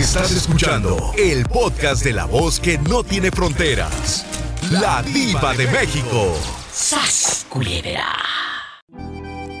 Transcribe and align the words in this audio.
Estás 0.00 0.32
escuchando 0.32 1.12
el 1.18 1.44
podcast 1.44 2.02
de 2.02 2.14
la 2.14 2.24
voz 2.24 2.58
que 2.58 2.78
no 2.78 3.04
tiene 3.04 3.30
fronteras. 3.30 4.24
La 4.70 5.02
diva 5.02 5.52
de 5.52 5.66
México. 5.66 6.34
¡Sas, 6.72 7.46
culebra! 7.50 8.06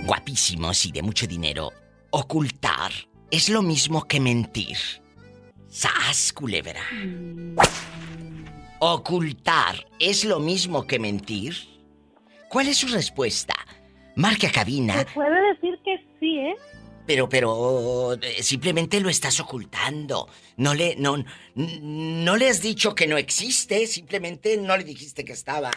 Guapísimos 0.06 0.86
y 0.86 0.92
de 0.92 1.02
mucho 1.02 1.26
dinero. 1.26 1.72
Ocultar 2.08 2.90
es 3.30 3.50
lo 3.50 3.60
mismo 3.60 4.08
que 4.08 4.18
mentir. 4.18 4.78
¡Sas, 5.68 6.32
culebra! 6.32 6.80
Ocultar 8.78 9.86
es 9.98 10.24
lo 10.24 10.40
mismo 10.40 10.86
que 10.86 10.98
mentir. 10.98 11.54
¿Cuál 12.48 12.68
es 12.68 12.78
su 12.78 12.86
respuesta? 12.88 13.54
Marque 14.16 14.46
a 14.46 14.52
cabina. 14.52 15.00
Se 15.00 15.04
puede 15.04 15.38
decir 15.52 15.78
que 15.84 15.96
sí, 16.18 16.38
¿eh? 16.38 16.54
Pero, 17.10 17.28
pero 17.28 18.12
eh, 18.12 18.40
simplemente 18.40 19.00
lo 19.00 19.08
estás 19.08 19.40
ocultando. 19.40 20.28
No 20.56 20.74
le, 20.74 20.94
no, 20.94 21.16
no 21.56 22.36
le 22.36 22.48
has 22.48 22.62
dicho 22.62 22.94
que 22.94 23.08
no 23.08 23.18
existe, 23.18 23.88
simplemente 23.88 24.56
no 24.56 24.76
le 24.76 24.84
dijiste 24.84 25.24
que 25.24 25.32
estaba. 25.32 25.72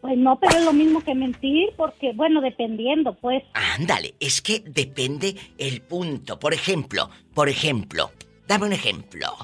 Pues 0.00 0.16
no, 0.16 0.40
pero 0.40 0.56
es 0.56 0.64
lo 0.64 0.72
mismo 0.72 1.04
que 1.04 1.14
mentir, 1.14 1.68
porque, 1.76 2.14
bueno, 2.14 2.40
dependiendo, 2.40 3.12
pues. 3.12 3.42
Ándale, 3.78 4.14
es 4.20 4.40
que 4.40 4.60
depende 4.60 5.36
el 5.58 5.82
punto. 5.82 6.38
Por 6.38 6.54
ejemplo, 6.54 7.10
por 7.34 7.50
ejemplo, 7.50 8.10
dame 8.48 8.64
un 8.64 8.72
ejemplo. 8.72 9.36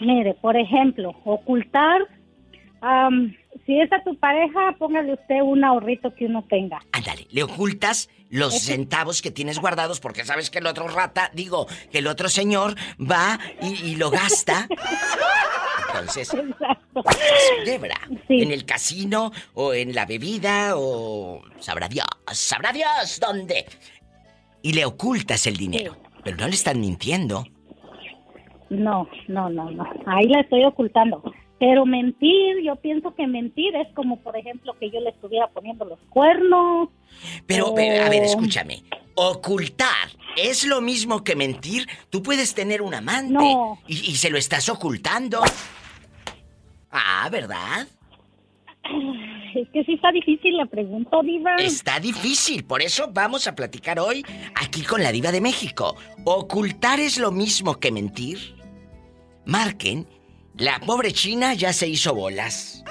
Mire, 0.00 0.34
por 0.34 0.56
ejemplo, 0.56 1.16
ocultar 1.24 2.06
am, 2.80 3.34
si 3.66 3.80
es 3.80 3.92
a 3.92 4.04
tu 4.04 4.16
pareja, 4.20 4.76
póngale 4.78 5.14
usted 5.14 5.40
un 5.42 5.64
ahorrito 5.64 6.14
que 6.14 6.26
uno 6.26 6.44
tenga. 6.48 6.78
Ándale, 6.92 7.26
le 7.30 7.42
ocultas 7.42 8.08
los 8.30 8.60
centavos 8.60 9.22
que 9.22 9.30
tienes 9.30 9.58
guardados 9.58 10.00
porque 10.00 10.24
sabes 10.24 10.50
que 10.50 10.58
el 10.58 10.66
otro 10.66 10.88
rata, 10.88 11.30
digo, 11.34 11.66
que 11.90 11.98
el 11.98 12.06
otro 12.06 12.28
señor 12.28 12.74
va 12.98 13.38
y, 13.62 13.90
y 13.90 13.96
lo 13.96 14.10
gasta. 14.10 14.68
Entonces. 15.88 16.28
Sí. 18.26 18.42
En 18.42 18.50
el 18.50 18.64
casino 18.64 19.32
o 19.54 19.72
en 19.72 19.94
la 19.94 20.06
bebida 20.06 20.72
o 20.76 21.42
sabrá 21.60 21.88
Dios, 21.88 22.06
sabrá 22.32 22.72
Dios 22.72 23.20
dónde. 23.20 23.66
Y 24.62 24.72
le 24.72 24.84
ocultas 24.84 25.46
el 25.46 25.56
dinero. 25.56 25.96
Pero 26.24 26.36
no 26.36 26.46
le 26.46 26.54
están 26.54 26.80
mintiendo. 26.80 27.44
No, 28.70 29.08
no, 29.28 29.48
no, 29.48 29.70
no. 29.70 29.84
Ahí 30.06 30.26
la 30.26 30.40
estoy 30.40 30.64
ocultando. 30.64 31.22
Pero 31.58 31.84
mentir, 31.86 32.62
yo 32.64 32.76
pienso 32.76 33.14
que 33.14 33.26
mentir 33.26 33.74
es 33.74 33.88
como, 33.94 34.20
por 34.20 34.36
ejemplo, 34.36 34.74
que 34.78 34.90
yo 34.90 35.00
le 35.00 35.10
estuviera 35.10 35.48
poniendo 35.48 35.84
los 35.84 35.98
cuernos. 36.08 36.88
Pero, 37.46 37.74
pero, 37.74 38.04
a 38.04 38.08
ver, 38.08 38.22
Oh. 38.22 38.26
escúchame. 38.26 38.82
Ocultar 39.14 40.08
es 40.36 40.64
lo 40.64 40.80
mismo 40.80 41.24
que 41.24 41.34
mentir. 41.34 41.88
Tú 42.10 42.22
puedes 42.22 42.54
tener 42.54 42.80
un 42.82 42.94
amante 42.94 43.32
No. 43.32 43.78
y, 43.88 43.94
y 44.10 44.14
se 44.14 44.30
lo 44.30 44.38
estás 44.38 44.68
ocultando. 44.68 45.40
Ah, 46.92 47.28
¿verdad? 47.30 47.88
Es 49.54 49.68
que 49.70 49.84
sí 49.84 49.94
está 49.94 50.12
difícil 50.12 50.56
la 50.56 50.66
pregunta, 50.66 51.18
Diva. 51.22 51.56
Está 51.56 51.98
difícil, 52.00 52.64
por 52.64 52.80
eso 52.80 53.10
vamos 53.12 53.46
a 53.48 53.54
platicar 53.54 53.98
hoy 53.98 54.24
aquí 54.54 54.82
con 54.82 55.02
la 55.02 55.10
diva 55.12 55.32
de 55.32 55.40
México. 55.40 55.96
¿Ocultar 56.24 57.00
es 57.00 57.18
lo 57.18 57.32
mismo 57.32 57.78
que 57.80 57.90
mentir? 57.90 58.38
Marquen, 59.44 60.06
la 60.58 60.78
pobre 60.80 61.12
China 61.12 61.54
ya 61.54 61.72
se 61.72 61.86
hizo 61.88 62.14
bolas. 62.14 62.82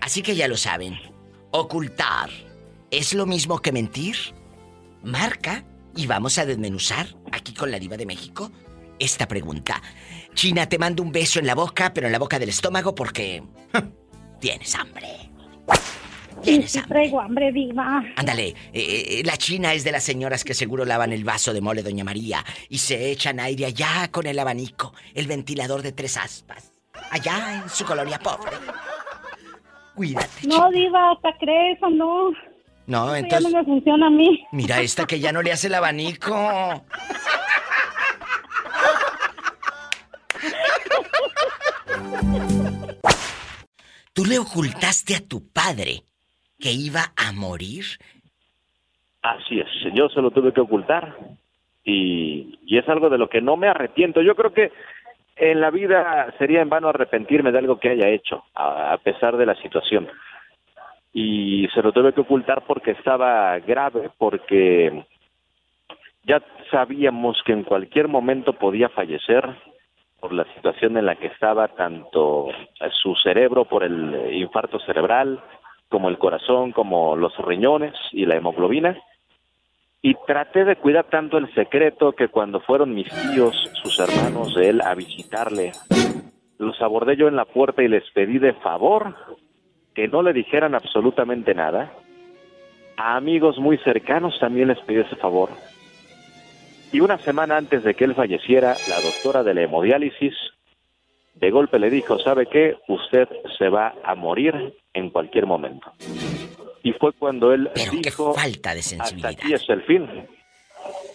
Así 0.00 0.22
que 0.22 0.36
ya 0.36 0.46
lo 0.48 0.56
saben, 0.56 0.96
ocultar 1.50 2.30
es 2.98 3.14
lo 3.14 3.26
mismo 3.26 3.60
que 3.60 3.72
mentir. 3.72 4.16
Marca 5.02 5.64
y 5.96 6.06
vamos 6.06 6.38
a 6.38 6.46
desmenuzar 6.46 7.06
aquí 7.32 7.52
con 7.52 7.70
la 7.70 7.78
diva 7.78 7.96
de 7.96 8.06
México 8.06 8.50
esta 8.98 9.26
pregunta. 9.26 9.82
China, 10.34 10.68
te 10.68 10.78
mando 10.78 11.02
un 11.02 11.12
beso 11.12 11.38
en 11.38 11.46
la 11.46 11.54
boca, 11.54 11.92
pero 11.92 12.06
en 12.06 12.12
la 12.12 12.18
boca 12.18 12.38
del 12.38 12.48
estómago 12.48 12.94
porque 12.94 13.42
tienes 14.40 14.74
hambre. 14.74 15.08
Tienes 16.42 16.72
sí 16.72 16.78
hambre. 16.78 16.94
traigo 16.94 17.20
hambre, 17.20 17.52
Diva. 17.52 18.02
Ándale, 18.16 18.48
eh, 18.48 18.54
eh, 18.72 19.22
la 19.24 19.36
China 19.36 19.72
es 19.72 19.84
de 19.84 19.92
las 19.92 20.04
señoras 20.04 20.44
que 20.44 20.54
seguro 20.54 20.84
lavan 20.84 21.12
el 21.12 21.24
vaso 21.24 21.52
de 21.52 21.60
mole 21.60 21.82
Doña 21.82 22.04
María 22.04 22.44
y 22.68 22.78
se 22.78 23.10
echan 23.10 23.40
aire 23.40 23.66
allá 23.66 24.08
con 24.10 24.26
el 24.26 24.38
abanico, 24.38 24.94
el 25.14 25.26
ventilador 25.26 25.82
de 25.82 25.92
tres 25.92 26.16
aspas, 26.16 26.72
allá 27.10 27.62
en 27.62 27.68
su 27.68 27.84
colonia 27.84 28.18
pobre. 28.18 28.56
Cuídate. 29.94 30.46
No, 30.46 30.54
China. 30.54 30.70
Diva, 30.72 31.10
hasta 31.12 31.36
crees 31.38 31.82
o 31.82 31.90
no. 31.90 32.32
No, 32.86 33.14
Eso 33.14 33.26
ya 33.28 33.40
no 33.40 33.48
entonces 33.48 33.52
me 33.52 33.64
funciona 33.64 34.06
a 34.06 34.10
mí. 34.10 34.46
mira 34.52 34.80
esta 34.80 35.06
que 35.06 35.18
ya 35.20 35.32
no 35.32 35.42
le 35.42 35.52
hace 35.52 35.68
el 35.68 35.74
abanico. 35.74 36.84
Tú 44.12 44.24
le 44.24 44.38
ocultaste 44.38 45.16
a 45.16 45.26
tu 45.28 45.40
padre 45.52 46.02
que 46.58 46.70
iba 46.72 47.00
a 47.16 47.32
morir. 47.32 47.84
Así 49.22 49.58
es, 49.58 49.66
yo 49.94 50.08
se 50.08 50.20
lo 50.20 50.30
tuve 50.30 50.52
que 50.52 50.60
ocultar 50.60 51.16
y, 51.82 52.58
y 52.66 52.78
es 52.78 52.88
algo 52.88 53.08
de 53.10 53.18
lo 53.18 53.28
que 53.28 53.40
no 53.40 53.56
me 53.56 53.68
arrepiento. 53.68 54.22
Yo 54.22 54.34
creo 54.36 54.52
que 54.52 54.70
en 55.36 55.60
la 55.60 55.70
vida 55.70 56.32
sería 56.38 56.60
en 56.62 56.68
vano 56.68 56.88
arrepentirme 56.88 57.50
de 57.50 57.58
algo 57.58 57.80
que 57.80 57.90
haya 57.90 58.08
hecho, 58.10 58.44
a, 58.54 58.92
a 58.92 58.98
pesar 58.98 59.36
de 59.36 59.46
la 59.46 59.54
situación. 59.56 60.08
Y 61.16 61.68
se 61.72 61.80
lo 61.80 61.92
tuve 61.92 62.12
que 62.12 62.22
ocultar 62.22 62.64
porque 62.66 62.90
estaba 62.90 63.56
grave, 63.60 64.10
porque 64.18 65.06
ya 66.24 66.42
sabíamos 66.72 67.40
que 67.46 67.52
en 67.52 67.62
cualquier 67.62 68.08
momento 68.08 68.52
podía 68.54 68.88
fallecer 68.88 69.48
por 70.18 70.32
la 70.32 70.44
situación 70.54 70.96
en 70.96 71.06
la 71.06 71.14
que 71.14 71.28
estaba, 71.28 71.68
tanto 71.68 72.48
su 73.00 73.14
cerebro 73.22 73.64
por 73.64 73.84
el 73.84 74.34
infarto 74.34 74.80
cerebral, 74.80 75.40
como 75.88 76.08
el 76.08 76.18
corazón, 76.18 76.72
como 76.72 77.14
los 77.14 77.36
riñones 77.38 77.94
y 78.10 78.26
la 78.26 78.34
hemoglobina. 78.34 78.98
Y 80.02 80.14
traté 80.26 80.64
de 80.64 80.76
cuidar 80.76 81.04
tanto 81.04 81.38
el 81.38 81.52
secreto 81.54 82.12
que 82.12 82.28
cuando 82.28 82.60
fueron 82.60 82.92
mis 82.92 83.08
tíos, 83.08 83.54
sus 83.82 84.00
hermanos 84.00 84.54
de 84.56 84.70
él, 84.70 84.80
a 84.80 84.94
visitarle, 84.94 85.70
los 86.58 86.80
abordé 86.82 87.16
yo 87.16 87.28
en 87.28 87.36
la 87.36 87.44
puerta 87.44 87.82
y 87.82 87.88
les 87.88 88.10
pedí 88.10 88.38
de 88.38 88.54
favor 88.54 89.14
que 89.94 90.08
no 90.08 90.22
le 90.22 90.32
dijeran 90.32 90.74
absolutamente 90.74 91.54
nada. 91.54 91.92
A 92.96 93.16
amigos 93.16 93.58
muy 93.58 93.78
cercanos 93.78 94.38
también 94.38 94.68
les 94.68 94.78
pedí 94.80 95.00
ese 95.00 95.16
favor. 95.16 95.50
Y 96.92 97.00
una 97.00 97.18
semana 97.18 97.56
antes 97.56 97.82
de 97.82 97.94
que 97.94 98.04
él 98.04 98.14
falleciera, 98.14 98.76
la 98.88 99.00
doctora 99.00 99.42
de 99.42 99.54
la 99.54 99.62
hemodiálisis 99.62 100.34
de 101.34 101.50
golpe 101.50 101.78
le 101.78 101.90
dijo, 101.90 102.18
¿sabe 102.20 102.46
qué? 102.46 102.76
Usted 102.86 103.28
se 103.58 103.68
va 103.68 103.94
a 104.04 104.14
morir 104.14 104.74
en 104.92 105.10
cualquier 105.10 105.46
momento. 105.46 105.92
Y 106.82 106.92
fue 106.92 107.12
cuando 107.12 107.52
él 107.52 107.70
Pero 107.74 107.92
qué 107.92 107.98
dijo, 107.98 108.34
falta 108.34 108.74
de 108.74 108.80
hasta 108.80 108.96
sensibilidad. 108.96 109.30
aquí 109.30 109.54
es 109.54 109.68
el 109.68 109.82
fin. 109.82 110.08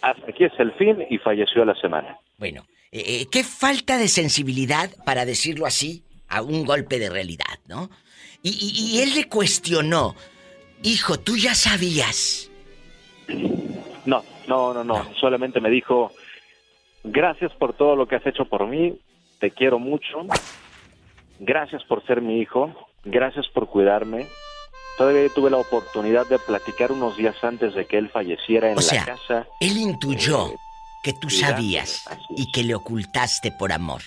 Hasta 0.01 0.29
aquí 0.29 0.43
es 0.43 0.59
el 0.59 0.73
fin 0.73 1.05
y 1.09 1.17
falleció 1.19 1.61
a 1.63 1.65
la 1.67 1.75
semana. 1.75 2.17
Bueno, 2.37 2.65
eh, 2.91 3.21
eh, 3.21 3.27
qué 3.31 3.43
falta 3.43 3.97
de 3.97 4.07
sensibilidad, 4.07 4.89
para 5.05 5.25
decirlo 5.25 5.65
así, 5.65 6.03
a 6.27 6.41
un 6.41 6.65
golpe 6.65 6.99
de 6.99 7.09
realidad, 7.09 7.59
¿no? 7.67 7.89
Y, 8.43 8.49
y- 8.51 8.97
y 8.97 9.01
él 9.01 9.15
le 9.15 9.27
cuestionó, 9.27 10.15
hijo, 10.83 11.19
tú 11.19 11.35
ya 11.37 11.53
sabías. 11.55 12.49
No, 14.05 14.23
no, 14.47 14.73
no, 14.73 14.83
no. 14.83 15.05
Solamente 15.19 15.59
me 15.59 15.69
dijo, 15.69 16.11
gracias 17.03 17.51
por 17.53 17.73
todo 17.73 17.95
lo 17.95 18.07
que 18.07 18.15
has 18.15 18.25
hecho 18.25 18.45
por 18.45 18.65
mí, 18.67 18.97
te 19.39 19.51
quiero 19.51 19.77
mucho, 19.79 20.25
gracias 21.39 21.83
por 21.83 22.05
ser 22.05 22.21
mi 22.21 22.39
hijo, 22.39 22.73
gracias 23.03 23.47
por 23.49 23.67
cuidarme. 23.67 24.27
Todavía 24.97 25.29
tuve 25.33 25.49
la 25.49 25.57
oportunidad 25.57 26.27
de 26.27 26.39
platicar 26.39 26.91
unos 26.91 27.15
días 27.15 27.35
antes 27.43 27.73
de 27.73 27.85
que 27.85 27.97
él 27.97 28.09
falleciera 28.09 28.71
en 28.71 28.77
O 28.77 28.81
sea, 28.81 29.05
la 29.05 29.15
casa. 29.15 29.47
Él 29.61 29.77
intuyó 29.77 30.47
Eh, 30.47 30.55
que 31.03 31.13
tú 31.13 31.29
sabías 31.29 32.03
y 32.35 32.51
que 32.51 32.63
le 32.63 32.75
ocultaste 32.75 33.51
por 33.53 33.71
amor. 33.71 34.01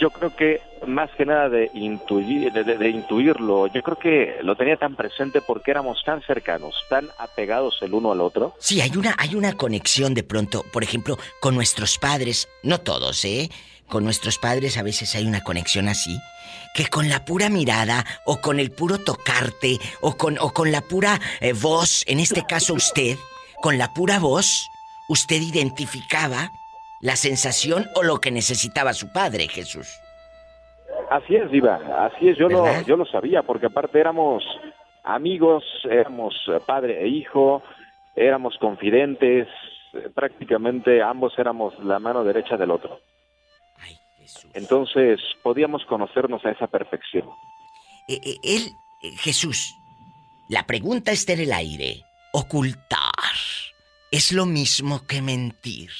Yo 0.00 0.10
creo 0.10 0.34
que 0.34 0.62
más 0.86 1.10
que 1.10 1.26
nada 1.26 1.50
de, 1.50 1.70
intuir, 1.74 2.52
de, 2.52 2.88
intuirlo, 2.88 3.66
yo 3.66 3.82
creo 3.82 3.98
que 3.98 4.36
lo 4.42 4.56
tenía 4.56 4.76
tan 4.76 4.96
presente 4.96 5.42
porque 5.42 5.70
éramos 5.70 6.02
tan 6.04 6.22
cercanos, 6.22 6.74
tan 6.88 7.08
apegados 7.18 7.78
el 7.82 7.92
uno 7.92 8.10
al 8.10 8.22
otro. 8.22 8.54
Sí, 8.58 8.80
hay 8.80 8.96
una, 8.96 9.14
hay 9.18 9.34
una 9.34 9.52
conexión 9.52 10.14
de 10.14 10.22
pronto, 10.22 10.64
por 10.72 10.82
ejemplo, 10.82 11.18
con 11.40 11.54
nuestros 11.54 11.98
padres, 11.98 12.48
no 12.62 12.80
todos, 12.80 13.24
¿eh? 13.26 13.50
con 13.90 14.04
nuestros 14.04 14.38
padres 14.38 14.78
a 14.78 14.82
veces 14.82 15.14
hay 15.14 15.26
una 15.26 15.42
conexión 15.42 15.88
así, 15.88 16.18
que 16.74 16.86
con 16.86 17.10
la 17.10 17.26
pura 17.26 17.50
mirada 17.50 18.06
o 18.24 18.40
con 18.40 18.58
el 18.58 18.70
puro 18.70 18.98
tocarte 18.98 19.78
o 20.00 20.16
con, 20.16 20.38
o 20.38 20.52
con 20.54 20.72
la 20.72 20.80
pura 20.80 21.20
eh, 21.40 21.52
voz, 21.52 22.04
en 22.06 22.20
este 22.20 22.46
caso 22.46 22.72
usted, 22.72 23.18
con 23.60 23.76
la 23.76 23.92
pura 23.92 24.18
voz, 24.18 24.70
usted 25.08 25.42
identificaba 25.42 26.52
la 27.00 27.16
sensación 27.16 27.86
o 27.94 28.02
lo 28.02 28.18
que 28.18 28.30
necesitaba 28.30 28.92
su 28.92 29.12
padre, 29.12 29.48
Jesús. 29.48 29.88
Así 31.10 31.34
es, 31.34 31.50
Diva, 31.50 31.80
así 32.06 32.28
es, 32.28 32.38
yo 32.38 32.48
lo, 32.48 32.64
yo 32.82 32.96
lo 32.96 33.04
sabía, 33.06 33.42
porque 33.42 33.66
aparte 33.66 33.98
éramos 33.98 34.44
amigos, 35.02 35.64
éramos 35.84 36.34
padre 36.66 37.02
e 37.02 37.08
hijo, 37.08 37.62
éramos 38.14 38.56
confidentes, 38.58 39.48
prácticamente 40.14 41.02
ambos 41.02 41.32
éramos 41.38 41.74
la 41.82 41.98
mano 41.98 42.24
derecha 42.24 42.56
del 42.56 42.70
otro. 42.70 43.00
Entonces 44.54 45.20
podíamos 45.42 45.84
conocernos 45.86 46.44
a 46.44 46.50
esa 46.50 46.66
perfección. 46.66 47.28
Eh, 48.08 48.20
eh, 48.22 48.36
él, 48.42 48.72
eh, 49.02 49.16
Jesús, 49.16 49.74
la 50.48 50.66
pregunta 50.66 51.12
está 51.12 51.32
en 51.32 51.40
el 51.40 51.52
aire. 51.52 52.02
Ocultar 52.32 53.10
es 54.10 54.32
lo 54.32 54.46
mismo 54.46 55.06
que 55.06 55.20
mentir. 55.22 55.90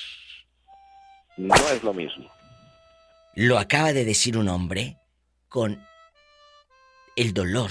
No 1.41 1.57
es 1.71 1.83
lo 1.83 1.95
mismo. 1.95 2.31
Lo 3.35 3.59
acaba 3.59 3.95
de 3.95 4.05
decir 4.05 4.37
un 4.37 4.49
hombre 4.49 4.99
con 5.49 5.83
el 7.17 7.33
dolor. 7.33 7.71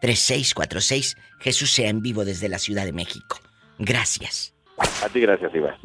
1877-354-3646. 0.01 1.17
Jesús 1.39 1.71
sea 1.71 1.89
en 1.89 2.01
vivo 2.01 2.25
desde 2.25 2.49
la 2.49 2.59
Ciudad 2.59 2.85
de 2.85 2.93
México. 2.93 3.39
Gracias. 3.79 4.53
A 5.03 5.09
ti 5.09 5.21
gracias, 5.21 5.53
Iván. 5.53 5.75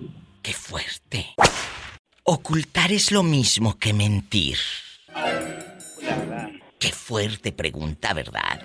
Qué 0.42 0.52
fuerte. 0.52 1.26
Ocultar 2.24 2.92
es 2.92 3.12
lo 3.12 3.22
mismo 3.22 3.78
que 3.78 3.92
mentir. 3.92 4.56
Qué 6.78 6.88
fuerte 6.88 7.52
pregunta, 7.52 8.12
¿verdad? 8.12 8.60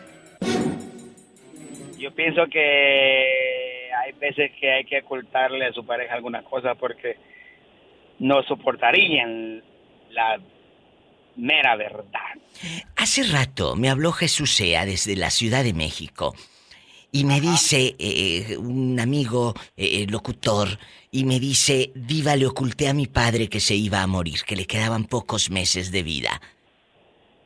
Yo 1.98 2.14
pienso 2.14 2.46
que 2.48 3.90
hay 3.96 4.12
veces 4.14 4.52
que 4.60 4.72
hay 4.72 4.86
que 4.86 5.00
ocultarle 5.00 5.66
a 5.66 5.74
su 5.74 5.86
pareja 5.86 6.14
algunas 6.14 6.44
cosas 6.46 6.78
porque 6.78 7.18
no 8.20 8.42
soportarían 8.44 9.64
la 10.12 10.40
mera 11.38 11.75
verdad. 11.75 12.36
Hace 12.95 13.24
rato 13.24 13.75
me 13.75 13.89
habló 13.89 14.12
Jesús 14.12 14.54
Sea 14.54 14.86
desde 14.86 15.16
la 15.16 15.30
Ciudad 15.30 15.63
de 15.63 15.74
México 15.74 16.36
y 17.12 17.24
me 17.24 17.39
dice 17.39 17.95
eh, 18.00 18.57
un 18.57 19.00
amigo 19.00 19.54
eh, 19.75 20.06
locutor 20.10 20.78
y 21.12 21.24
me 21.24 21.39
dice, 21.39 21.92
Diva, 21.95 22.36
le 22.36 22.48
oculté 22.48 22.89
a 22.89 22.94
mi 22.94 23.07
padre 23.07 23.48
que 23.48 23.60
se 23.60 23.75
iba 23.75 24.01
a 24.01 24.07
morir, 24.07 24.42
que 24.45 24.56
le 24.56 24.66
quedaban 24.66 25.06
pocos 25.06 25.50
meses 25.50 25.92
de 25.92 26.04
vida. 26.04 26.42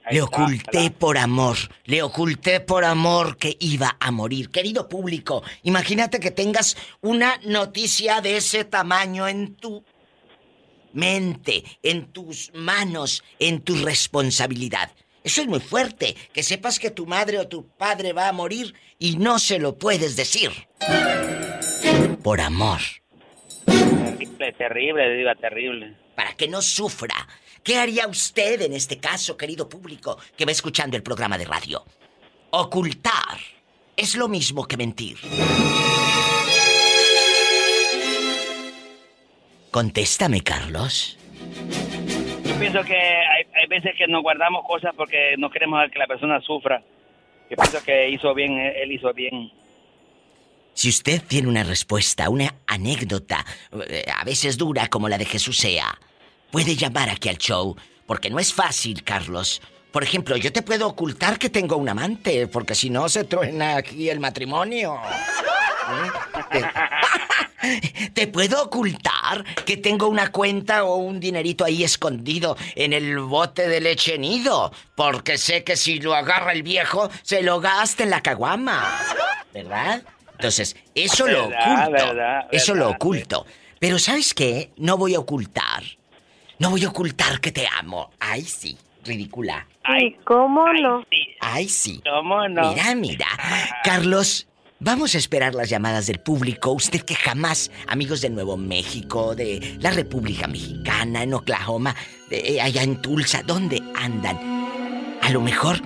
le 0.10 0.22
oculté 0.22 0.90
por 0.90 1.18
amor, 1.18 1.58
le 1.86 2.02
oculté 2.02 2.60
por 2.60 2.84
amor 2.84 3.38
que 3.38 3.56
iba 3.60 3.96
a 4.00 4.12
morir. 4.12 4.50
Querido 4.50 4.90
público, 4.90 5.44
imagínate 5.64 6.20
que 6.20 6.32
tengas 6.32 6.76
una 7.02 7.40
noticia 7.46 8.20
de 8.20 8.38
ese 8.38 8.66
tamaño 8.66 9.28
en 9.28 9.56
tu 9.56 9.86
mente, 10.94 11.64
en 11.84 12.12
tus 12.12 12.52
manos, 12.54 13.24
en 13.40 13.62
tu 13.62 13.76
responsabilidad. 13.76 14.92
Eso 15.24 15.42
es 15.42 15.48
muy 15.48 15.60
fuerte, 15.60 16.16
que 16.34 16.42
sepas 16.42 16.80
que 16.80 16.90
tu 16.90 17.06
madre 17.06 17.38
o 17.40 17.48
tu 17.48 17.68
padre 17.68 18.12
va 18.14 18.28
a 18.28 18.34
morir 18.34 18.74
y 18.98 19.18
no 19.18 19.38
se 19.38 19.60
lo 19.60 19.78
puedes 19.78 20.16
decir. 20.16 20.52
Por 22.24 22.42
amor. 22.42 22.80
Terrible, 23.66 24.54
terrible, 24.54 25.16
diva, 25.16 25.36
terrible. 25.36 25.98
Para 26.16 26.34
que 26.34 26.48
no 26.48 26.62
sufra. 26.62 27.28
¿Qué 27.64 27.78
haría 27.78 28.08
usted 28.08 28.62
en 28.62 28.74
este 28.74 28.98
caso, 28.98 29.38
querido 29.38 29.70
público, 29.70 30.18
que 30.36 30.46
va 30.46 30.52
escuchando 30.52 30.98
el 30.98 31.04
programa 31.04 31.38
de 31.38 31.46
radio? 31.46 31.86
Ocultar 32.50 33.40
es 33.96 34.16
lo 34.16 34.28
mismo 34.28 34.68
que 34.68 34.78
mentir. 34.78 35.20
Contéstame, 39.72 40.42
Carlos. 40.42 41.18
Yo 42.44 42.60
pienso 42.60 42.84
que 42.84 42.96
hay, 42.96 43.46
hay 43.56 43.68
veces 43.68 43.94
que 43.98 44.06
nos 44.08 44.22
guardamos 44.22 44.66
cosas 44.68 44.94
porque 44.96 45.36
no 45.38 45.50
queremos 45.50 45.90
que 45.92 46.00
la 46.00 46.08
persona 46.08 46.42
sufra. 46.42 46.84
Yo 47.50 47.58
pienso 47.58 47.84
que 47.84 48.10
hizo 48.10 48.34
bien, 48.34 48.58
él 48.58 48.92
hizo 48.92 49.14
bien. 49.14 49.52
Si 50.74 50.90
usted 50.90 51.22
tiene 51.28 51.48
una 51.48 51.64
respuesta, 51.64 52.30
una 52.30 52.56
anécdota, 52.66 53.46
eh, 53.88 54.06
a 54.14 54.24
veces 54.24 54.58
dura 54.58 54.88
como 54.88 55.10
la 55.10 55.18
de 55.18 55.26
Jesús 55.26 55.58
sea, 55.58 56.00
puede 56.50 56.76
llamar 56.76 57.10
aquí 57.10 57.30
al 57.30 57.38
show, 57.38 57.76
porque 58.06 58.30
no 58.30 58.40
es 58.40 58.54
fácil, 58.54 59.04
Carlos. 59.04 59.62
Por 59.92 60.04
ejemplo, 60.04 60.38
yo 60.38 60.54
te 60.54 60.62
puedo 60.62 60.88
ocultar 60.88 61.38
que 61.38 61.50
tengo 61.50 61.76
un 61.76 61.90
amante, 61.90 62.48
porque 62.48 62.76
si 62.76 62.90
no 62.90 63.10
se 63.10 63.26
truena 63.26 63.78
aquí 63.78 64.10
el 64.10 64.22
matrimonio. 64.22 64.98
¿Eh? 65.92 66.64
Te 68.14 68.28
puedo 68.28 68.64
ocultar 68.64 69.44
que 69.66 69.78
tengo 69.78 70.08
una 70.08 70.32
cuenta 70.32 70.84
o 70.84 70.96
un 70.96 71.20
dinerito 71.20 71.64
ahí 71.64 71.84
escondido 71.84 72.58
en 72.76 72.94
el 72.94 73.20
bote 73.20 73.68
de 73.68 73.80
leche 73.82 74.18
nido, 74.18 74.72
porque 74.96 75.38
sé 75.38 75.64
que 75.64 75.76
si 75.76 76.00
lo 76.00 76.16
agarra 76.16 76.54
el 76.54 76.64
viejo, 76.64 77.10
se 77.22 77.44
lo 77.44 77.60
gasta 77.60 78.04
en 78.04 78.10
la 78.10 78.22
caguama. 78.22 79.00
¿Verdad? 79.54 80.04
Entonces, 80.34 80.76
eso 80.96 81.28
lo 81.28 81.46
oculto. 81.46 82.20
eso 82.52 82.74
lo 82.74 82.90
oculto. 82.90 83.46
Pero 83.80 84.00
¿sabes 84.00 84.34
qué? 84.34 84.72
No 84.78 84.98
voy 84.98 85.16
a 85.16 85.20
ocultar. 85.20 85.84
No 86.58 86.70
voy 86.72 86.84
a 86.84 86.90
ocultar 86.90 87.40
que 87.40 87.52
te 87.52 87.68
amo. 87.68 88.12
Ay, 88.20 88.42
sí, 88.44 88.78
ridícula. 89.04 89.68
Ay, 89.84 90.16
¿cómo 90.24 90.72
no? 90.74 91.04
Ay, 91.40 91.68
sí. 91.68 92.02
¿Cómo 92.04 92.48
no? 92.48 92.70
Mira, 92.72 92.96
mira. 92.96 93.28
Carlos, 93.84 94.48
vamos 94.82 95.16
a 95.16 95.20
esperar 95.20 95.56
las 95.56 95.70
llamadas 95.70 96.08
del 96.08 96.20
público. 96.20 96.72
Usted 96.72 97.00
que 97.02 97.16
jamás, 97.16 97.72
amigos 97.88 98.20
de 98.22 98.30
Nuevo 98.30 98.58
México, 98.58 99.34
de 99.36 99.78
la 99.80 99.92
República 99.92 100.48
Mexicana, 100.48 101.24
en 101.24 101.34
Oklahoma, 101.34 101.96
de, 102.30 102.60
allá 102.60 102.84
en 102.84 103.02
Tulsa, 103.02 103.44
¿dónde 103.44 103.82
andan? 103.96 104.38
A 105.22 105.30
lo 105.30 105.40
mejor 105.42 105.80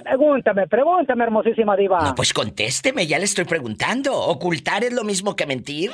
Pregúntame, 0.03 0.67
pregúntame, 0.67 1.23
hermosísima 1.25 1.75
diva. 1.75 2.01
No, 2.01 2.15
pues 2.15 2.31
contésteme, 2.31 3.05
ya 3.05 3.19
le 3.19 3.25
estoy 3.25 3.43
preguntando. 3.43 4.17
¿Ocultar 4.17 4.85
es 4.85 4.93
lo 4.93 5.03
mismo 5.03 5.35
que 5.35 5.45
mentir? 5.45 5.91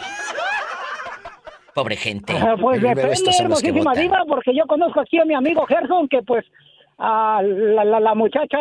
Pobre 1.73 1.95
gente. 1.95 2.33
Ah, 2.37 2.55
pues 2.61 2.79
depende, 2.79 3.31
hermosísima 3.39 3.95
diva, 3.95 4.19
porque 4.27 4.53
yo 4.55 4.67
conozco 4.67 4.99
aquí 4.99 5.19
a 5.19 5.25
mi 5.25 5.33
amigo 5.33 5.65
Gerson 5.65 6.07
que 6.07 6.21
pues 6.21 6.45
ah, 6.97 7.41
la, 7.43 7.83
la, 7.85 7.99
la 7.99 8.15
muchacha 8.15 8.57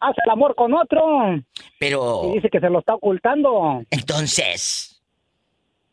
hace 0.00 0.20
el 0.24 0.30
amor 0.30 0.54
con 0.54 0.74
otro 0.74 1.34
y 1.34 1.44
Pero, 1.78 2.30
dice 2.34 2.48
que 2.50 2.60
se 2.60 2.68
lo 2.70 2.80
está 2.80 2.94
ocultando. 2.94 3.82
entonces, 3.90 5.00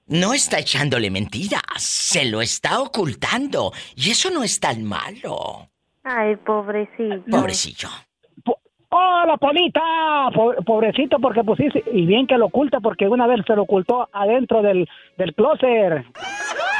No 0.08 0.34
está 0.34 0.60
echándole 0.60 1.10
mentiras, 1.10 1.62
se 1.78 2.26
lo 2.26 2.42
está 2.42 2.80
ocultando. 2.82 3.72
Y 3.96 4.12
eso 4.12 4.30
no 4.30 4.44
es 4.44 4.60
tan 4.60 4.84
malo. 4.84 5.68
Ay, 6.04 6.36
pobrecito. 6.36 7.24
Pobrecillo. 7.32 7.90
¡Hola, 8.90 9.36
Polita! 9.38 9.82
Po- 10.34 10.54
pobrecito, 10.66 11.18
porque 11.20 11.44
pues 11.44 11.58
sí, 11.60 11.68
y 11.92 12.06
bien 12.06 12.28
que 12.28 12.38
lo 12.38 12.46
oculta, 12.46 12.80
porque 12.80 13.08
una 13.08 13.28
vez 13.28 13.42
se 13.46 13.56
lo 13.56 13.64
ocultó 13.64 14.08
adentro 14.14 14.62
del, 14.62 14.88
del 15.18 15.34
closet. 15.34 16.06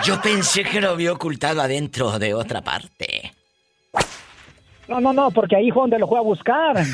Yo 0.06 0.22
pensé 0.22 0.64
que 0.64 0.80
lo 0.80 0.92
había 0.92 1.12
ocultado 1.12 1.62
adentro 1.62 2.18
de 2.20 2.34
otra 2.34 2.62
parte. 2.62 3.34
No, 4.88 5.00
no, 5.00 5.14
no, 5.14 5.32
porque 5.32 5.56
ahí 5.56 5.72
fue 5.72 5.84
donde 5.84 6.00
lo 6.00 6.08
fue 6.08 6.20
a 6.20 6.22
buscar. 6.22 6.76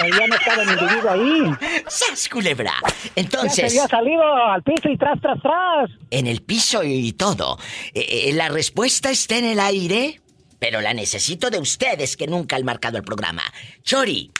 Ya 0.00 0.26
no 0.28 0.34
estaba 0.36 0.62
el 0.62 0.68
individuo 0.70 1.10
ahí. 1.10 1.82
¡Sas, 1.88 2.28
culebra! 2.28 2.72
Ya 2.84 2.88
se 3.02 3.10
Entonces, 3.16 3.64
había 3.72 3.88
salido 3.88 4.22
al 4.22 4.62
piso 4.62 4.88
y 4.88 4.96
tras, 4.96 5.20
tras, 5.20 5.42
tras. 5.42 5.90
en 6.12 6.28
el 6.28 6.40
piso 6.42 6.84
y 6.84 7.12
todo. 7.14 7.58
eh, 7.94 8.28
eh, 8.28 8.32
la 8.32 8.48
respuesta 8.48 9.10
está 9.10 9.38
en 9.38 9.44
el 9.46 9.58
aire, 9.58 10.20
pero 10.60 10.80
la 10.80 10.94
necesito 10.94 11.50
de 11.50 11.58
ustedes 11.58 12.16
que 12.16 12.28
nunca 12.28 12.54
han 12.54 12.64
marcado 12.64 12.96
el 12.96 13.02
programa. 13.02 13.42
Chori, 13.82 14.30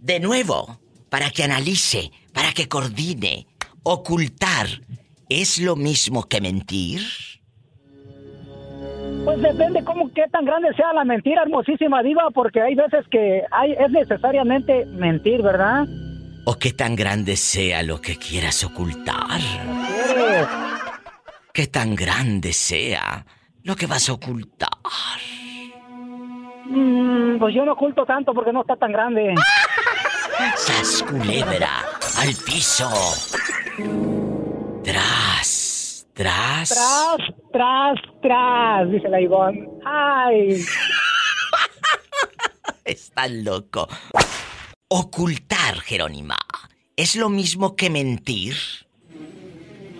de 0.00 0.20
nuevo, 0.20 0.80
para 1.10 1.30
que 1.32 1.44
analice, 1.44 2.10
para 2.32 2.54
que 2.54 2.66
coordine. 2.66 3.46
Ocultar 3.82 4.68
es 5.28 5.58
lo 5.58 5.76
mismo 5.76 6.26
que 6.26 6.40
mentir. 6.40 7.02
Pues 9.24 9.42
depende 9.42 9.84
cómo 9.84 10.10
qué 10.12 10.24
tan 10.30 10.44
grande 10.44 10.72
sea 10.74 10.92
la 10.92 11.04
mentira, 11.04 11.42
hermosísima 11.42 12.02
diva, 12.02 12.30
porque 12.32 12.62
hay 12.62 12.74
veces 12.74 13.06
que 13.10 13.42
hay, 13.50 13.72
es 13.72 13.90
necesariamente 13.90 14.86
mentir, 14.86 15.42
¿verdad? 15.42 15.86
O 16.44 16.54
que 16.54 16.72
tan 16.72 16.96
grande 16.96 17.36
sea 17.36 17.82
lo 17.82 18.00
que 18.00 18.16
quieras 18.16 18.64
ocultar. 18.64 19.40
Que 21.52 21.66
tan 21.66 21.94
grande 21.94 22.52
sea 22.52 23.26
lo 23.64 23.76
que 23.76 23.86
vas 23.86 24.08
a 24.08 24.14
ocultar. 24.14 24.70
Mm, 26.66 27.38
pues 27.38 27.54
yo 27.54 27.64
no 27.64 27.72
oculto 27.72 28.04
tanto 28.04 28.32
porque 28.32 28.52
no 28.52 28.62
está 28.62 28.76
tan 28.76 28.92
grande. 28.92 29.34
¡Sas 30.56 31.02
culebra! 31.02 31.84
¡Al 32.18 32.34
piso! 32.46 32.88
Tras, 34.84 35.57
tras. 36.18 36.70
Tras, 36.70 37.18
tras, 37.52 37.94
tras, 38.20 38.90
dice 38.90 39.08
la 39.08 39.20
Ivonne. 39.20 39.68
Ay, 39.84 40.60
Estás 42.84 43.30
loco. 43.30 43.88
Ocultar, 44.88 45.78
Jerónima. 45.80 46.36
¿Es 46.96 47.14
lo 47.14 47.28
mismo 47.28 47.76
que 47.76 47.88
mentir? 47.88 48.56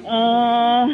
Ah, 0.08 0.88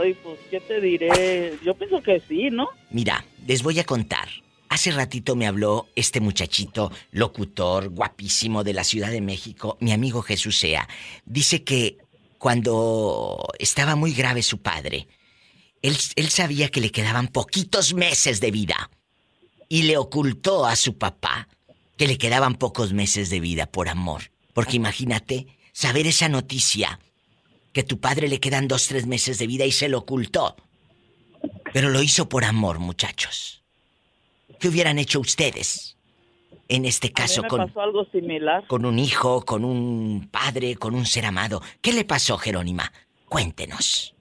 ay, 0.00 0.14
pues, 0.22 0.38
¿qué 0.48 0.60
te 0.60 0.80
diré? 0.80 1.58
Yo 1.64 1.74
pienso 1.74 2.00
que 2.00 2.20
sí, 2.20 2.50
¿no? 2.50 2.68
Mira, 2.90 3.24
les 3.44 3.64
voy 3.64 3.80
a 3.80 3.84
contar. 3.84 4.28
Hace 4.68 4.92
ratito 4.92 5.34
me 5.34 5.48
habló 5.48 5.88
este 5.96 6.20
muchachito, 6.20 6.92
locutor, 7.10 7.88
guapísimo 7.88 8.62
de 8.62 8.74
la 8.74 8.84
Ciudad 8.84 9.10
de 9.10 9.20
México, 9.20 9.78
mi 9.80 9.92
amigo 9.92 10.22
Jesús 10.22 10.58
Sea. 10.58 10.88
Dice 11.24 11.64
que 11.64 12.03
cuando 12.44 13.48
estaba 13.58 13.96
muy 13.96 14.12
grave 14.12 14.42
su 14.42 14.60
padre, 14.60 15.08
él, 15.80 15.96
sabía 16.28 16.68
que 16.68 16.82
le 16.82 16.90
quedaban 16.90 17.28
poquitos 17.28 17.94
meses 17.94 18.38
de 18.38 18.50
vida. 18.50 18.90
Y 19.70 19.84
le 19.84 19.96
ocultó 19.96 20.66
a 20.66 20.76
su 20.76 20.98
papá 20.98 21.48
que 21.96 22.06
le 22.06 22.18
quedaban 22.18 22.56
pocos 22.56 22.92
meses 22.92 23.30
de 23.30 23.40
vida 23.40 23.64
por 23.64 23.88
amor. 23.88 24.30
Porque 24.52 24.76
imagínate, 24.76 25.46
saber 25.72 26.06
esa 26.06 26.28
noticia, 26.28 27.00
que 27.72 27.82
tu 27.82 27.98
padre 27.98 28.28
le 28.28 28.40
quedan 28.40 28.68
dos, 28.68 28.88
tres 28.88 29.06
meses 29.06 29.38
de 29.38 29.46
vida 29.46 29.64
y 29.64 29.72
se 29.72 29.88
lo 29.88 30.00
ocultó. 30.00 30.54
Pero 31.72 31.88
lo 31.88 32.02
hizo 32.02 32.28
por 32.28 32.44
amor, 32.44 32.78
muchachos. 32.78 33.62
¿Qué 34.60 34.68
hubieran 34.68 34.98
hecho 34.98 35.18
ustedes? 35.18 35.93
En 36.74 36.84
este 36.84 37.08
A 37.08 37.10
mí 37.10 37.14
caso, 37.14 37.42
me 37.42 37.48
con, 37.48 37.66
pasó 37.66 37.80
algo 37.80 38.04
similar. 38.06 38.66
con 38.66 38.84
un 38.84 38.98
hijo, 38.98 39.42
con 39.44 39.64
un 39.64 40.28
padre, 40.30 40.76
con 40.76 40.94
un 40.94 41.06
ser 41.06 41.24
amado. 41.26 41.60
¿Qué 41.80 41.92
le 41.92 42.04
pasó, 42.04 42.36
Jerónima? 42.38 42.90
Cuéntenos. 43.28 44.14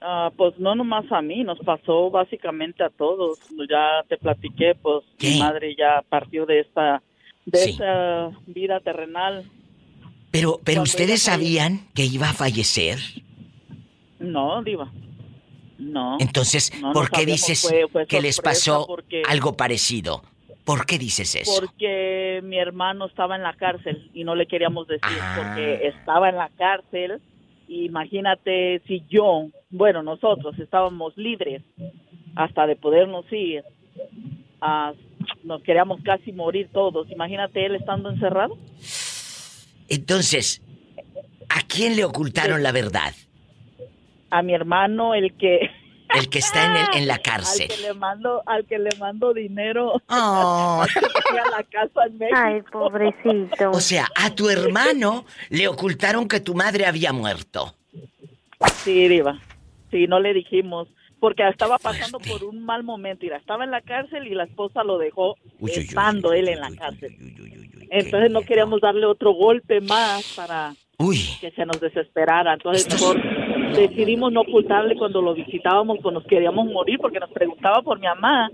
Ah, 0.00 0.30
pues 0.36 0.54
no 0.58 0.74
nomás 0.74 1.10
a 1.10 1.20
mí, 1.20 1.42
nos 1.42 1.58
pasó 1.58 2.10
básicamente 2.10 2.84
a 2.84 2.90
todos. 2.90 3.38
Ya 3.68 4.02
te 4.08 4.16
platiqué, 4.16 4.74
pues 4.80 5.04
¿Qué? 5.18 5.30
mi 5.32 5.38
madre 5.40 5.74
ya 5.76 6.02
partió 6.08 6.46
de 6.46 6.60
esta 6.60 7.02
de 7.46 7.58
Sí. 7.58 7.70
esta 7.70 8.30
vida 8.46 8.78
terrenal. 8.80 9.50
Pero, 10.30 10.60
pero 10.62 10.76
Cuando 10.80 10.82
ustedes 10.82 11.22
sabían 11.22 11.88
que 11.94 12.04
iba 12.04 12.28
a 12.30 12.34
fallecer. 12.34 12.98
No, 14.18 14.62
diva. 14.62 14.92
No. 15.78 16.16
Entonces, 16.20 16.72
No, 16.80 16.92
¿por 16.92 17.10
qué 17.10 17.24
dices 17.24 17.62
fue- 17.62 17.86
fue 17.90 18.06
que 18.06 18.20
les 18.20 18.40
pasó 18.40 18.84
porque- 18.86 19.22
algo 19.26 19.56
parecido? 19.56 20.22
¿Por 20.68 20.84
qué 20.84 20.98
dices 20.98 21.34
eso? 21.34 21.50
Porque 21.58 22.40
mi 22.44 22.58
hermano 22.58 23.06
estaba 23.06 23.36
en 23.36 23.42
la 23.42 23.54
cárcel 23.54 24.10
y 24.12 24.22
no 24.22 24.34
le 24.34 24.44
queríamos 24.46 24.86
decir 24.86 25.18
Ah. 25.18 25.34
porque 25.38 25.86
estaba 25.88 26.28
en 26.28 26.36
la 26.36 26.50
cárcel. 26.58 27.22
Imagínate 27.68 28.82
si 28.86 29.02
yo, 29.08 29.46
bueno, 29.70 30.02
nosotros 30.02 30.58
estábamos 30.58 31.16
libres 31.16 31.62
hasta 32.36 32.66
de 32.66 32.76
podernos 32.76 33.24
ir. 33.32 33.64
ah, 34.60 34.92
nos 35.42 35.62
queríamos 35.62 36.02
casi 36.02 36.32
morir 36.32 36.68
todos. 36.70 37.10
Imagínate 37.10 37.64
él 37.64 37.74
estando 37.76 38.10
encerrado. 38.10 38.58
Entonces, 39.88 40.60
¿a 41.48 41.60
quién 41.66 41.96
le 41.96 42.04
ocultaron 42.04 42.62
la 42.62 42.72
verdad? 42.72 43.14
A 44.30 44.42
mi 44.42 44.52
hermano, 44.52 45.14
el 45.14 45.32
que 45.34 45.70
El 46.14 46.28
que 46.28 46.38
está 46.38 46.64
en, 46.66 46.76
el- 46.76 47.02
en 47.02 47.06
la 47.08 47.18
cárcel. 47.18 47.68
al 47.70 47.76
que 47.76 47.82
le 47.82 47.94
mando, 47.94 48.42
al 48.46 48.64
que 48.66 48.78
le 48.78 48.90
mando 48.98 49.34
dinero 49.34 50.00
Oh, 50.08 50.82
a 50.84 51.50
la 51.50 51.62
casa 51.64 52.06
en 52.06 52.18
México. 52.18 52.38
Ay, 52.42 52.62
pobrecito. 52.62 53.70
o 53.70 53.80
sea, 53.80 54.06
a 54.14 54.34
tu 54.34 54.48
hermano 54.48 55.24
le 55.50 55.68
ocultaron 55.68 56.26
que 56.28 56.40
tu 56.40 56.54
madre 56.54 56.86
había 56.86 57.12
muerto. 57.12 57.74
Sí, 58.84 59.08
Diva. 59.08 59.40
Sí, 59.90 60.06
no 60.06 60.20
le 60.20 60.32
dijimos. 60.34 60.88
Porque 61.20 61.46
estaba 61.48 61.78
pasando 61.78 62.20
por 62.20 62.44
un 62.44 62.64
mal 62.64 62.84
momento. 62.84 63.22
Mira, 63.24 63.38
estaba 63.38 63.64
en 63.64 63.72
la 63.72 63.80
cárcel 63.80 64.26
y 64.28 64.34
la 64.34 64.44
esposa 64.44 64.84
lo 64.84 64.98
dejó 64.98 65.32
Uy, 65.58 65.70
uy, 65.70 65.70
uy, 65.78 65.84
estando 65.84 66.28
uy, 66.30 66.38
él 66.38 66.44
uy, 66.46 66.52
en 66.52 66.60
la 66.60 66.70
cárcel. 66.76 67.16
uy, 67.18 67.26
uy, 67.26 67.40
uy, 67.40 67.50
uy, 67.58 67.70
uy, 67.76 67.88
Entonces 67.90 68.30
no 68.30 68.42
queríamos 68.42 68.80
darle 68.80 69.04
otro 69.04 69.32
golpe 69.32 69.80
más 69.80 70.32
para 70.36 70.74
Uy, 70.98 71.20
que 71.40 71.50
se 71.52 71.64
nos 71.64 71.80
desesperara. 71.80 72.54
Entonces 72.54 72.88
mejor 72.92 73.22
decidimos 73.76 74.32
no 74.32 74.40
ocultarle 74.40 74.96
cuando 74.96 75.22
lo 75.22 75.34
visitábamos, 75.34 75.98
cuando 76.02 76.20
nos 76.20 76.28
queríamos 76.28 76.66
morir, 76.66 76.98
porque 77.00 77.20
nos 77.20 77.30
preguntaba 77.30 77.82
por 77.82 77.98
mi 77.98 78.06
mamá 78.06 78.50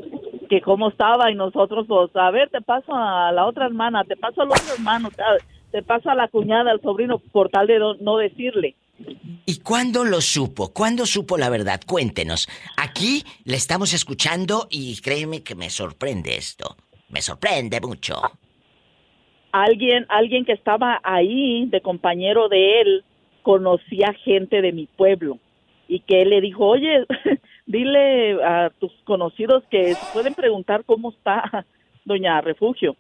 que 0.49 0.61
cómo 0.61 0.91
estaba 0.91 1.31
y 1.31 1.35
nosotros, 1.35 1.87
pues, 1.89 2.11
a 2.15 2.31
ver, 2.31 2.51
te 2.51 2.61
paso 2.61 2.95
a 2.95 3.33
la 3.33 3.47
otra 3.47 3.67
hermana, 3.67 4.05
te 4.05 4.17
paso 4.17 4.43
al 4.43 4.49
otro 4.49 4.75
hermano, 4.75 5.11
te, 5.71 5.83
paso 5.83 6.11
a 6.11 6.15
la 6.15 6.29
cuñada, 6.29 6.71
al 6.71 6.83
sobrino, 6.83 7.19
por 7.19 7.49
tal 7.49 7.67
de 7.67 7.79
no 8.01 8.19
decirle. 8.19 8.77
¿y 9.47 9.59
cuándo 9.61 10.05
lo 10.05 10.21
supo? 10.21 10.73
¿Cuándo 10.73 11.07
supo 11.07 11.37
la 11.37 11.49
verdad? 11.49 11.81
Cuéntenos. 11.87 12.49
Aquí 12.77 13.25
le 13.45 13.57
estamos 13.57 13.93
escuchando 13.93 14.69
y 14.71 15.01
créeme 15.01 15.43
que 15.43 15.55
me 15.55 15.71
sorprende 15.71 16.37
esto. 16.37 16.77
Me 17.09 17.21
sorprende 17.21 17.81
mucho. 17.81 18.21
Alguien, 19.55 20.05
alguien 20.09 20.45
que 20.45 20.53
estaba 20.53 21.01
ahí 21.05 21.67
de 21.67 21.81
compañero 21.81 22.49
de 22.49 22.81
él 22.81 23.05
conocía 23.43 24.13
gente 24.25 24.61
de 24.61 24.73
mi 24.73 24.87
pueblo 24.87 25.39
y 25.87 26.01
que 26.01 26.23
él 26.23 26.31
le 26.31 26.41
dijo, 26.41 26.67
oye, 26.67 27.07
dile 27.67 28.43
a 28.43 28.71
tus 28.81 28.93
conocidos 29.05 29.63
que 29.71 29.95
se 29.95 30.13
pueden 30.13 30.35
preguntar 30.35 30.85
cómo 30.85 31.11
está 31.11 31.65
doña 32.05 32.41
Refugio. 32.41 32.97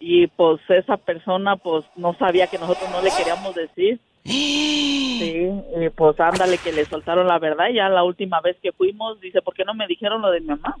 Y 0.00 0.26
pues 0.26 0.60
esa 0.68 0.96
persona 0.96 1.56
pues 1.56 1.84
no 1.94 2.14
sabía 2.14 2.48
que 2.48 2.58
nosotros 2.58 2.90
no 2.90 3.00
le 3.00 3.10
queríamos 3.16 3.54
decir. 3.54 4.00
Sí, 5.22 5.48
y 5.76 5.88
pues 5.90 6.18
ándale 6.18 6.58
que 6.58 6.72
le 6.72 6.84
soltaron 6.84 7.28
la 7.28 7.38
verdad. 7.38 7.66
Ya 7.72 7.88
la 7.88 8.02
última 8.02 8.40
vez 8.40 8.56
que 8.60 8.72
fuimos, 8.72 9.20
dice, 9.20 9.40
¿por 9.40 9.54
qué 9.54 9.64
no 9.64 9.72
me 9.72 9.86
dijeron 9.86 10.20
lo 10.20 10.32
de 10.32 10.40
mi 10.40 10.48
mamá? 10.48 10.74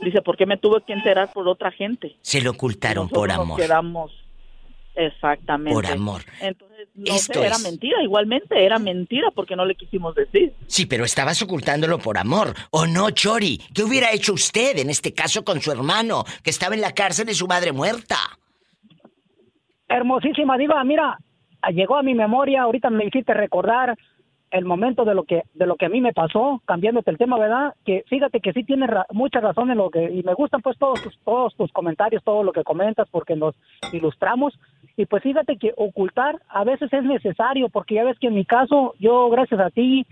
Dice, 0.00 0.20
¿por 0.22 0.36
qué 0.36 0.46
me 0.46 0.56
tuve 0.56 0.82
que 0.86 0.92
enterar 0.92 1.32
por 1.32 1.46
otra 1.48 1.70
gente? 1.70 2.16
Se 2.22 2.40
lo 2.40 2.50
ocultaron 2.52 3.08
por 3.08 3.28
nos 3.28 3.38
amor. 3.38 3.60
quedamos 3.60 4.12
exactamente. 4.94 5.72
Por 5.72 5.86
amor. 5.86 6.22
Entonces, 6.40 6.88
no 6.94 7.14
Esto 7.14 7.34
sé, 7.40 7.46
era 7.46 7.56
es- 7.56 7.62
mentira, 7.62 8.02
igualmente 8.02 8.64
era 8.64 8.78
mentira 8.78 9.30
porque 9.34 9.56
no 9.56 9.64
le 9.64 9.74
quisimos 9.74 10.14
decir. 10.14 10.52
Sí, 10.66 10.86
pero 10.86 11.04
estabas 11.04 11.40
ocultándolo 11.42 11.98
por 11.98 12.18
amor. 12.18 12.54
¿O 12.70 12.86
no, 12.86 13.10
Chori? 13.10 13.58
¿Qué 13.74 13.84
hubiera 13.84 14.12
hecho 14.12 14.32
usted 14.34 14.76
en 14.78 14.90
este 14.90 15.14
caso 15.14 15.44
con 15.44 15.60
su 15.60 15.70
hermano, 15.72 16.24
que 16.42 16.50
estaba 16.50 16.74
en 16.74 16.80
la 16.80 16.92
cárcel 16.92 17.28
y 17.30 17.34
su 17.34 17.46
madre 17.46 17.72
muerta? 17.72 18.16
hermosísima 19.88 20.56
diva, 20.56 20.82
mira, 20.84 21.18
llegó 21.70 21.96
a 21.96 22.02
mi 22.02 22.14
memoria, 22.14 22.62
ahorita 22.62 22.88
me 22.90 23.04
hiciste 23.04 23.34
recordar 23.34 23.96
el 24.52 24.64
momento 24.64 25.04
de 25.04 25.14
lo 25.14 25.24
que 25.24 25.42
de 25.54 25.66
lo 25.66 25.76
que 25.76 25.86
a 25.86 25.88
mí 25.88 26.00
me 26.00 26.12
pasó, 26.12 26.60
cambiándote 26.66 27.10
el 27.10 27.18
tema, 27.18 27.38
¿verdad? 27.38 27.74
Que 27.84 28.04
fíjate 28.08 28.40
que 28.40 28.52
sí 28.52 28.62
tienes 28.64 28.88
ra- 28.90 29.06
mucha 29.10 29.40
razón 29.40 29.70
en 29.70 29.78
lo 29.78 29.90
que 29.90 30.04
y 30.12 30.22
me 30.22 30.34
gustan 30.34 30.62
pues 30.62 30.78
todos 30.78 31.02
tus 31.02 31.18
todos 31.24 31.54
tus 31.56 31.72
comentarios, 31.72 32.22
todo 32.22 32.42
lo 32.44 32.52
que 32.52 32.62
comentas 32.62 33.08
porque 33.10 33.34
nos 33.34 33.54
ilustramos 33.92 34.52
Y 34.96 35.06
pues 35.06 35.22
fíjate 35.22 35.56
que 35.56 35.72
ocultar 35.76 36.36
a 36.50 36.64
veces 36.64 36.92
es 36.92 37.02
necesario, 37.02 37.68
porque 37.70 37.94
ya 37.94 38.04
ves 38.04 38.18
que 38.18 38.26
en 38.28 38.34
mi 38.34 38.44
caso, 38.44 38.94
yo 38.98 39.30
gracias 39.30 39.58
a 39.60 39.70
ti, 39.70 40.04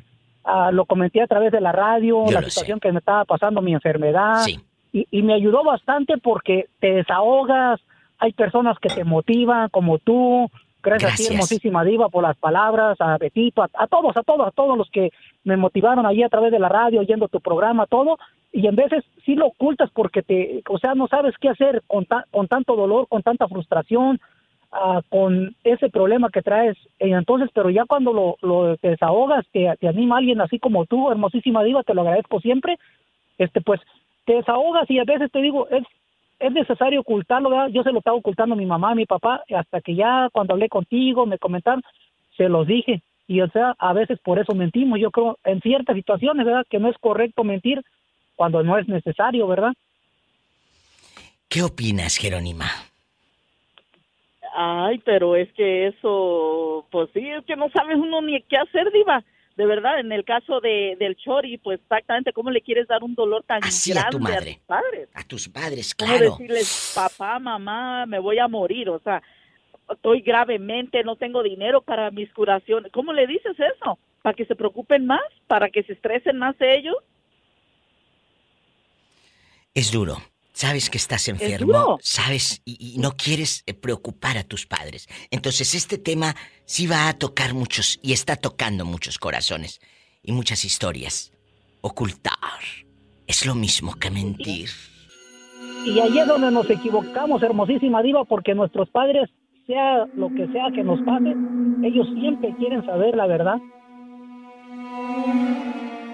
ah, 0.44 0.70
lo 0.72 0.86
comenté 0.86 1.20
a 1.20 1.26
través 1.26 1.52
de 1.52 1.60
la 1.60 1.70
radio, 1.72 2.24
Yo 2.26 2.32
la 2.40 2.42
situación 2.48 2.80
que 2.80 2.90
me 2.90 2.98
estaba 3.00 3.26
pasando, 3.26 3.60
mi 3.60 3.74
enfermedad, 3.74 4.38
Sí. 4.46 4.58
y, 4.92 5.06
y 5.10 5.22
me 5.22 5.34
ayudó 5.34 5.62
bastante 5.64 6.16
porque 6.16 6.66
te 6.80 6.92
desahogas, 6.94 7.78
hay 8.18 8.32
personas 8.32 8.78
que 8.78 8.88
te 8.88 9.04
motivan, 9.04 9.68
como 9.68 9.98
tú, 9.98 10.50
gracias, 10.82 11.12
a 11.12 11.16
ti, 11.16 11.22
Gracias. 11.22 11.30
hermosísima 11.30 11.84
diva, 11.84 12.08
por 12.08 12.22
las 12.22 12.36
palabras, 12.36 13.00
a 13.00 13.18
Betito, 13.18 13.62
a, 13.62 13.68
a 13.74 13.86
todos, 13.86 14.16
a 14.16 14.22
todos, 14.22 14.46
a 14.46 14.50
todos 14.50 14.76
los 14.78 14.90
que 14.90 15.10
me 15.44 15.56
motivaron 15.56 16.06
allí 16.06 16.22
a 16.22 16.28
través 16.28 16.52
de 16.52 16.58
la 16.58 16.68
radio, 16.68 17.00
oyendo 17.00 17.28
tu 17.28 17.40
programa, 17.40 17.86
todo, 17.86 18.18
y 18.52 18.66
en 18.66 18.74
veces 18.76 19.04
sí 19.24 19.34
lo 19.34 19.46
ocultas 19.46 19.90
porque 19.92 20.22
te, 20.22 20.62
o 20.68 20.78
sea, 20.78 20.94
no 20.94 21.06
sabes 21.08 21.34
qué 21.40 21.48
hacer 21.48 21.82
con, 21.86 22.04
ta- 22.06 22.24
con 22.30 22.48
tanto 22.48 22.74
dolor, 22.76 23.06
con 23.08 23.22
tanta 23.22 23.46
frustración, 23.46 24.20
ah, 24.72 25.02
con 25.08 25.54
ese 25.64 25.88
problema 25.88 26.30
que 26.30 26.42
traes. 26.42 26.76
Y 26.98 27.12
entonces, 27.12 27.48
pero 27.54 27.70
ya 27.70 27.84
cuando 27.86 28.12
lo, 28.12 28.36
lo 28.42 28.76
te 28.76 28.88
desahogas, 28.90 29.46
te, 29.52 29.72
te 29.78 29.86
anima 29.88 30.18
alguien 30.18 30.40
así 30.40 30.58
como 30.58 30.84
tú, 30.86 31.10
hermosísima 31.10 31.62
diva, 31.62 31.82
te 31.84 31.94
lo 31.94 32.00
agradezco 32.02 32.40
siempre, 32.40 32.78
este 33.38 33.60
pues 33.60 33.80
te 34.26 34.34
desahogas 34.34 34.90
y 34.90 34.98
a 34.98 35.04
veces 35.04 35.30
te 35.32 35.40
digo, 35.40 35.68
es 35.70 35.84
es 36.40 36.52
necesario 36.52 37.00
ocultarlo, 37.00 37.50
¿verdad? 37.50 37.68
Yo 37.68 37.82
se 37.82 37.92
lo 37.92 37.98
estaba 37.98 38.16
ocultando 38.16 38.54
a 38.54 38.58
mi 38.58 38.66
mamá, 38.66 38.92
a 38.92 38.94
mi 38.94 39.06
papá, 39.06 39.44
hasta 39.54 39.80
que 39.80 39.94
ya 39.94 40.28
cuando 40.32 40.54
hablé 40.54 40.68
contigo, 40.68 41.26
me 41.26 41.38
comentaron, 41.38 41.82
se 42.36 42.48
los 42.48 42.66
dije. 42.66 43.02
Y 43.28 43.42
o 43.42 43.48
sea, 43.48 43.76
a 43.78 43.92
veces 43.92 44.18
por 44.24 44.38
eso 44.38 44.54
mentimos. 44.54 44.98
Yo 44.98 45.10
creo 45.10 45.38
en 45.44 45.60
ciertas 45.60 45.94
situaciones, 45.94 46.44
¿verdad? 46.44 46.66
Que 46.68 46.80
no 46.80 46.88
es 46.88 46.96
correcto 46.98 47.44
mentir 47.44 47.82
cuando 48.34 48.62
no 48.62 48.78
es 48.78 48.88
necesario, 48.88 49.46
¿verdad? 49.46 49.72
¿Qué 51.48 51.62
opinas, 51.62 52.16
Jerónima? 52.16 52.66
Ay, 54.56 54.98
pero 55.04 55.36
es 55.36 55.52
que 55.52 55.88
eso, 55.88 56.86
pues 56.90 57.10
sí, 57.12 57.28
es 57.28 57.44
que 57.44 57.54
no 57.54 57.68
sabes 57.70 57.96
uno 57.96 58.22
ni 58.22 58.40
qué 58.42 58.56
hacer, 58.56 58.90
diva. 58.92 59.22
De 59.60 59.66
verdad, 59.66 60.00
en 60.00 60.10
el 60.10 60.24
caso 60.24 60.58
de, 60.62 60.96
del 60.98 61.16
Chori, 61.16 61.58
pues 61.58 61.80
exactamente 61.82 62.32
cómo 62.32 62.50
le 62.50 62.62
quieres 62.62 62.88
dar 62.88 63.04
un 63.04 63.14
dolor 63.14 63.42
tan 63.42 63.62
Así 63.62 63.92
a 63.92 63.96
grande 63.96 64.10
tu 64.12 64.18
madre. 64.18 64.54
tus 64.54 64.62
padres. 64.64 65.08
A 65.12 65.22
tus 65.22 65.48
padres, 65.50 65.94
¿Cómo 65.94 66.12
claro. 66.12 66.30
decirles, 66.30 66.92
papá, 66.94 67.38
mamá, 67.38 68.06
me 68.06 68.18
voy 68.20 68.38
a 68.38 68.48
morir? 68.48 68.88
O 68.88 69.00
sea, 69.00 69.22
estoy 69.90 70.22
gravemente, 70.22 71.04
no 71.04 71.16
tengo 71.16 71.42
dinero 71.42 71.82
para 71.82 72.10
mis 72.10 72.32
curaciones. 72.32 72.90
¿Cómo 72.90 73.12
le 73.12 73.26
dices 73.26 73.54
eso? 73.58 73.98
¿Para 74.22 74.34
que 74.34 74.46
se 74.46 74.56
preocupen 74.56 75.04
más? 75.04 75.20
¿Para 75.46 75.68
que 75.68 75.82
se 75.82 75.92
estresen 75.92 76.38
más 76.38 76.56
ellos? 76.58 76.96
Es 79.74 79.92
duro. 79.92 80.16
Sabes 80.60 80.90
que 80.90 80.98
estás 80.98 81.26
enfermo, 81.28 81.98
sabes, 82.02 82.60
y, 82.66 82.76
y 82.96 82.98
no 82.98 83.12
quieres 83.12 83.62
eh, 83.64 83.72
preocupar 83.72 84.36
a 84.36 84.44
tus 84.44 84.66
padres. 84.66 85.08
Entonces 85.30 85.74
este 85.74 85.96
tema 85.96 86.36
sí 86.66 86.86
va 86.86 87.08
a 87.08 87.14
tocar 87.14 87.54
muchos, 87.54 87.98
y 88.02 88.12
está 88.12 88.36
tocando 88.36 88.84
muchos 88.84 89.16
corazones 89.16 89.80
y 90.22 90.32
muchas 90.32 90.66
historias. 90.66 91.32
Ocultar 91.80 92.60
es 93.26 93.46
lo 93.46 93.54
mismo 93.54 93.94
que 93.94 94.10
mentir. 94.10 94.68
Y 95.86 95.98
ahí 95.98 96.18
es 96.18 96.26
donde 96.26 96.50
nos 96.50 96.68
equivocamos, 96.68 97.42
hermosísima 97.42 98.02
diva, 98.02 98.26
porque 98.26 98.54
nuestros 98.54 98.90
padres, 98.90 99.30
sea 99.66 100.04
lo 100.14 100.28
que 100.28 100.46
sea 100.48 100.66
que 100.74 100.84
nos 100.84 101.00
pase, 101.06 101.34
ellos 101.82 102.06
siempre 102.20 102.54
quieren 102.58 102.84
saber 102.84 103.16
la 103.16 103.26
verdad. 103.26 103.56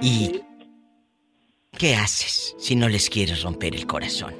¿Y 0.00 0.40
qué 1.76 1.94
haces 1.94 2.56
si 2.58 2.74
no 2.74 2.88
les 2.88 3.08
quieres 3.10 3.42
romper 3.42 3.74
el 3.74 3.86
corazón? 3.86 4.34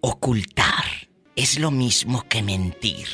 Ocultar 0.00 0.84
es 1.36 1.58
lo 1.58 1.70
mismo 1.70 2.24
que 2.28 2.42
mentir. 2.42 3.06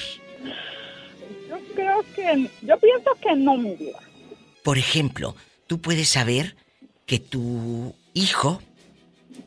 Yo 1.49 1.59
creo 1.75 2.05
que, 2.15 2.51
yo 2.63 2.79
pienso 2.79 3.11
que 3.23 3.37
no, 3.37 3.57
mi 3.57 3.75
vida. 3.77 3.99
Por 4.63 4.79
ejemplo, 4.79 5.37
tú 5.67 5.81
puedes 5.81 6.09
saber 6.09 6.57
que 7.07 7.19
tu 7.19 7.95
hijo 8.15 8.63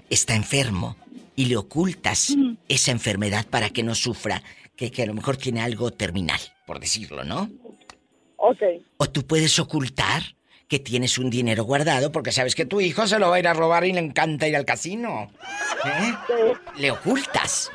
está 0.09 0.35
enfermo 0.35 0.95
y 1.35 1.45
le 1.45 1.57
ocultas 1.57 2.35
esa 2.67 2.91
enfermedad 2.91 3.45
para 3.47 3.69
que 3.69 3.83
no 3.83 3.95
sufra, 3.95 4.43
que, 4.75 4.91
que 4.91 5.03
a 5.03 5.05
lo 5.07 5.13
mejor 5.13 5.37
tiene 5.37 5.61
algo 5.61 5.91
terminal, 5.91 6.39
por 6.65 6.79
decirlo, 6.79 7.23
¿no? 7.23 7.49
Ok. 8.47 8.61
O 8.95 9.09
tú 9.09 9.27
puedes 9.27 9.59
ocultar 9.59 10.23
que 10.69 10.79
tienes 10.79 11.17
un 11.17 11.29
dinero 11.29 11.65
guardado 11.65 12.13
porque 12.13 12.31
sabes 12.31 12.55
que 12.55 12.65
tu 12.65 12.79
hijo 12.79 13.05
se 13.05 13.19
lo 13.19 13.29
va 13.29 13.35
a 13.35 13.39
ir 13.39 13.47
a 13.47 13.53
robar 13.53 13.83
y 13.83 13.91
le 13.91 13.99
encanta 13.99 14.47
ir 14.47 14.55
al 14.55 14.63
casino. 14.63 15.29
¿Eh? 15.85 16.53
Le 16.77 16.91
ocultas. 16.91 17.69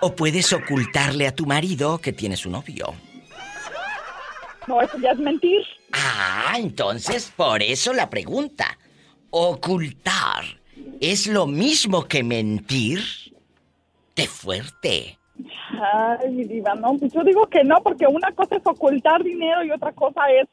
O 0.00 0.16
puedes 0.16 0.52
ocultarle 0.52 1.28
a 1.28 1.34
tu 1.34 1.46
marido 1.46 1.98
que 1.98 2.12
tienes 2.12 2.44
un 2.44 2.52
novio. 2.52 2.92
No, 4.66 4.82
eso 4.82 4.98
ya 4.98 5.12
es 5.12 5.18
mentir. 5.18 5.62
Ah, 5.92 6.56
entonces 6.58 7.32
por 7.36 7.62
eso 7.62 7.92
la 7.92 8.10
pregunta. 8.10 8.78
Ocultar 9.30 10.42
es 11.00 11.28
lo 11.28 11.46
mismo 11.46 12.08
que 12.08 12.24
mentir. 12.24 13.00
¡Qué 14.16 14.26
fuerte! 14.26 15.19
Ay, 15.80 16.30
mi 16.30 16.44
diva, 16.44 16.74
no, 16.74 16.96
pues 16.98 17.12
yo 17.12 17.22
digo 17.24 17.46
que 17.46 17.64
no, 17.64 17.76
porque 17.82 18.06
una 18.06 18.32
cosa 18.32 18.56
es 18.56 18.62
ocultar 18.64 19.22
dinero 19.22 19.64
y 19.64 19.70
otra 19.70 19.92
cosa 19.92 20.30
es 20.30 20.48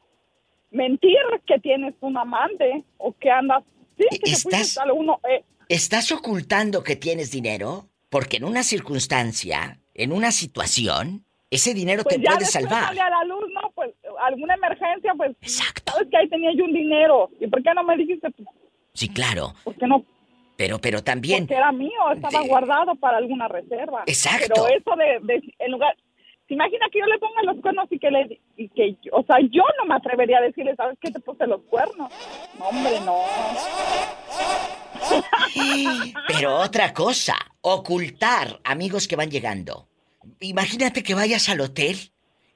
mentir 0.70 1.16
que 1.46 1.58
tienes 1.58 1.94
un 2.00 2.16
amante 2.16 2.84
o 2.98 3.12
que 3.12 3.30
andas... 3.30 3.64
Sí, 3.96 4.04
que 4.10 4.18
te 4.18 4.30
¿Estás- 4.30 4.78
uno... 4.94 5.20
eh, 5.28 5.44
¿Estás 5.68 6.12
ocultando 6.12 6.82
que 6.82 6.96
tienes 6.96 7.30
dinero? 7.30 7.88
Porque 8.10 8.38
en 8.38 8.44
una 8.44 8.62
circunstancia, 8.62 9.78
en 9.94 10.12
una 10.12 10.30
situación, 10.30 11.24
ese 11.50 11.74
dinero 11.74 12.02
pues 12.04 12.16
te 12.16 12.22
ya 12.22 12.32
puede 12.32 12.44
salvar. 12.46 12.84
sale 12.86 13.00
a 13.00 13.10
la 13.10 13.24
luz, 13.24 13.44
¿no? 13.52 13.70
Pues 13.74 13.90
alguna 14.20 14.54
emergencia, 14.54 15.12
pues... 15.16 15.32
Exacto. 15.40 15.92
Sabes 15.92 16.08
que 16.10 16.16
ahí 16.16 16.28
tenía 16.28 16.50
yo 16.56 16.64
un 16.64 16.72
dinero. 16.72 17.30
¿Y 17.40 17.46
por 17.48 17.62
qué 17.62 17.70
no 17.74 17.82
me 17.84 17.96
dijiste? 17.96 18.30
Pues, 18.30 18.48
Sí, 18.94 19.08
claro. 19.08 19.52
¿Por 19.64 19.74
qué 19.76 19.86
no? 19.86 20.04
Pero, 20.58 20.80
pero 20.80 21.04
también. 21.04 21.44
Porque 21.46 21.54
era 21.54 21.70
mío, 21.70 22.00
estaba 22.14 22.42
De- 22.42 22.48
guardado 22.48 22.96
para 22.96 23.16
alguna 23.18 23.46
reserva. 23.46 24.02
Exacto. 24.06 24.54
Pero 24.54 24.66
eso 24.76 24.96
de, 24.96 25.20
de- 25.32 25.54
en 25.60 25.70
lugar, 25.70 25.94
¿se 26.48 26.54
imagina 26.54 26.86
que 26.92 26.98
yo 26.98 27.06
le 27.06 27.16
ponga 27.20 27.42
los 27.44 27.60
cuernos 27.62 27.86
y 27.92 27.98
que 28.00 28.10
le, 28.10 28.40
y 28.56 28.68
que, 28.70 28.96
o 29.12 29.22
sea, 29.22 29.36
yo 29.52 29.62
no 29.78 29.84
me 29.86 29.94
atrevería 29.94 30.38
a 30.38 30.42
decirle, 30.42 30.74
¿sabes 30.74 30.98
qué 31.00 31.12
te 31.12 31.20
puse 31.20 31.46
los 31.46 31.60
cuernos? 31.70 32.10
No, 32.58 32.64
hombre, 32.70 33.00
no. 33.06 33.22
Pero 36.26 36.56
otra 36.58 36.92
cosa, 36.92 37.36
ocultar 37.60 38.60
amigos 38.64 39.06
que 39.08 39.14
van 39.16 39.30
llegando. 39.30 39.88
Imagínate 40.40 41.02
que 41.04 41.14
vayas 41.14 41.48
al 41.48 41.60
hotel 41.60 41.96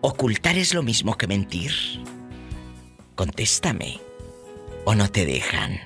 ¿Ocultar 0.00 0.58
es 0.58 0.74
lo 0.74 0.82
mismo 0.82 1.16
que 1.16 1.26
mentir? 1.26 1.72
Contéstame. 3.14 4.00
¿O 4.84 4.94
no 4.94 5.10
te 5.10 5.24
dejan? 5.26 5.80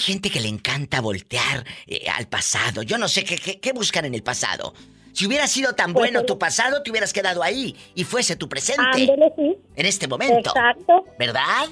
Gente 0.00 0.30
que 0.30 0.40
le 0.40 0.48
encanta 0.48 1.00
voltear 1.00 1.64
eh, 1.86 2.06
al 2.12 2.26
pasado. 2.28 2.82
Yo 2.82 2.98
no 2.98 3.08
sé 3.08 3.24
qué, 3.24 3.36
qué, 3.38 3.60
qué 3.60 3.72
buscan 3.72 4.04
en 4.04 4.14
el 4.14 4.22
pasado. 4.22 4.74
Si 5.12 5.26
hubiera 5.26 5.46
sido 5.46 5.74
tan 5.74 5.92
Pues, 5.92 6.10
bueno 6.10 6.24
tu 6.24 6.38
pasado, 6.38 6.82
te 6.82 6.90
hubieras 6.90 7.12
quedado 7.12 7.42
ahí 7.42 7.76
y 7.94 8.04
fuese 8.04 8.36
tu 8.36 8.48
presente. 8.48 8.82
Ándele, 8.92 9.32
sí. 9.36 9.56
En 9.76 9.86
este 9.86 10.06
momento. 10.08 10.50
Exacto. 10.50 11.04
¿Verdad? 11.18 11.68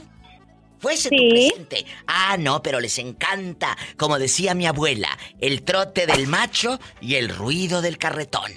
Fuese 0.80 1.08
tu 1.10 1.16
presente. 1.28 1.84
Ah, 2.06 2.36
no, 2.38 2.62
pero 2.62 2.78
les 2.80 2.98
encanta, 2.98 3.76
como 3.96 4.18
decía 4.18 4.54
mi 4.54 4.66
abuela, 4.66 5.08
el 5.40 5.62
trote 5.62 6.06
del 6.06 6.26
macho 6.28 6.78
y 7.00 7.14
el 7.16 7.28
ruido 7.30 7.80
del 7.82 7.98
carretón. 7.98 8.52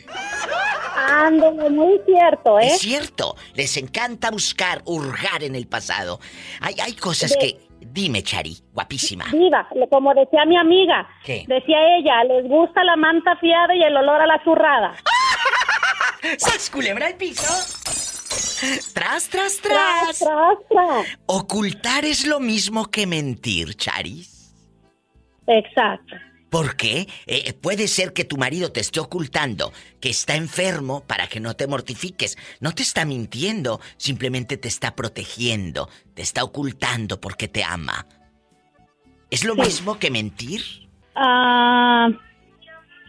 Ándale, 0.96 1.70
muy 1.70 2.00
cierto, 2.06 2.60
¿eh? 2.60 2.68
Es 2.68 2.80
cierto, 2.80 3.36
les 3.54 3.76
encanta 3.78 4.30
buscar, 4.32 4.82
hurgar 4.86 5.44
en 5.44 5.56
el 5.56 5.68
pasado. 5.68 6.20
Hay, 6.60 6.76
hay 6.80 6.94
cosas 6.94 7.32
De- 7.32 7.38
que... 7.40 7.71
Dime, 7.92 8.24
Chari, 8.24 8.56
guapísima. 8.74 9.26
Viva, 9.32 9.68
como 9.90 10.14
decía 10.14 10.46
mi 10.46 10.56
amiga, 10.58 11.08
¿Qué? 11.26 11.44
decía 11.48 11.78
ella, 11.98 12.24
les 12.24 12.48
gusta 12.48 12.84
la 12.84 12.96
manta 12.96 13.36
fiada 13.38 13.76
y 13.76 13.84
el 13.84 13.96
olor 13.98 14.22
a 14.22 14.26
la 14.28 14.42
zurrada. 14.44 14.96
¡Sas, 16.38 16.70
culebra 16.70 17.08
al 17.08 17.16
piso! 17.16 17.52
¡Tras, 18.94 19.28
tras, 19.30 19.30
Tras, 19.30 19.60
tras! 19.62 20.20
tras, 20.20 20.58
tras. 20.70 21.18
Ocultar 21.26 22.06
es 22.06 22.26
lo 22.26 22.40
mismo 22.40 22.86
que 22.90 23.08
mentir, 23.08 23.76
Charis. 23.76 24.54
Exacto. 25.48 26.16
¿Por 26.52 26.76
qué? 26.76 27.08
Eh, 27.28 27.54
puede 27.54 27.88
ser 27.88 28.12
que 28.12 28.26
tu 28.26 28.36
marido 28.36 28.74
te 28.74 28.82
esté 28.82 29.00
ocultando 29.00 29.72
que 30.02 30.10
está 30.10 30.36
enfermo 30.36 31.02
para 31.08 31.28
que 31.28 31.40
no 31.40 31.56
te 31.56 31.66
mortifiques. 31.66 32.38
No 32.60 32.76
te 32.76 32.84
está 32.84 33.06
mintiendo, 33.06 33.80
simplemente 33.96 34.58
te 34.58 34.68
está 34.68 34.94
protegiendo, 34.94 35.88
te 36.14 36.22
está 36.22 36.44
ocultando 36.44 37.22
porque 37.22 37.48
te 37.48 37.64
ama. 37.64 38.06
¿Es 39.30 39.46
lo 39.46 39.56
mismo 39.56 39.98
que 39.98 40.12
mentir? 40.12 40.62
Ah, 41.16 42.10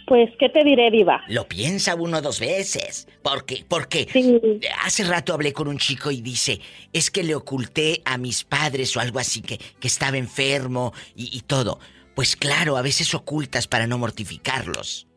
pues, 0.07 0.31
¿qué 0.39 0.49
te 0.49 0.63
diré, 0.63 0.93
Diva? 0.93 1.23
Lo 1.27 1.49
piensa 1.49 1.97
uno 1.97 2.23
dos 2.23 2.39
veces. 2.39 3.09
Porque, 3.25 3.65
porque 3.67 4.07
Sí. 4.13 4.41
hace 4.85 5.03
rato 5.03 5.35
hablé 5.35 5.53
con 5.53 5.67
un 5.67 5.79
chico 5.79 6.13
y 6.13 6.21
dice, 6.21 6.61
es 6.93 7.11
que 7.11 7.25
le 7.25 7.35
oculté 7.35 8.03
a 8.05 8.19
mis 8.19 8.45
padres 8.45 8.97
o 8.97 9.01
algo 9.01 9.19
así 9.19 9.43
que, 9.43 9.59
que 9.59 9.89
estaba 9.89 10.17
enfermo 10.17 10.93
y, 11.17 11.37
y 11.37 11.41
todo. 11.41 11.81
Pues 12.15 12.37
claro, 12.37 12.77
a 12.77 12.83
veces 12.83 13.15
ocultas 13.15 13.67
para 13.67 13.87
no 13.87 13.99
mortificarlos. 13.99 15.09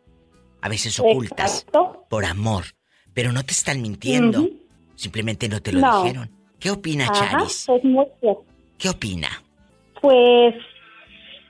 A 0.62 0.70
veces 0.70 1.00
ocultas 1.00 1.60
Exacto. 1.60 2.06
por 2.10 2.26
amor. 2.26 2.64
Pero 3.14 3.32
no 3.32 3.44
te 3.44 3.52
están 3.52 3.82
mintiendo. 3.82 4.48
Simplemente 4.96 5.48
no 5.50 5.62
te 5.62 5.72
lo 5.72 5.80
No. 5.82 6.04
dijeron. 6.04 6.32
¿Qué 6.60 6.72
opina 6.72 7.06
Ajá, 7.06 7.14
Charis? 7.32 7.68
es 7.70 7.84
muy. 7.84 8.06
¿Qué 8.78 8.90
opina? 8.90 9.30
Pues, 10.02 10.56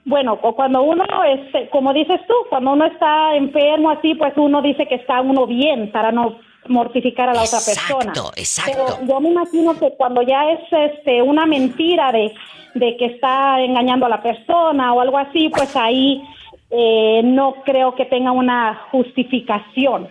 bueno, 0.03 0.39
cuando 0.39 0.81
uno, 0.83 1.05
este, 1.23 1.69
como 1.69 1.93
dices 1.93 2.19
tú, 2.27 2.33
cuando 2.49 2.73
uno 2.73 2.85
está 2.85 3.35
enfermo 3.35 3.89
así, 3.91 4.15
pues 4.15 4.33
uno 4.35 4.61
dice 4.61 4.87
que 4.87 4.95
está 4.95 5.21
uno 5.21 5.47
bien 5.47 5.91
para 5.91 6.11
no 6.11 6.37
mortificar 6.67 7.29
a 7.29 7.33
la 7.33 7.43
otra 7.43 7.59
persona. 7.59 7.97
Exacto, 8.11 8.31
exacto. 8.35 8.71
Pero 8.99 9.07
yo 9.07 9.19
me 9.21 9.29
imagino 9.29 9.79
que 9.79 9.93
cuando 9.97 10.21
ya 10.23 10.49
es 10.51 10.59
este 10.91 11.21
una 11.21 11.45
mentira 11.45 12.11
de, 12.11 12.33
de 12.75 12.95
que 12.97 13.05
está 13.05 13.59
engañando 13.61 14.05
a 14.05 14.09
la 14.09 14.21
persona 14.21 14.93
o 14.93 15.01
algo 15.01 15.17
así, 15.17 15.49
pues 15.49 15.75
ahí 15.75 16.21
eh, 16.69 17.21
no 17.23 17.55
creo 17.65 17.95
que 17.95 18.05
tenga 18.05 18.31
una 18.31 18.75
justificación. 18.91 20.07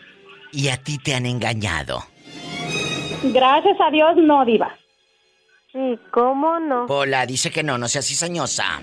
Y 0.53 0.69
a 0.69 0.77
ti 0.77 0.99
te 0.99 1.15
han 1.15 1.27
engañado. 1.27 2.01
Gracias 3.23 3.77
a 3.81 3.91
Dios, 3.91 4.17
no, 4.17 4.45
Diva. 4.45 4.75
Sí, 5.73 5.99
¿cómo 6.11 6.59
no? 6.61 6.87
Pola, 6.87 7.27
dice 7.27 7.51
que 7.51 7.63
no, 7.63 7.77
no 7.79 7.89
seas 7.89 8.07
cizañosa. 8.07 8.83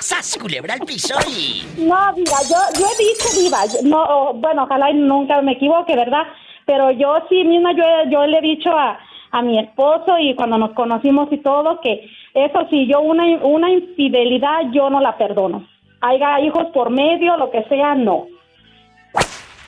¡Sas, 0.00 0.38
culebra 0.40 0.74
al 0.74 0.80
piso 0.80 1.14
y... 1.28 1.62
No, 1.78 2.12
Diva, 2.14 2.36
yo, 2.48 2.56
yo 2.78 2.86
he 2.86 3.04
dicho, 3.04 3.40
Diva, 3.40 3.58
yo- 3.66 3.88
no, 3.88 4.34
bueno, 4.34 4.64
ojalá 4.64 4.90
y 4.90 4.94
nunca 4.94 5.40
me 5.42 5.52
equivoque, 5.52 5.96
¿verdad? 5.96 6.22
Pero 6.64 6.90
yo 6.92 7.16
sí 7.28 7.42
misma, 7.44 7.72
yo, 7.72 7.84
yo 8.10 8.26
le 8.26 8.38
he 8.38 8.42
dicho 8.42 8.70
a, 8.70 8.98
a 9.32 9.42
mi 9.42 9.58
esposo 9.58 10.16
y 10.20 10.34
cuando 10.36 10.58
nos 10.58 10.72
conocimos 10.72 11.28
y 11.32 11.38
todo, 11.38 11.80
que 11.80 12.08
eso 12.36 12.66
sí, 12.68 12.86
yo 12.86 13.00
una, 13.00 13.24
una 13.44 13.70
infidelidad 13.70 14.70
yo 14.72 14.90
no 14.90 15.00
la 15.00 15.16
perdono. 15.16 15.66
Haya 16.02 16.40
hijos 16.40 16.66
por 16.74 16.90
medio, 16.90 17.36
lo 17.36 17.50
que 17.50 17.64
sea, 17.64 17.94
no. 17.94 18.26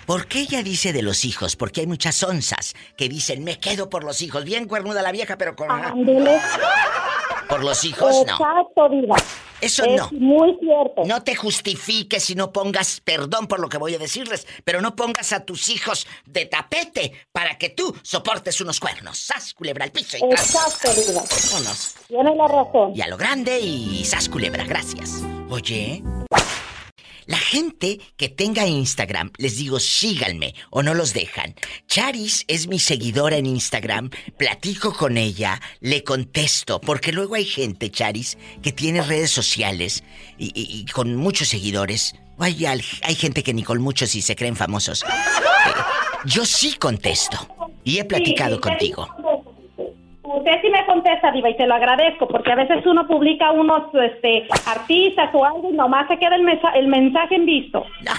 ¿Por 0.06 0.26
qué 0.26 0.40
ella 0.40 0.62
dice 0.62 0.92
de 0.92 1.02
los 1.02 1.24
hijos? 1.24 1.56
Porque 1.56 1.80
hay 1.80 1.86
muchas 1.86 2.22
onzas 2.22 2.74
que 2.96 3.08
dicen, 3.08 3.44
me 3.44 3.58
quedo 3.58 3.90
por 3.90 4.04
los 4.04 4.22
hijos. 4.22 4.44
Bien 4.44 4.66
cuernuda 4.66 5.02
la 5.02 5.12
vieja, 5.12 5.36
pero 5.36 5.56
con... 5.56 5.68
Por 7.48 7.64
los 7.64 7.84
hijos, 7.84 8.24
no. 8.26 8.32
Exacto. 8.32 8.90
Eso 9.60 9.84
es 9.84 9.96
no. 10.00 10.10
muy 10.12 10.56
cierto. 10.60 11.02
No 11.04 11.22
te 11.22 11.34
justifiques 11.34 12.30
y 12.30 12.34
no 12.34 12.52
pongas, 12.52 13.00
perdón 13.00 13.46
por 13.46 13.60
lo 13.60 13.68
que 13.68 13.78
voy 13.78 13.94
a 13.94 13.98
decirles, 13.98 14.46
pero 14.64 14.80
no 14.80 14.94
pongas 14.94 15.32
a 15.32 15.44
tus 15.44 15.68
hijos 15.68 16.06
de 16.26 16.46
tapete 16.46 17.12
para 17.32 17.58
que 17.58 17.70
tú 17.70 17.94
soportes 18.02 18.60
unos 18.60 18.78
cuernos. 18.80 19.18
¡Sas, 19.18 19.54
culebra 19.54 19.84
al 19.84 19.92
piso! 19.92 20.16
Y 20.16 20.28
tras, 20.28 20.54
Exacto, 20.54 20.88
Diva. 21.00 21.22
vámonos. 21.52 21.94
Tienes 22.06 22.36
la 22.36 22.46
razón. 22.48 22.92
Y 22.94 23.00
a 23.00 23.08
lo 23.08 23.16
grande 23.16 23.58
y 23.60 24.04
sas, 24.04 24.28
culebra, 24.28 24.64
gracias. 24.64 25.22
Oye, 25.50 26.02
la 27.28 27.38
gente 27.38 28.00
que 28.16 28.28
tenga 28.28 28.66
Instagram, 28.66 29.30
les 29.36 29.56
digo, 29.58 29.78
síganme 29.78 30.54
o 30.70 30.82
no 30.82 30.94
los 30.94 31.12
dejan. 31.12 31.54
Charis 31.86 32.44
es 32.48 32.66
mi 32.66 32.78
seguidora 32.80 33.36
en 33.36 33.46
Instagram, 33.46 34.10
platico 34.36 34.92
con 34.94 35.16
ella, 35.18 35.60
le 35.80 36.02
contesto, 36.02 36.80
porque 36.80 37.12
luego 37.12 37.34
hay 37.36 37.44
gente, 37.44 37.90
Charis, 37.90 38.36
que 38.62 38.72
tiene 38.72 39.02
redes 39.02 39.30
sociales 39.30 40.02
y, 40.38 40.46
y- 40.58 40.80
y 40.80 40.86
con 40.86 41.14
muchos 41.16 41.48
seguidores. 41.48 42.14
Hay, 42.40 42.64
hay 42.66 43.14
gente 43.14 43.42
que 43.42 43.52
ni 43.52 43.62
con 43.62 43.80
muchos 43.82 44.14
y 44.14 44.22
se 44.22 44.34
creen 44.34 44.56
famosos. 44.56 45.02
Eh, 45.02 45.70
yo 46.24 46.46
sí 46.46 46.72
contesto 46.74 47.48
y 47.84 47.98
he 47.98 48.04
platicado 48.04 48.56
Sí, 48.56 48.60
contigo. 48.62 49.08
Usted 50.36 50.52
sí 50.62 50.68
me 50.70 50.84
contesta, 50.86 51.30
Diva, 51.32 51.48
y 51.50 51.56
te 51.56 51.66
lo 51.66 51.74
agradezco, 51.74 52.28
porque 52.28 52.52
a 52.52 52.56
veces 52.56 52.84
uno 52.86 53.06
publica 53.06 53.50
unos 53.52 53.84
este, 53.94 54.46
artistas 54.66 55.30
o 55.32 55.44
algo 55.44 55.70
y 55.70 55.74
nomás 55.74 56.06
se 56.08 56.18
queda 56.18 56.36
el, 56.36 56.42
mensa- 56.42 56.72
el 56.74 56.88
mensaje 56.88 57.34
en 57.36 57.46
visto. 57.46 57.84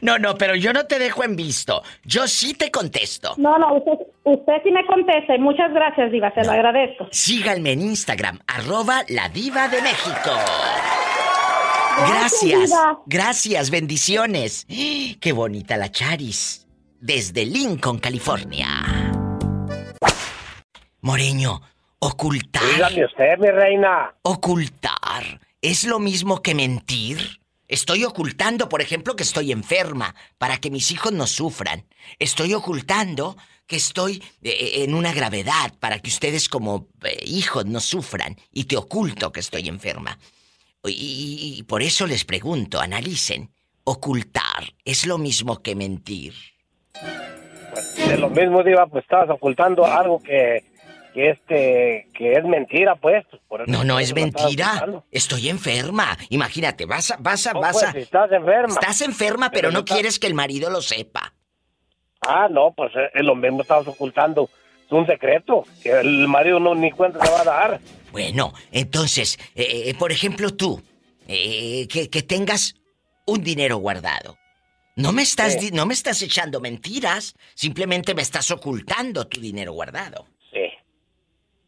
No, 0.00 0.18
no, 0.18 0.36
pero 0.36 0.54
yo 0.54 0.72
no 0.72 0.86
te 0.86 0.98
dejo 0.98 1.22
en 1.24 1.36
visto. 1.36 1.82
Yo 2.04 2.26
sí 2.26 2.54
te 2.54 2.70
contesto. 2.70 3.34
No, 3.36 3.58
no, 3.58 3.74
usted, 3.74 3.92
usted 4.24 4.52
sí 4.64 4.70
me 4.70 4.86
contesta 4.86 5.34
y 5.34 5.38
muchas 5.38 5.72
gracias, 5.72 6.10
Diva, 6.12 6.32
se 6.34 6.44
lo 6.44 6.52
agradezco. 6.52 7.08
Síganme 7.10 7.72
en 7.72 7.82
Instagram, 7.82 8.38
arroba 8.46 9.02
la 9.08 9.28
diva 9.28 9.68
de 9.68 9.82
México. 9.82 10.30
Gracias, 11.98 12.08
Gracias, 12.08 12.70
Diva. 12.70 12.98
gracias, 13.06 13.70
bendiciones. 13.70 14.66
Qué 15.20 15.32
bonita 15.32 15.76
la 15.76 15.90
Charis. 15.90 16.66
Desde 17.00 17.44
Lincoln, 17.44 17.98
California. 17.98 18.66
Moreño, 21.02 21.60
ocultar. 21.98 22.62
Dígame 22.62 23.04
usted, 23.04 23.36
mi 23.38 23.50
reina. 23.50 24.14
Ocultar. 24.22 25.40
¿Es 25.60 25.82
lo 25.84 25.98
mismo 25.98 26.42
que 26.42 26.54
mentir? 26.54 27.40
Estoy 27.66 28.04
ocultando, 28.04 28.68
por 28.68 28.82
ejemplo, 28.82 29.16
que 29.16 29.24
estoy 29.24 29.50
enferma 29.50 30.14
para 30.38 30.58
que 30.58 30.70
mis 30.70 30.92
hijos 30.92 31.10
no 31.10 31.26
sufran. 31.26 31.84
Estoy 32.20 32.54
ocultando 32.54 33.36
que 33.66 33.76
estoy 33.76 34.22
eh, 34.44 34.84
en 34.84 34.94
una 34.94 35.12
gravedad 35.12 35.72
para 35.80 35.98
que 35.98 36.08
ustedes 36.08 36.48
como 36.48 36.86
eh, 37.02 37.18
hijos 37.26 37.66
no 37.66 37.80
sufran. 37.80 38.36
Y 38.52 38.64
te 38.64 38.76
oculto 38.76 39.32
que 39.32 39.40
estoy 39.40 39.68
enferma. 39.68 40.16
Y, 40.84 41.64
por 41.64 41.82
eso 41.82 42.06
les 42.06 42.24
pregunto, 42.24 42.80
analicen. 42.80 43.50
Ocultar 43.82 44.72
es 44.84 45.04
lo 45.04 45.18
mismo 45.18 45.62
que 45.62 45.74
mentir. 45.74 46.34
Pues, 46.92 48.08
de 48.08 48.18
lo 48.18 48.30
mismo, 48.30 48.62
Diva, 48.62 48.86
pues 48.86 49.02
estabas 49.02 49.30
ocultando 49.30 49.84
algo 49.84 50.22
que, 50.22 50.71
que 51.12 51.30
este, 51.30 52.08
que 52.14 52.32
es 52.32 52.44
mentira, 52.44 52.94
pues. 52.96 53.24
por 53.48 53.62
eso- 53.62 53.70
No, 53.70 53.84
no 53.84 53.98
es 53.98 54.14
mentira. 54.14 54.84
Estoy 55.10 55.48
enferma. 55.48 56.16
Imagínate, 56.30 56.86
vas 56.86 57.10
a, 57.10 57.16
vas 57.18 57.46
a, 57.46 57.52
No, 57.52 57.60
vas 57.60 57.72
pues, 57.72 57.84
a. 57.84 57.92
si 57.92 57.98
estás 57.98 58.32
enferma. 58.32 58.68
Estás 58.74 59.00
enferma, 59.02 59.50
pero, 59.50 59.68
Pero 59.68 59.72
no 59.72 59.78
estás- 59.80 59.94
quieres 59.96 60.18
que 60.18 60.26
el 60.26 60.34
marido 60.34 60.70
lo 60.70 60.80
sepa. 60.82 61.34
Ah, 62.22 62.48
no, 62.50 62.72
pues 62.76 62.92
eh, 62.96 63.10
es 63.14 63.24
lo 63.24 63.34
mismo, 63.34 63.62
estabas 63.62 63.86
ocultando. 63.88 64.48
Es 64.86 64.92
un 64.92 65.06
secreto 65.06 65.64
que 65.82 65.90
el 65.90 66.28
marido 66.28 66.60
no 66.60 66.74
ni 66.74 66.90
cuenta 66.92 67.24
se 67.24 67.30
va 67.32 67.40
a 67.40 67.44
dar. 67.44 67.80
Bueno, 68.12 68.52
entonces, 68.70 69.38
eh, 69.54 69.84
eh, 69.86 69.94
por 69.98 70.12
ejemplo, 70.12 70.54
tú, 70.54 70.82
eh, 71.28 71.86
que, 71.88 72.08
que 72.10 72.22
tengas 72.22 72.74
un 73.26 73.42
dinero 73.42 73.76
guardado. 73.78 74.36
No 74.96 75.12
me 75.12 75.22
estás, 75.22 75.54
Sí. 75.54 75.70
no 75.72 75.86
me 75.86 75.94
estás 75.94 76.20
echando 76.20 76.60
mentiras, 76.60 77.34
simplemente 77.54 78.14
me 78.14 78.20
estás 78.22 78.50
ocultando 78.50 79.26
tu 79.26 79.40
dinero 79.40 79.72
guardado. 79.72 80.26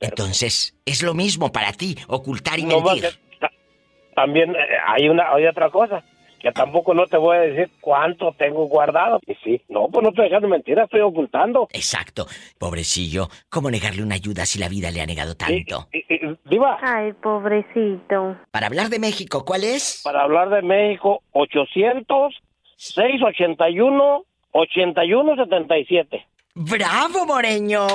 Entonces, 0.04 0.76
es 0.84 1.02
lo 1.02 1.14
mismo 1.14 1.50
para 1.52 1.72
ti, 1.72 1.96
ocultar 2.08 2.58
y 2.58 2.64
No 2.64 2.80
mentir. 2.80 3.02
que 3.30 3.36
ta- 3.38 3.50
también 4.14 4.50
eh, 4.54 4.58
hay 4.86 5.08
una 5.08 5.32
hay 5.34 5.46
otra 5.46 5.70
cosa 5.70 6.02
que 6.40 6.52
tampoco 6.52 6.92
no 6.92 7.06
te 7.06 7.16
voy 7.16 7.38
a 7.38 7.40
decir 7.40 7.70
cuánto 7.80 8.32
tengo 8.38 8.66
guardado. 8.66 9.18
Y 9.26 9.34
sí, 9.42 9.62
no, 9.70 9.88
pues 9.88 10.02
no 10.02 10.10
estoy 10.10 10.26
echando 10.26 10.46
mentiras, 10.46 10.84
estoy 10.84 11.00
ocultando. 11.00 11.68
Exacto. 11.72 12.26
Pobrecillo, 12.58 13.30
¿cómo 13.48 13.70
negarle 13.70 14.02
una 14.02 14.16
ayuda 14.16 14.44
si 14.44 14.58
la 14.58 14.68
vida 14.68 14.90
le 14.90 15.00
ha 15.00 15.06
negado 15.06 15.34
tanto? 15.36 15.88
Y- 15.92 16.00
y- 16.00 16.38
Diva, 16.44 16.78
Ay, 16.82 17.12
pobrecito. 17.14 18.36
Para 18.50 18.66
hablar 18.66 18.90
de 18.90 18.98
México, 18.98 19.44
¿cuál 19.46 19.64
es? 19.64 20.02
para 20.04 20.22
hablar 20.22 20.50
de 20.50 20.60
México, 20.60 21.22
800 21.32 22.34
681 22.76 24.24
8177. 24.52 26.26
¡Bravo, 26.54 27.26
Moreño! 27.26 27.86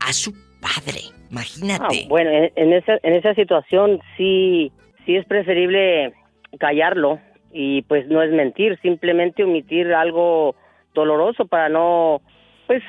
A 0.00 0.12
su 0.12 0.34
padre, 0.60 1.00
imagínate. 1.30 2.02
Ah, 2.04 2.08
bueno, 2.10 2.30
en, 2.30 2.52
en 2.56 2.72
esa, 2.74 2.98
en 3.02 3.14
esa 3.14 3.34
situación 3.34 4.00
sí, 4.18 4.70
sí 5.06 5.16
es 5.16 5.24
preferible 5.24 6.12
callarlo 6.58 7.18
y 7.52 7.82
pues 7.82 8.06
no 8.08 8.22
es 8.22 8.30
mentir, 8.32 8.78
simplemente 8.80 9.44
omitir 9.44 9.92
algo 9.94 10.54
doloroso 10.94 11.46
para 11.46 11.68
no, 11.68 12.20
pues, 12.66 12.82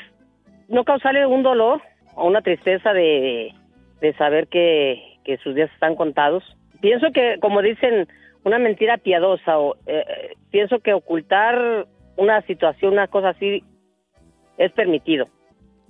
no 0.70 0.84
causarle 0.84 1.26
un 1.26 1.44
dolor 1.44 1.82
o 2.16 2.26
una 2.28 2.42
tristeza 2.42 2.94
de, 2.94 3.54
de 4.02 4.14
saber 4.16 4.48
que, 4.48 5.02
que 5.26 5.38
sus 5.38 5.56
días 5.56 5.70
están 5.74 5.96
contados. 5.96 6.44
Pienso 6.82 7.08
que, 7.14 7.38
como 7.42 7.62
dicen, 7.62 8.08
una 8.44 8.60
mentira 8.60 8.98
piadosa 8.98 9.58
o 9.60 9.76
eh, 9.86 10.04
eh, 10.08 10.34
pienso 10.52 10.80
que 10.80 10.94
ocultar 10.94 11.88
una 12.18 12.42
situación, 12.44 12.94
una 12.94 13.08
cosa 13.08 13.30
así, 13.30 13.64
es 14.58 14.72
permitido. 14.74 15.28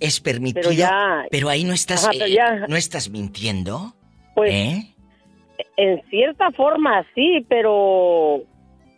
Es 0.00 0.20
permitido, 0.20 0.62
Pero 0.62 0.72
ya- 0.72 1.24
pero 1.30 1.48
ahí 1.48 1.64
no 1.64 1.72
estás, 1.72 2.04
Ajá, 2.04 2.12
pero 2.12 2.26
eh, 2.26 2.66
no 2.68 2.76
estás 2.76 3.10
mintiendo, 3.10 3.92
Pues, 4.34 4.52
¿eh? 4.52 4.93
En 5.76 6.02
cierta 6.10 6.50
forma 6.50 7.04
sí, 7.14 7.44
pero 7.48 8.42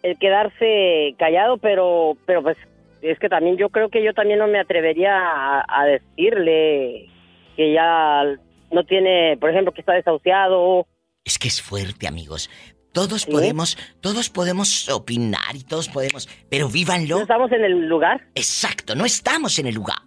el 0.02 0.18
quedarse 0.18 1.14
callado, 1.18 1.58
pero, 1.58 2.16
pero 2.26 2.42
pues 2.42 2.56
es 3.02 3.18
que 3.18 3.28
también 3.28 3.56
yo 3.56 3.68
creo 3.68 3.88
que 3.88 4.02
yo 4.02 4.14
también 4.14 4.38
no 4.38 4.46
me 4.46 4.58
atrevería 4.58 5.16
a, 5.16 5.64
a 5.68 5.86
decirle 5.86 7.08
que 7.56 7.72
ya 7.72 8.24
no 8.70 8.84
tiene, 8.84 9.36
por 9.38 9.50
ejemplo, 9.50 9.72
que 9.72 9.80
está 9.80 9.92
desahuciado. 9.94 10.86
Es 11.24 11.38
que 11.38 11.48
es 11.48 11.60
fuerte, 11.60 12.06
amigos. 12.06 12.50
Todos 12.96 13.22
Sí. 13.22 13.30
podemos, 13.30 13.76
todos 14.00 14.30
podemos 14.30 14.88
opinar 14.88 15.54
y 15.54 15.64
todos 15.64 15.90
podemos, 15.90 16.30
pero 16.48 16.70
vívanlo. 16.70 17.16
¿No 17.16 17.22
estamos 17.24 17.52
en 17.52 17.62
el 17.62 17.86
lugar? 17.88 18.26
Exacto, 18.34 18.94
no 18.94 19.04
estamos 19.04 19.58
en 19.58 19.66
el 19.66 19.74
lugar. 19.74 19.98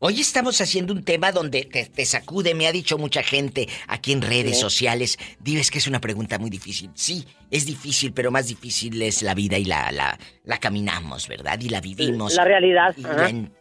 Hoy 0.00 0.20
estamos 0.20 0.60
haciendo 0.60 0.92
un 0.92 1.04
tema 1.04 1.30
donde 1.30 1.66
te, 1.66 1.86
te 1.86 2.04
sacude, 2.04 2.56
me 2.56 2.66
ha 2.66 2.72
dicho 2.72 2.98
mucha 2.98 3.22
gente 3.22 3.68
aquí 3.86 4.10
en 4.10 4.22
redes 4.22 4.56
Sí. 4.56 4.60
sociales. 4.60 5.18
Diles 5.38 5.70
que 5.70 5.78
es 5.78 5.86
una 5.86 6.00
pregunta 6.00 6.36
muy 6.40 6.50
difícil. 6.50 6.90
Sí, 6.94 7.24
es 7.48 7.64
difícil, 7.64 8.12
pero 8.12 8.32
más 8.32 8.48
difícil 8.48 9.00
es 9.02 9.22
la 9.22 9.34
vida 9.34 9.56
y 9.56 9.64
la, 9.64 9.92
la, 9.92 10.18
la 10.42 10.58
caminamos, 10.58 11.28
¿verdad? 11.28 11.60
Y 11.60 11.68
la 11.68 11.80
vivimos. 11.80 12.34
La 12.34 12.44
realidad. 12.44 12.92
La 12.96 13.28
en- 13.28 13.52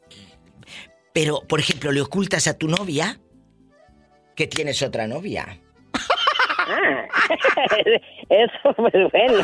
Pero, 1.14 1.42
por 1.48 1.60
ejemplo, 1.60 1.92
¿le 1.92 2.02
ocultas 2.02 2.48
a 2.48 2.58
tu 2.58 2.68
novia 2.68 3.20
que 4.36 4.48
tienes 4.48 4.82
otra 4.82 5.06
novia? 5.08 5.60
Eso 8.30 8.74
pues 8.76 8.94
bueno. 9.12 9.44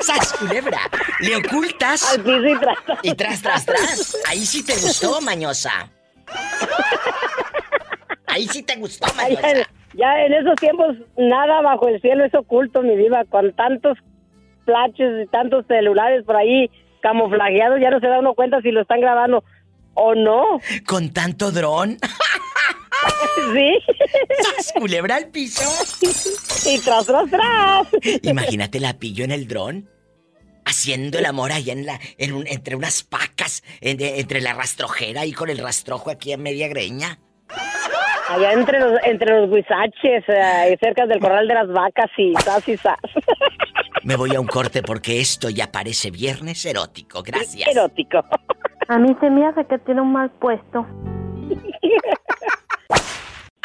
¡Sas, 0.00 0.32
culebra! 0.34 0.78
¿Le 1.20 1.36
ocultas? 1.36 2.14
Al 2.14 2.22
piso 2.22 2.48
y 2.48 2.58
tras. 2.58 2.78
Y 3.02 3.14
tras, 3.14 3.42
tras, 3.42 3.66
tras. 3.66 4.22
Ahí 4.28 4.44
sí 4.44 4.64
te 4.64 4.74
gustó, 4.74 5.20
mañosa. 5.20 5.90
Ahí 8.26 8.46
sí 8.48 8.62
te 8.62 8.76
gustó, 8.76 9.12
mañosa. 9.14 9.48
ya 9.94 10.24
en 10.24 10.34
esos 10.34 10.56
tiempos 10.56 10.96
nada 11.16 11.62
bajo 11.62 11.88
el 11.88 12.00
cielo 12.00 12.24
es 12.24 12.34
oculto, 12.34 12.82
mi 12.82 12.96
diva, 12.96 13.24
con 13.24 13.52
tantos 13.52 13.98
flashes 14.64 15.24
y 15.24 15.26
tantos 15.30 15.66
celulares 15.66 16.24
por 16.24 16.36
ahí 16.36 16.70
camuflajeados, 17.00 17.80
ya 17.80 17.90
no 17.90 18.00
se 18.00 18.06
da 18.08 18.18
uno 18.18 18.34
cuenta 18.34 18.62
si 18.62 18.70
lo 18.70 18.80
están 18.80 19.00
grabando 19.00 19.44
o 19.94 20.14
no. 20.14 20.42
Con 20.86 21.10
tanto 21.10 21.50
dron. 21.50 21.98
Sí. 23.54 23.78
¡Sas, 24.56 24.72
culebra 24.78 25.16
al 25.16 25.28
piso! 25.28 25.62
Y 26.68 26.78
tras, 26.80 27.04
tras, 27.06 27.30
tras. 27.30 27.86
Imagínate 28.22 28.80
la 28.80 28.94
pillo 28.98 29.24
en 29.24 29.30
el 29.32 29.46
dron. 29.48 29.88
Haciendo 30.64 31.18
el 31.18 31.26
amor 31.26 31.52
allá 31.52 31.72
en 31.74 31.84
la, 31.84 32.00
en 32.16 32.32
un- 32.32 32.46
entre 32.46 32.74
unas 32.74 33.02
pacas, 33.02 33.62
en- 33.82 34.00
entre 34.00 34.40
la 34.40 34.54
rastrojera 34.54 35.26
y 35.26 35.32
con 35.32 35.50
el 35.50 35.58
rastrojo 35.58 36.10
aquí 36.10 36.32
en 36.32 36.42
media 36.42 36.68
greña. 36.68 37.18
Allá 38.30 38.52
entre 38.54 38.80
los, 38.80 38.92
entre 39.04 39.38
los 39.40 39.50
huizaches, 39.50 40.24
eh, 40.28 40.76
cerca 40.80 41.04
del 41.06 41.20
corral 41.20 41.46
de 41.46 41.54
las 41.54 41.68
vacas 41.68 42.10
y 42.16 42.32
sas 42.42 42.66
y 42.66 42.76
sas. 42.78 42.96
Me 44.04 44.16
voy 44.16 44.34
a 44.34 44.40
un 44.40 44.46
corte 44.46 44.82
porque 44.82 45.20
esto 45.20 45.50
ya 45.50 45.70
parece 45.70 46.10
viernes 46.10 46.64
erótico. 46.64 47.22
Gracias. 47.22 47.68
Erótico. 47.68 48.24
A 48.88 48.98
mí 48.98 49.14
se 49.20 49.28
me 49.30 49.46
hace 49.46 49.66
que 49.66 49.78
tiene 49.80 50.00
un 50.00 50.12
mal 50.12 50.30
puesto. 50.40 50.86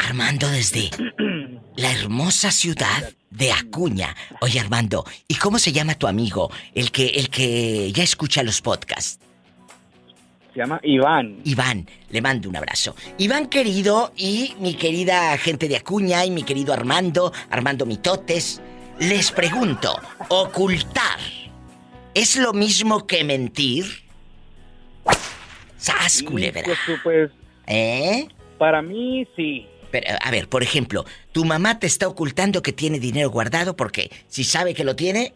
Armando 0.09 0.49
desde 0.49 0.89
la 1.75 1.91
hermosa 1.91 2.49
ciudad 2.49 3.13
de 3.29 3.51
Acuña. 3.51 4.15
Oye, 4.41 4.59
Armando, 4.59 5.05
¿y 5.27 5.35
cómo 5.35 5.59
se 5.59 5.71
llama 5.71 5.93
tu 5.93 6.07
amigo? 6.07 6.49
El 6.73 6.91
que, 6.91 7.09
el 7.09 7.29
que 7.29 7.91
ya 7.91 8.01
escucha 8.01 8.41
los 8.41 8.59
podcasts. 8.59 9.19
Se 10.51 10.61
llama 10.61 10.79
Iván. 10.81 11.41
Iván, 11.43 11.87
le 12.09 12.23
mando 12.23 12.49
un 12.49 12.55
abrazo. 12.55 12.95
Iván 13.19 13.49
querido 13.49 14.11
y 14.17 14.55
mi 14.59 14.73
querida 14.73 15.37
gente 15.37 15.67
de 15.67 15.77
Acuña 15.77 16.25
y 16.25 16.31
mi 16.31 16.41
querido 16.41 16.73
Armando, 16.73 17.31
Armando 17.51 17.85
Mitotes, 17.85 18.63
les 18.99 19.31
pregunto, 19.31 19.95
¿ocultar 20.29 21.19
es 22.15 22.35
lo 22.35 22.53
mismo 22.53 23.05
que 23.05 23.23
mentir? 23.23 23.85
¡Sas, 25.77 26.23
culebra! 26.23 26.63
Pues, 26.65 26.99
pues, 27.03 27.31
¿Eh? 27.67 28.27
para 28.57 28.81
mí 28.81 29.27
sí. 29.35 29.67
Pero, 29.91 30.07
a 30.21 30.31
ver, 30.31 30.47
por 30.47 30.63
ejemplo, 30.63 31.05
tu 31.31 31.45
mamá 31.45 31.79
te 31.79 31.87
está 31.87 32.07
ocultando 32.07 32.61
que 32.61 32.73
tiene 32.73 32.99
dinero 32.99 33.29
guardado 33.29 33.75
porque 33.75 34.11
si 34.27 34.43
sabe 34.43 34.73
que 34.73 34.83
lo 34.83 34.95
tiene, 34.95 35.33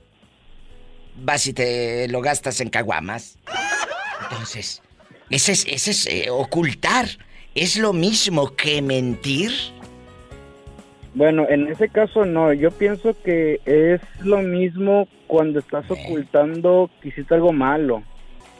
vas 1.16 1.48
y 1.48 1.54
te 1.54 2.08
lo 2.08 2.22
gastas 2.22 2.62
en 2.62 2.70
caguamas. 2.70 3.38
Entonces, 4.30 4.82
ese 5.30 5.52
es, 5.54 5.66
ese 5.68 5.92
es 5.92 6.08
eh, 6.08 6.30
ocultar. 6.30 7.08
¿Es 7.56 7.78
lo 7.78 7.94
mismo 7.94 8.56
que 8.56 8.82
mentir? 8.82 9.52
Bueno, 11.14 11.46
en 11.48 11.68
ese 11.68 11.90
caso 11.90 12.26
no. 12.26 12.54
Yo 12.54 12.72
pienso 12.72 13.16
que 13.24 13.62
es 13.66 14.02
lo 14.24 14.40
mismo 14.40 15.08
cuando 15.28 15.60
estás 15.60 15.90
ocultando 15.90 16.90
que 17.02 17.10
hiciste 17.10 17.36
algo 17.36 17.54
malo. 17.54 18.04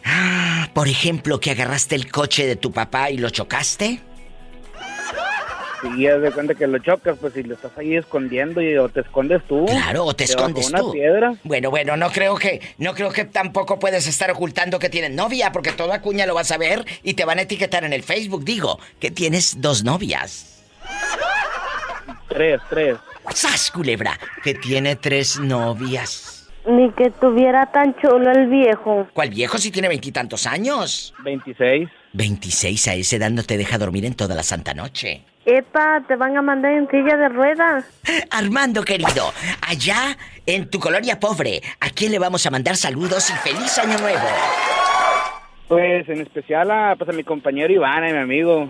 Ah, 0.06 0.70
por 0.74 0.88
ejemplo, 0.88 1.40
que 1.40 1.52
agarraste 1.52 1.96
el 1.96 2.12
coche 2.12 2.46
de 2.46 2.56
tu 2.56 2.72
papá 2.72 3.10
y 3.10 3.18
lo 3.18 3.30
chocaste. 3.30 4.02
Si 5.84 6.02
ya 6.02 6.18
de 6.18 6.32
cuenta 6.32 6.56
que 6.56 6.66
lo 6.66 6.80
chocas, 6.80 7.18
pues 7.20 7.34
si 7.34 7.44
lo 7.44 7.56
estás 7.56 7.78
ahí 7.78 7.96
escondiendo 7.96 8.62
y 8.62 8.78
o 8.78 8.88
te 8.88 9.02
escondes 9.02 9.44
tú. 9.48 9.66
Claro, 9.66 10.06
o 10.06 10.14
te 10.16 10.24
de 10.26 10.32
escondes 10.32 10.70
una 10.70 10.80
tú. 10.80 10.94
piedra. 10.94 11.34
Bueno, 11.44 11.70
bueno, 11.70 11.98
no 11.98 12.10
creo 12.10 12.36
que 12.38 12.62
no 12.78 12.94
creo 12.94 13.12
que 13.12 13.26
tampoco 13.26 13.80
puedes 13.80 14.08
estar 14.08 14.32
ocultando 14.32 14.80
que 14.80 14.90
tienes 14.90 15.12
novia, 15.12 15.52
porque 15.52 15.74
toda 15.74 16.02
cuña 16.02 16.26
lo 16.26 16.36
vas 16.36 16.52
a 16.52 16.58
ver 16.58 16.86
y 17.04 17.16
te 17.16 17.26
van 17.26 17.40
a 17.40 17.42
etiquetar 17.42 17.84
en 17.84 17.92
el 17.94 18.02
Facebook, 18.04 18.46
digo, 18.46 18.80
que 19.00 19.12
tienes 19.12 19.60
dos 19.62 19.84
novias. 19.84 20.64
Tres, 22.30 22.62
tres. 22.70 22.98
¡Sas, 23.34 23.70
culebra! 23.72 24.20
Que 24.44 24.54
tiene 24.54 24.96
tres 24.96 25.40
novias. 25.40 26.50
Ni 26.66 26.92
que 26.92 27.10
tuviera 27.12 27.66
tan 27.72 27.94
chulo 28.00 28.32
el 28.32 28.48
viejo. 28.48 29.08
¿Cuál 29.14 29.30
viejo 29.30 29.58
si 29.58 29.70
tiene 29.70 29.90
veintitantos 29.90 30.48
años? 30.48 31.14
26. 31.24 31.90
26 32.14 32.88
a 32.88 32.94
esa 32.94 33.16
edad 33.18 33.32
no 33.32 33.44
te 33.44 33.58
deja 33.58 33.78
dormir 33.78 34.06
en 34.06 34.14
toda 34.14 34.34
la 34.34 34.44
santa 34.44 34.74
noche. 34.74 35.24
Epa, 35.46 36.02
te 36.08 36.16
van 36.16 36.38
a 36.38 36.42
mandar 36.42 36.72
en 36.72 36.88
silla 36.90 37.18
de 37.18 37.30
ruedas. 37.30 37.86
Armando 38.32 38.84
querido, 38.84 39.34
allá 39.62 40.18
en 40.46 40.70
tu 40.70 40.80
colonia 40.80 41.20
pobre, 41.20 41.62
¿a 41.82 41.90
quién 41.90 42.12
le 42.12 42.20
vamos 42.20 42.46
a 42.46 42.52
mandar 42.52 42.78
saludos 42.78 43.30
y 43.30 43.34
feliz 43.34 43.78
año 43.78 43.98
nuevo? 44.00 44.20
Pues 45.68 46.08
en 46.08 46.22
especial 46.22 46.72
a, 46.72 46.96
pues, 46.96 47.10
a 47.10 47.14
mi 47.14 47.24
compañero 47.24 47.74
Iván, 47.74 48.04
a 48.04 48.12
mi 48.12 48.18
amigo. 48.18 48.70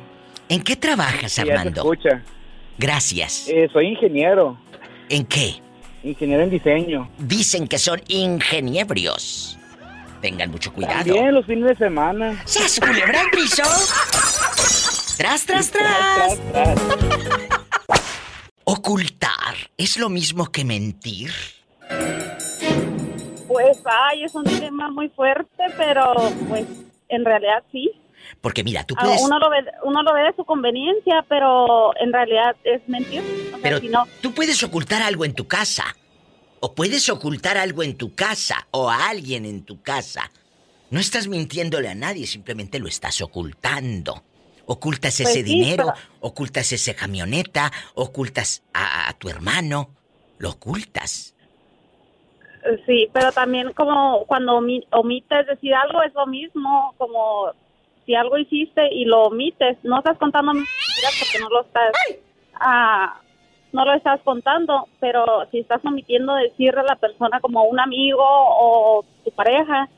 ¿En 0.50 0.62
qué 0.64 0.76
trabajas, 0.76 1.36
que 1.36 1.42
ya 1.42 1.44
te 1.46 1.52
Armando? 1.52 1.82
escucha. 1.82 2.22
Gracias. 2.78 3.48
Eh, 3.50 3.70
soy 3.72 3.88
ingeniero. 3.90 4.58
¿En 5.10 5.26
qué? 5.26 5.56
Ingeniero 6.04 6.44
en 6.44 6.50
diseño. 6.50 7.10
Dicen 7.20 7.68
que 7.68 7.78
son 7.78 8.02
ingeniebrios. 8.08 9.60
Tengan 10.22 10.50
mucho 10.52 10.72
cuidado. 10.74 11.04
También 11.04 11.34
los 11.34 11.46
fines 11.46 11.68
de 11.70 11.76
semana. 11.76 12.42
¡Sas, 12.46 12.80
culebra 12.80 13.22
piso! 13.32 13.64
Tras, 15.17 15.45
tras, 15.45 15.71
tras. 15.71 16.39
Ocultar 18.65 19.56
es 19.78 19.97
lo 19.97 20.10
mismo 20.10 20.52
que 20.52 20.63
mentir. 20.65 21.32
Pues, 23.47 23.78
ay, 23.86 24.23
es 24.23 24.34
un 24.36 24.45
tema 24.45 24.89
muy 24.89 25.10
fuerte, 25.10 25.63
pero 25.78 26.13
pues 26.49 26.65
en 27.10 27.26
realidad 27.26 27.63
sí. 27.71 27.91
Porque 28.41 28.63
mira, 28.63 28.84
tú 28.84 28.95
Ah, 28.97 29.04
puedes... 29.04 29.21
Uno 29.21 29.38
lo 29.38 29.49
ve, 29.49 29.58
uno 29.84 30.02
lo 30.02 30.13
ve 30.13 30.21
de 30.23 30.36
su 30.36 30.43
conveniencia, 30.45 31.26
pero 31.30 31.95
en 31.99 32.12
realidad 32.12 32.56
es 32.63 32.82
mentir. 32.88 33.21
O 33.21 33.49
sea, 33.49 33.60
Pero 33.62 33.80
si 33.80 33.89
no, 33.89 34.06
tú 34.21 34.34
puedes 34.34 34.63
ocultar 34.63 35.02
algo 35.02 35.26
en 35.26 35.34
tu 35.34 35.47
casa. 35.47 35.84
O 36.62 36.73
puedes 36.73 37.10
ocultar 37.10 37.58
algo 37.58 37.84
en 37.84 37.97
tu 37.97 38.15
casa 38.15 38.67
o 38.71 38.89
a 38.89 39.10
alguien 39.10 39.45
en 39.45 39.63
tu 39.65 39.82
casa. 39.82 40.32
No 40.89 40.99
estás 40.99 41.28
mintiéndole 41.28 41.89
a 41.89 41.95
nadie, 41.95 42.26
simplemente 42.26 42.80
lo 42.80 42.88
estás 42.88 43.21
ocultando. 43.21 44.23
Ocultas 44.65 45.17
Pues 45.17 45.30
ese 45.30 45.39
sí, 45.39 45.43
dinero, 45.43 45.86
pero- 45.93 46.08
ocultas 46.21 46.71
esa 46.71 46.93
camioneta, 46.95 47.71
ocultas 47.95 48.63
a, 48.73 49.10
a 49.10 49.13
tu 49.13 49.30
hermano. 49.30 49.89
Lo 50.38 50.52
ocultas. 50.52 51.36
sí, 52.86 53.10
pero 53.13 53.32
también 53.32 53.73
como 53.73 54.26
cuando 54.26 54.58
omi- 54.60 54.86
omites 54.91 55.47
decir 55.47 55.73
algo 55.73 56.02
es 56.04 56.13
lo 56.13 56.26
mismo, 56.28 56.93
como 56.97 57.52
si 58.06 58.15
algo 58.15 58.38
hiciste 58.38 58.88
y 58.93 59.06
lo 59.06 59.23
omites, 59.23 59.78
no 59.84 59.97
estás 59.99 60.17
contando 60.17 60.54
mentiras 60.54 61.13
porque 61.19 61.39
no 61.39 61.49
lo 61.49 61.62
estás, 61.62 61.91
ah, 62.56 63.19
no 63.73 63.86
lo 63.86 63.93
estás 63.93 64.19
contando, 64.23 64.88
pero 64.99 65.26
si 65.52 65.60
estás 65.60 65.84
omitiendo 65.86 66.36
decirle 66.36 66.82
a 66.82 66.84
la 66.84 66.95
persona 66.95 67.39
como 67.41 67.63
un 67.63 67.80
amigo 67.80 68.23
o 68.26 69.06
tu 69.23 69.32
pareja, 69.32 69.89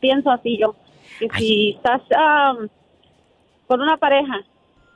pienso 0.00 0.30
así 0.30 0.58
yo, 0.58 0.74
que 1.18 1.28
si 1.38 1.70
estás 1.76 2.02
ah, 2.16 2.54
con 3.68 3.80
una 3.80 3.96
pareja 3.98 4.44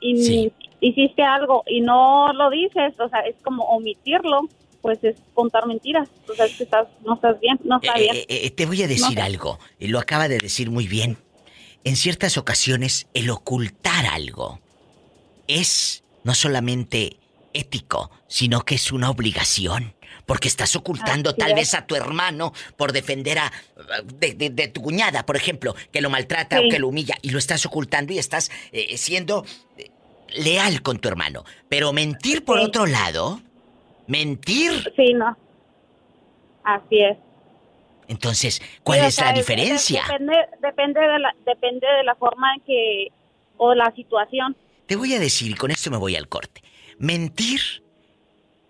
y 0.00 0.50
hiciste 0.80 1.22
algo 1.22 1.62
y 1.66 1.80
no 1.80 2.32
lo 2.32 2.50
dices, 2.50 2.92
o 2.98 3.08
sea, 3.08 3.20
es 3.20 3.36
como 3.44 3.62
omitirlo, 3.64 4.40
pues 4.80 4.98
es 5.04 5.14
contar 5.32 5.66
mentiras, 5.66 6.08
o 6.28 6.34
sea, 6.34 6.46
es 6.46 6.56
que 6.56 6.64
estás, 6.64 6.88
no 7.06 7.14
estás 7.14 7.38
bien, 7.40 7.60
no 7.62 7.78
está 7.80 7.94
bien. 7.94 8.16
Eh, 8.16 8.26
eh, 8.28 8.50
te 8.50 8.66
voy 8.66 8.82
a 8.82 8.88
decir 8.88 9.16
No. 9.16 9.24
algo, 9.24 9.58
lo 9.78 10.00
acaba 10.00 10.26
de 10.26 10.38
decir 10.38 10.70
muy 10.70 10.88
bien. 10.88 11.18
En 11.84 11.94
ciertas 11.96 12.36
ocasiones, 12.36 13.06
el 13.14 13.30
ocultar 13.30 14.06
algo 14.06 14.60
es 15.46 16.02
no 16.24 16.34
solamente 16.34 17.18
ético, 17.52 18.10
sino 18.26 18.62
que 18.62 18.74
es 18.74 18.90
una 18.90 19.10
obligación. 19.10 19.94
Porque 20.26 20.48
estás 20.48 20.74
ocultando 20.76 21.30
Así 21.30 21.38
tal 21.38 21.50
es. 21.50 21.56
vez 21.56 21.74
a 21.74 21.86
tu 21.86 21.94
hermano 21.96 22.52
por 22.76 22.92
defender 22.92 23.38
a 23.40 23.52
de, 24.04 24.34
de- 24.34 24.50
de 24.50 24.68
tu 24.68 24.80
cuñada, 24.82 25.26
por 25.26 25.36
ejemplo, 25.36 25.74
que 25.90 26.00
lo 26.00 26.10
maltrata 26.10 26.58
Sí. 26.58 26.66
o 26.66 26.70
que 26.70 26.78
lo 26.78 26.88
humilla, 26.88 27.16
y 27.22 27.30
lo 27.30 27.38
estás 27.38 27.66
ocultando 27.66 28.12
y 28.12 28.18
estás 28.18 28.50
eh, 28.72 28.96
siendo 28.96 29.44
eh, 29.76 29.90
leal 30.36 30.82
con 30.82 30.98
tu 30.98 31.08
hermano. 31.08 31.44
Pero 31.68 31.92
mentir 31.92 32.44
por 32.44 32.58
otro 32.60 32.86
lado, 32.86 33.40
mentir. 34.06 34.92
Sí, 34.96 35.12
no. 35.14 35.36
Así 36.64 37.00
es. 37.00 37.18
Entonces, 38.08 38.60
¿cuál 38.82 39.00
Sí, 39.00 39.06
es 39.06 39.18
la 39.20 39.32
diferencia? 39.32 40.02
Depende, 40.06 40.34
depende, 40.60 41.00
de 41.00 41.18
la, 41.18 41.34
depende 41.46 41.86
de 41.86 42.04
la 42.04 42.14
forma 42.14 42.54
en 42.54 42.60
que, 42.62 43.08
o 43.56 43.74
la 43.74 43.92
situación. 43.94 44.56
Te 44.86 44.96
voy 44.96 45.14
a 45.14 45.18
decir, 45.18 45.50
y 45.50 45.54
con 45.54 45.70
esto 45.70 45.90
me 45.90 45.96
voy 45.96 46.14
al 46.16 46.28
corte. 46.28 46.62
Mentir, 46.98 47.81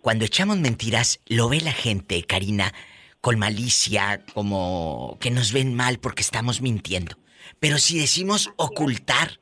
cuando 0.03 0.25
echamos 0.27 0.59
mentiras, 0.59 1.21
lo 1.27 1.49
ve 1.49 1.61
la 1.61 1.73
gente, 1.73 2.23
Karina, 2.25 2.75
con 3.21 3.39
malicia, 3.39 4.25
como 4.35 5.17
que 5.21 5.31
nos 5.31 5.53
ven 5.53 5.75
mal 5.75 5.99
porque 5.99 6.23
estamos 6.23 6.61
mintiendo. 6.61 7.17
Pero 7.61 7.79
si 7.79 7.99
decimos 7.99 8.51
ocultar, 8.57 9.39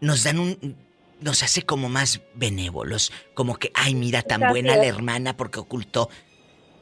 nos 0.00 0.24
dan 0.24 0.38
un... 0.40 0.76
nos 1.20 1.42
hace 1.42 1.62
como 1.62 1.88
más 1.88 2.20
benévolos, 2.34 3.12
como 3.34 3.56
que, 3.56 3.70
ay, 3.74 3.94
mira, 3.94 4.22
tan 4.22 4.40
buena 4.50 4.76
la 4.76 4.86
hermana 4.86 5.36
porque 5.36 5.60
ocultó. 5.60 6.10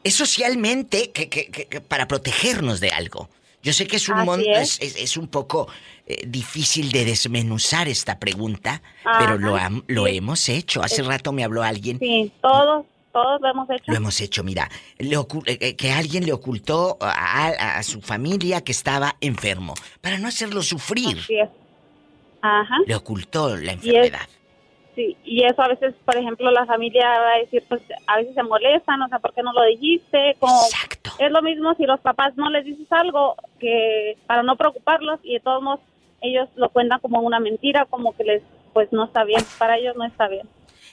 Es 0.05 0.15
socialmente 0.15 1.11
que- 1.13 1.29
que- 1.29 1.47
que 1.51 1.81
para 1.81 2.09
protegernos 2.09 2.81
de 2.81 2.91
algo. 2.91 3.29
Yo 3.63 3.73
sé 3.73 3.87
que 3.87 3.97
es 3.97 4.09
un, 4.09 4.25
mon- 4.25 4.41
es. 4.41 4.79
es, 4.81 4.95
es- 4.95 4.97
es 5.03 5.17
un 5.17 5.27
poco 5.29 5.69
eh, 6.07 6.25
difícil 6.27 6.93
de 6.93 7.05
desmenuzar 7.05 7.89
esta 7.89 8.19
pregunta, 8.19 8.81
Ajá, 9.05 9.19
pero 9.19 9.39
lo, 9.39 9.59
lo 9.89 10.07
sí. 10.07 10.17
hemos 10.17 10.49
hecho. 10.49 10.83
Hace 10.83 11.03
rato 11.03 11.33
me 11.33 11.43
habló 11.43 11.63
alguien. 11.65 11.99
Sí, 11.99 12.31
todos, 12.41 12.87
todos 13.13 13.41
lo 13.41 13.49
hemos 13.51 13.69
hecho. 13.71 13.85
Lo 13.91 13.97
hemos 13.97 14.21
hecho, 14.21 14.45
mira, 14.45 14.71
le 14.99 15.17
eh, 15.17 15.59
eh, 15.61 15.75
que 15.77 15.91
alguien 15.93 16.25
le 16.27 16.33
ocultó 16.33 16.97
a, 17.01 17.47
a- 17.49 17.79
a 17.79 17.83
su 17.83 18.01
familia 18.03 18.63
que 18.63 18.71
estaba 18.73 19.17
enfermo, 19.21 19.75
para 20.01 20.19
no 20.19 20.29
hacerlo 20.29 20.63
sufrir. 20.63 21.19
Así 21.19 21.41
es. 21.41 21.49
Ajá. 22.43 22.77
Le 22.87 22.95
ocultó 22.95 23.57
la 23.57 23.73
enfermedad. 23.73 24.29
Sí, 24.97 25.15
y 25.25 25.45
eso 25.45 25.61
a 25.61 25.69
veces, 25.69 25.95
por 26.07 26.17
ejemplo, 26.17 26.51
la 26.51 26.65
familia 26.65 27.07
va 27.07 27.35
a 27.35 27.39
decir, 27.39 27.63
pues 27.69 27.83
a 28.07 28.17
veces 28.17 28.35
se 28.35 28.43
molestan, 28.43 29.03
o 29.03 29.09
sea, 29.09 29.19
¿por 29.19 29.35
qué 29.35 29.43
no 29.43 29.53
lo 29.53 29.63
dijiste? 29.65 30.35
Como, 30.41 30.59
Es 31.19 31.31
lo 31.31 31.43
mismo 31.43 31.75
si 31.75 31.85
los 31.85 32.01
papás 32.01 32.35
no 32.37 32.49
les 32.49 32.65
dices 32.65 32.91
algo 32.91 33.37
que 33.61 34.17
para 34.27 34.43
no 34.43 34.57
preocuparlos 34.57 35.21
y 35.23 35.35
de 35.35 35.41
todos 35.41 35.63
modos 35.63 35.81
ellos 36.23 36.49
lo 36.57 36.71
cuentan 36.71 37.01
como 37.01 37.21
una 37.21 37.41
mentira, 37.41 37.85
como 37.85 38.17
que 38.17 38.25
les, 38.25 38.43
pues 38.73 38.91
no 38.91 39.05
está 39.05 39.25
bien, 39.25 39.43
para 39.59 39.77
ellos 39.77 39.95
no 39.97 40.07
está 40.07 40.29
bien. 40.29 40.49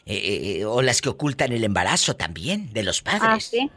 Eh, 0.06 0.58
eh, 0.60 0.66
o 0.66 0.82
las 0.82 1.02
que 1.02 1.08
ocultan 1.08 1.54
el 1.54 1.63
embarazo 1.63 2.18
también 2.18 2.74
de 2.74 2.84
los 2.84 3.02
padres. 3.02 3.22
Así, 3.24 3.72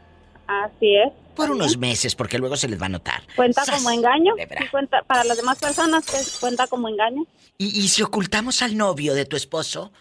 así 0.47 0.95
es. 0.95 1.11
Por 1.35 1.51
unos 1.51 1.77
meses, 1.77 2.15
porque 2.15 2.39
luego 2.39 2.57
se 2.57 2.67
les 2.67 2.81
va 2.81 2.87
a 2.87 2.89
notar. 2.89 3.21
Cuenta 3.35 3.63
¡Sas! 3.63 3.75
como 3.77 3.91
engaño, 3.91 4.33
sí 4.37 4.67
cuenta, 4.71 5.03
para 5.03 5.23
las 5.23 5.37
demás 5.37 5.59
personas 5.59 6.03
pues, 6.09 6.37
cuenta 6.39 6.65
como 6.67 6.89
engaño. 6.89 7.23
¿Y, 7.59 7.67
y 7.79 7.87
si 7.89 8.01
ocultamos 8.01 8.61
al 8.63 8.75
novio 8.75 9.13
de 9.13 9.25
tu 9.25 9.35
esposo? 9.35 9.91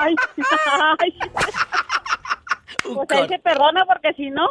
Ay, 0.00 0.14
ay. 1.00 1.18
Pues 2.82 3.10
ahí 3.12 3.28
se 3.28 3.38
perdona 3.38 3.84
porque 3.86 4.12
si 4.14 4.28
no, 4.30 4.48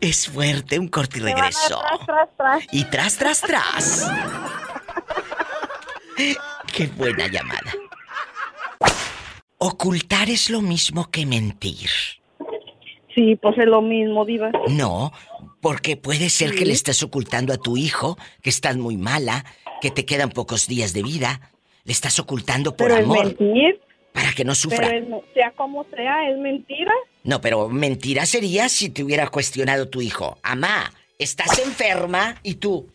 Es 0.00 0.28
fuerte, 0.28 0.78
un 0.80 0.88
corte 0.88 1.18
y 1.18 1.22
regreso. 1.22 1.80
tras, 1.80 2.06
tras, 2.06 2.28
tras. 2.36 2.62
Y 2.72 2.84
tras, 2.84 3.16
tras, 3.16 3.40
tras. 3.40 4.10
Qué 6.72 6.86
buena 6.88 7.28
llamada. 7.28 7.72
Ocultar 9.58 10.28
es 10.28 10.50
lo 10.50 10.60
mismo 10.60 11.10
que 11.10 11.24
mentir. 11.26 11.88
Sí, 13.14 13.36
pues 13.36 13.56
es 13.58 13.66
lo 13.66 13.80
mismo, 13.82 14.24
Diva. 14.24 14.50
No, 14.68 15.12
porque 15.60 15.96
puede 15.96 16.28
ser 16.30 16.54
que 16.54 16.64
le 16.64 16.72
estés 16.72 17.02
ocultando 17.02 17.52
a 17.52 17.56
tu 17.58 17.76
hijo 17.76 18.18
que 18.42 18.50
estás 18.50 18.76
muy 18.76 18.96
mala, 18.96 19.44
que 19.80 19.90
te 19.90 20.04
quedan 20.04 20.30
pocos 20.30 20.66
días 20.66 20.92
de 20.92 21.02
vida. 21.02 21.52
Le 21.84 21.92
estás 21.92 22.18
ocultando 22.18 22.76
por 22.76 22.88
Pero 22.88 22.98
es 22.98 23.04
amor, 23.04 23.26
mentir. 23.26 23.80
para 24.12 24.32
que 24.32 24.44
no 24.44 24.54
sufra. 24.54 24.88
Pero 24.88 25.16
es- 25.18 25.24
sea 25.34 25.52
como 25.52 25.84
sea, 25.94 26.28
es 26.30 26.38
mentira. 26.38 26.92
No, 27.22 27.40
pero 27.40 27.68
mentira 27.68 28.26
sería 28.26 28.68
si 28.68 28.88
te 28.88 29.04
hubiera 29.04 29.28
cuestionado 29.28 29.88
tu 29.88 30.00
hijo. 30.00 30.38
Amá, 30.42 30.92
¿estás 31.18 31.58
enferma? 31.58 32.36
Y 32.42 32.54
tú. 32.54 32.88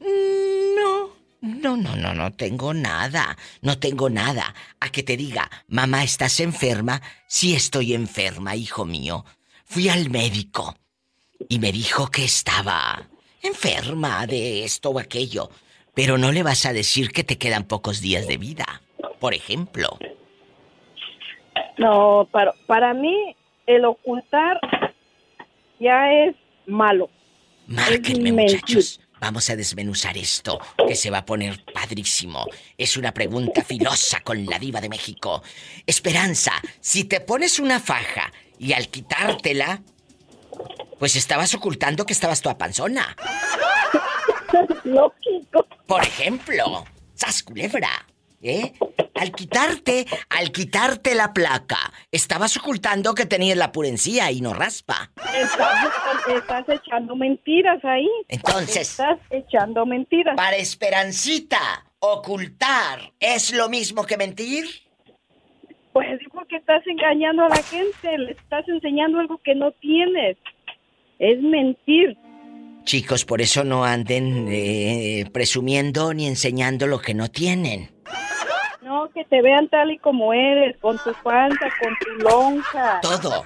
No, 0.00 1.10
no, 1.44 1.76
no, 1.76 1.94
no, 1.94 2.14
no 2.14 2.32
tengo 2.32 2.72
nada. 2.72 3.36
No 3.60 3.78
tengo 3.78 4.08
nada. 4.08 4.54
A 4.80 4.88
que 4.88 5.02
te 5.02 5.16
diga, 5.16 5.50
mamá, 5.68 6.02
¿estás 6.02 6.40
enferma? 6.40 7.02
Sí 7.26 7.54
estoy 7.54 7.92
enferma, 7.92 8.56
hijo 8.56 8.86
mío. 8.86 9.26
Fui 9.66 9.90
al 9.90 10.08
médico 10.08 10.74
y 11.48 11.58
me 11.58 11.70
dijo 11.70 12.10
que 12.10 12.24
estaba 12.24 13.08
enferma 13.42 14.26
de 14.26 14.64
esto 14.64 14.88
o 14.90 14.98
aquello. 14.98 15.50
Pero 15.94 16.16
no 16.16 16.32
le 16.32 16.42
vas 16.42 16.64
a 16.64 16.72
decir 16.72 17.10
que 17.10 17.24
te 17.24 17.36
quedan 17.36 17.64
pocos 17.64 18.00
días 18.00 18.26
de 18.26 18.38
vida. 18.38 18.80
Por 19.20 19.34
ejemplo. 19.34 19.98
No, 21.76 22.26
para, 22.32 22.54
para 22.66 22.94
mí 22.94 23.36
el 23.66 23.84
ocultar 23.84 24.58
ya 25.78 26.10
es 26.10 26.34
malo. 26.66 27.10
Márquenme, 27.66 28.46
Es 28.46 28.54
muchachos. 28.54 29.00
Vamos 29.24 29.48
a 29.48 29.56
desmenuzar 29.56 30.18
esto, 30.18 30.60
que 30.86 30.94
se 30.94 31.08
va 31.08 31.18
a 31.18 31.24
poner 31.24 31.64
padrísimo. 31.72 32.44
Es 32.76 32.98
una 32.98 33.14
pregunta 33.14 33.64
filosa 33.64 34.20
con 34.20 34.44
la 34.44 34.58
diva 34.58 34.82
de 34.82 34.90
México. 34.90 35.42
Esperanza, 35.86 36.52
si 36.78 37.04
te 37.04 37.20
pones 37.20 37.58
una 37.58 37.80
faja 37.80 38.30
y 38.58 38.74
al 38.74 38.88
quitártela, 38.88 39.80
pues 40.98 41.16
estabas 41.16 41.54
ocultando 41.54 42.04
que 42.04 42.12
estabas 42.12 42.42
toda 42.42 42.58
panzona. 42.58 43.16
Lógico. 44.84 45.66
Por 45.86 46.02
ejemplo, 46.02 46.84
sas 47.14 47.42
culebra, 47.42 48.06
¿eh? 48.44 48.72
Al 49.14 49.32
quitarte, 49.32 50.06
al 50.28 50.50
quitarte 50.52 51.14
la 51.14 51.32
placa, 51.32 51.78
estabas 52.12 52.56
ocultando 52.56 53.14
que 53.14 53.26
tenías 53.26 53.56
la 53.56 53.72
purencía 53.72 54.30
y 54.30 54.40
no 54.40 54.52
raspa. 54.54 55.10
Estás, 55.34 55.88
estás 56.28 56.68
echando 56.68 57.16
mentiras 57.16 57.82
ahí. 57.84 58.08
Entonces- 58.28 58.90
Estás 58.90 59.18
echando 59.30 59.86
mentiras. 59.86 60.36
Para 60.36 60.56
Esperancita, 60.56 61.58
ocultar 62.00 63.12
es 63.20 63.52
lo 63.52 63.68
mismo 63.68 64.04
que 64.04 64.16
mentir. 64.16 64.64
Pues 65.92 66.18
digo 66.18 66.42
que 66.48 66.56
estás 66.56 66.84
engañando 66.86 67.44
a 67.44 67.48
la 67.48 67.62
gente, 67.62 68.18
le 68.18 68.32
estás 68.32 68.68
enseñando 68.68 69.20
algo 69.20 69.40
que 69.44 69.54
no 69.54 69.70
tienes. 69.72 70.36
Es 71.20 71.40
mentir. 71.40 72.16
Chicos, 72.82 73.24
por 73.24 73.40
eso 73.40 73.62
no 73.64 73.84
anden 73.84 74.48
eh, 74.50 75.24
presumiendo 75.32 76.12
ni 76.12 76.26
enseñando 76.26 76.86
lo 76.88 76.98
que 77.00 77.14
no 77.14 77.28
tienen. 77.30 77.93
Que 79.24 79.36
te 79.36 79.42
vean 79.42 79.68
tal 79.68 79.90
y 79.90 79.98
como 79.98 80.32
eres, 80.32 80.76
con 80.78 80.98
tu 80.98 81.12
panza, 81.22 81.68
con 81.80 81.96
tu 82.00 82.24
lonja. 82.24 83.00
Todo, 83.00 83.44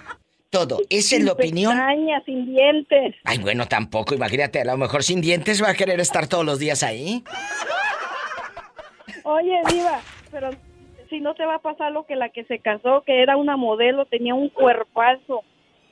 todo. 0.51 0.79
Esa 0.89 1.16
es 1.16 1.24
la 1.24 1.33
opinión. 1.33 1.72
pestañas, 1.72 2.24
sin 2.24 2.47
dientes. 2.47 3.14
Ay, 3.24 3.39
bueno, 3.39 3.66
tampoco, 3.66 4.14
imagínate, 4.14 4.61
a 4.61 4.64
lo 4.64 4.76
mejor 4.76 5.03
sin 5.03 5.20
dientes 5.20 5.62
va 5.62 5.70
a 5.70 5.74
querer 5.74 6.01
estar 6.01 6.26
todos 6.26 6.45
los 6.45 6.59
días 6.59 6.83
ahí. 6.83 7.22
Oye, 9.24 9.61
Diva, 9.70 10.01
pero 10.31 10.51
si 11.11 11.20
no 11.20 11.35
te 11.35 11.45
va 11.45 11.57
a 11.57 11.62
pasar 11.62 11.93
lo 11.93 12.07
que 12.07 12.16
la 12.16 12.31
que 12.31 12.45
se 12.45 12.61
casó, 12.61 13.03
que 13.03 13.22
era 13.22 13.37
una 13.37 13.57
modelo, 13.57 14.07
tenía 14.07 14.35
un 14.35 14.49
cuerpazo 14.49 15.43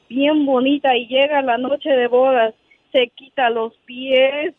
bien 0.09 0.47
bonita 0.47 0.97
y 0.97 1.07
llega 1.07 1.43
la 1.43 1.59
noche 1.59 1.91
de 1.91 2.07
bodas, 2.07 2.55
se 2.93 3.09
quita 3.09 3.51
los 3.51 3.75
pies, 3.85 4.55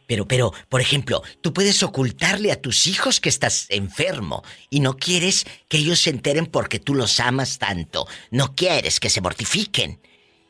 Pero, 0.06 0.24
pero, 0.28 0.52
por 0.68 0.80
ejemplo, 0.80 1.20
tú 1.40 1.52
puedes 1.52 1.82
ocultarle 1.82 2.52
a 2.52 2.60
tus 2.62 2.86
hijos 2.86 3.18
que 3.18 3.28
estás 3.28 3.66
enfermo 3.70 4.44
y 4.70 4.78
no 4.78 4.94
quieres 4.98 5.44
que 5.68 5.78
ellos 5.78 5.98
se 5.98 6.10
enteren 6.10 6.46
porque 6.46 6.78
tú 6.78 6.94
los 6.94 7.18
amas 7.18 7.58
tanto. 7.58 8.06
No 8.30 8.54
quieres 8.54 9.00
que 9.00 9.10
se 9.10 9.20
mortifiquen. 9.20 9.98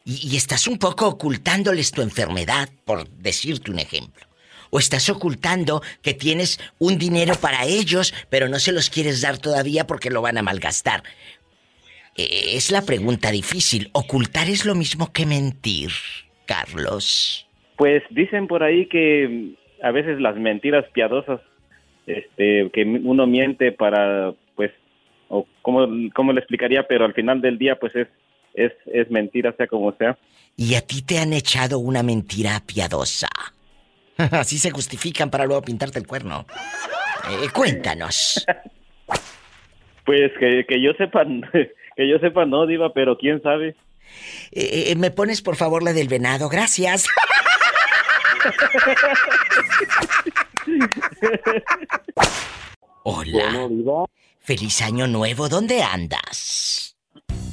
Y, 0.05 0.36
estás 0.36 0.66
un 0.66 0.78
poco 0.78 1.07
ocultándoles 1.07 1.92
tu 1.92 2.03
enfermedad, 2.03 2.68
por 2.84 3.09
decirte 3.09 3.70
un 3.70 3.78
ejemplo. 3.78 4.26
O 4.70 4.78
estás 4.78 5.09
ocultando 5.11 5.82
que 6.03 6.14
tienes 6.14 6.59
un 6.78 6.98
dinero 6.98 7.34
para 7.40 7.64
ellos, 7.64 8.14
pero 8.30 8.48
no 8.48 8.59
se 8.59 8.72
los 8.72 8.90
quieres 8.90 9.20
dar 9.20 9.38
todavía 9.38 9.86
porque 9.86 10.11
lo 10.11 10.22
van 10.22 10.38
a 10.38 10.42
malgastar. 10.42 11.03
Eh, 12.16 12.57
Es 12.57 12.70
la 12.70 12.82
pregunta 12.82 13.30
difícil. 13.30 13.90
¿Ocultar 13.92 14.48
es 14.48 14.64
lo 14.64 14.74
mismo 14.74 15.12
que 15.12 15.26
mentir, 15.26 15.90
Carlos? 16.46 17.46
Pues 17.76 18.03
dicen 18.11 18.46
por 18.46 18.62
ahí 18.62 18.86
que 18.86 19.28
mm, 19.28 19.84
a 19.84 19.90
veces 19.90 20.20
las 20.20 20.36
mentiras 20.36 20.86
piadosas, 20.92 21.40
este, 22.07 22.70
que 22.72 22.82
uno 22.82 23.26
miente 23.26 23.72
para, 23.72 24.32
pues, 24.57 24.72
o 25.28 25.46
cómo, 25.62 25.86
cómo 26.14 26.32
le 26.32 26.40
explicaría, 26.40 26.86
pero 26.86 27.05
al 27.05 27.14
final 27.14 27.40
del 27.40 27.59
día, 27.59 27.76
pues 27.78 27.94
es, 27.94 28.09
es, 28.55 28.72
es 28.86 29.11
mentira, 29.11 29.55
sea 29.57 29.66
como 29.66 29.92
sea. 29.96 30.16
Y 30.57 30.74
a 30.74 30.82
ti 30.82 31.03
te 31.03 31.18
han 31.18 31.32
echado 31.32 31.78
una 31.78 32.03
mentira 32.03 32.62
piadosa. 32.66 33.28
Así 34.16 34.59
se 34.59 34.70
justifican 34.70 35.30
para 35.30 35.46
luego 35.46 35.62
pintarte 35.62 35.98
el 35.98 36.07
cuerno. 36.07 36.46
Eh, 37.30 37.48
cuéntanos. 37.53 38.44
Pues 40.05 40.32
que, 40.38 40.66
que 40.68 40.82
yo 40.82 40.92
sepa, 40.94 41.24
que 41.96 42.09
yo 42.09 42.18
sepa 42.18 42.44
no, 42.44 42.66
Diva, 42.66 42.92
pero 42.92 43.16
quién 43.16 43.40
sabe. 43.40 43.76
Eh, 44.50 44.86
eh, 44.88 44.96
¿Me 44.96 45.12
pones 45.12 45.42
por 45.42 45.55
favor 45.55 45.82
la 45.82 45.92
del 45.92 46.09
venado? 46.09 46.48
Gracias. 46.48 47.07
Hola. 53.05 54.07
Feliz 54.40 54.82
año 54.82 55.07
nuevo. 55.07 55.48
¿Dónde 55.48 55.82
andas? 55.82 56.91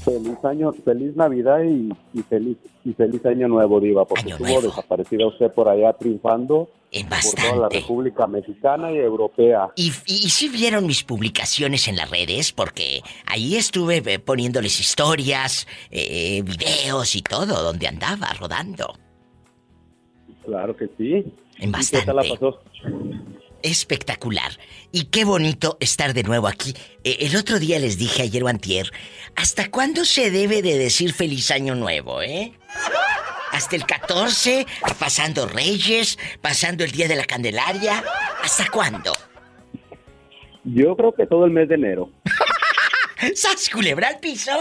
Feliz 0.09 0.43
año, 0.43 0.73
feliz 0.83 1.15
Navidad 1.15 1.61
y, 1.63 1.91
y 2.13 2.21
feliz 2.23 2.57
y 2.83 2.93
feliz 2.93 3.25
año 3.25 3.47
nuevo, 3.47 3.79
Diva, 3.79 4.05
porque 4.05 4.29
estuvo 4.31 4.61
desaparecida 4.61 5.27
usted 5.27 5.51
por 5.51 5.69
allá 5.69 5.93
triunfando 5.93 6.69
por 6.91 7.43
toda 7.43 7.55
la 7.55 7.69
República 7.69 8.25
Mexicana 8.25 8.91
y 8.91 8.97
Europea. 8.97 9.69
Y, 9.75 9.91
y, 10.07 10.29
si 10.29 10.49
vieron 10.49 10.87
mis 10.87 11.03
publicaciones 11.03 11.87
en 11.87 11.95
las 11.95 12.09
redes, 12.09 12.51
porque 12.51 13.01
ahí 13.27 13.55
estuve 13.55 13.97
eh, 13.97 14.19
poniéndoles 14.19 14.79
historias, 14.79 15.67
eh, 15.91 16.41
videos 16.41 17.15
y 17.15 17.21
todo, 17.21 17.63
donde 17.63 17.87
andaba 17.87 18.33
rodando. 18.39 18.95
Claro 20.43 20.75
que 20.75 20.87
sí. 20.97 21.25
En 21.59 21.69
¿Y 21.69 21.73
¿Qué 21.73 22.01
tal 22.05 22.15
la 22.15 22.23
bastante. 22.23 22.37
pasó? 22.39 22.59
Espectacular. 23.63 24.51
Y 24.91 25.05
qué 25.05 25.25
bonito 25.25 25.77
estar 25.79 26.13
de 26.13 26.23
nuevo 26.23 26.47
aquí. 26.47 26.73
Eh, 27.03 27.17
el 27.21 27.35
otro 27.35 27.59
día 27.59 27.79
les 27.79 27.97
dije 27.97 28.23
ayer 28.23 28.43
o 28.43 28.47
antier, 28.47 28.91
¿hasta 29.35 29.69
cuándo 29.69 30.05
se 30.05 30.31
debe 30.31 30.61
de 30.61 30.77
decir 30.77 31.13
feliz 31.13 31.51
año 31.51 31.75
nuevo, 31.75 32.21
eh? 32.21 32.53
Hasta 33.51 33.75
el 33.75 33.85
14, 33.85 34.65
pasando 34.99 35.47
Reyes, 35.47 36.17
pasando 36.41 36.83
el 36.83 36.91
Día 36.91 37.07
de 37.07 37.15
la 37.15 37.25
Candelaria. 37.25 38.03
¿Hasta 38.43 38.69
cuándo? 38.69 39.11
Yo 40.63 40.95
creo 40.95 41.13
que 41.13 41.25
todo 41.25 41.45
el 41.45 41.51
mes 41.51 41.67
de 41.67 41.75
enero. 41.75 42.11
¡Sas, 43.35 43.69
culebra 43.69 44.07
al 44.07 44.19
piso! 44.19 44.51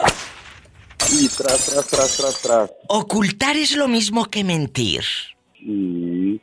Y 1.12 1.28
tras, 1.28 1.66
tras, 1.66 1.86
tras, 1.86 2.16
tras, 2.16 2.42
tras. 2.42 2.70
Ocultar 2.88 3.56
es 3.56 3.76
lo 3.76 3.88
mismo 3.88 4.26
que 4.26 4.44
mentir. 4.44 5.02
Mm, 5.60 6.36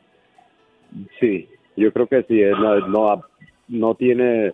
sí, 1.20 1.50
yo 1.76 1.92
creo 1.92 2.08
que 2.08 2.24
sí. 2.28 2.42
eh, 2.42 2.52
No, 2.52 2.80
no, 2.88 3.24
no 3.68 3.96
tiene, 3.96 4.54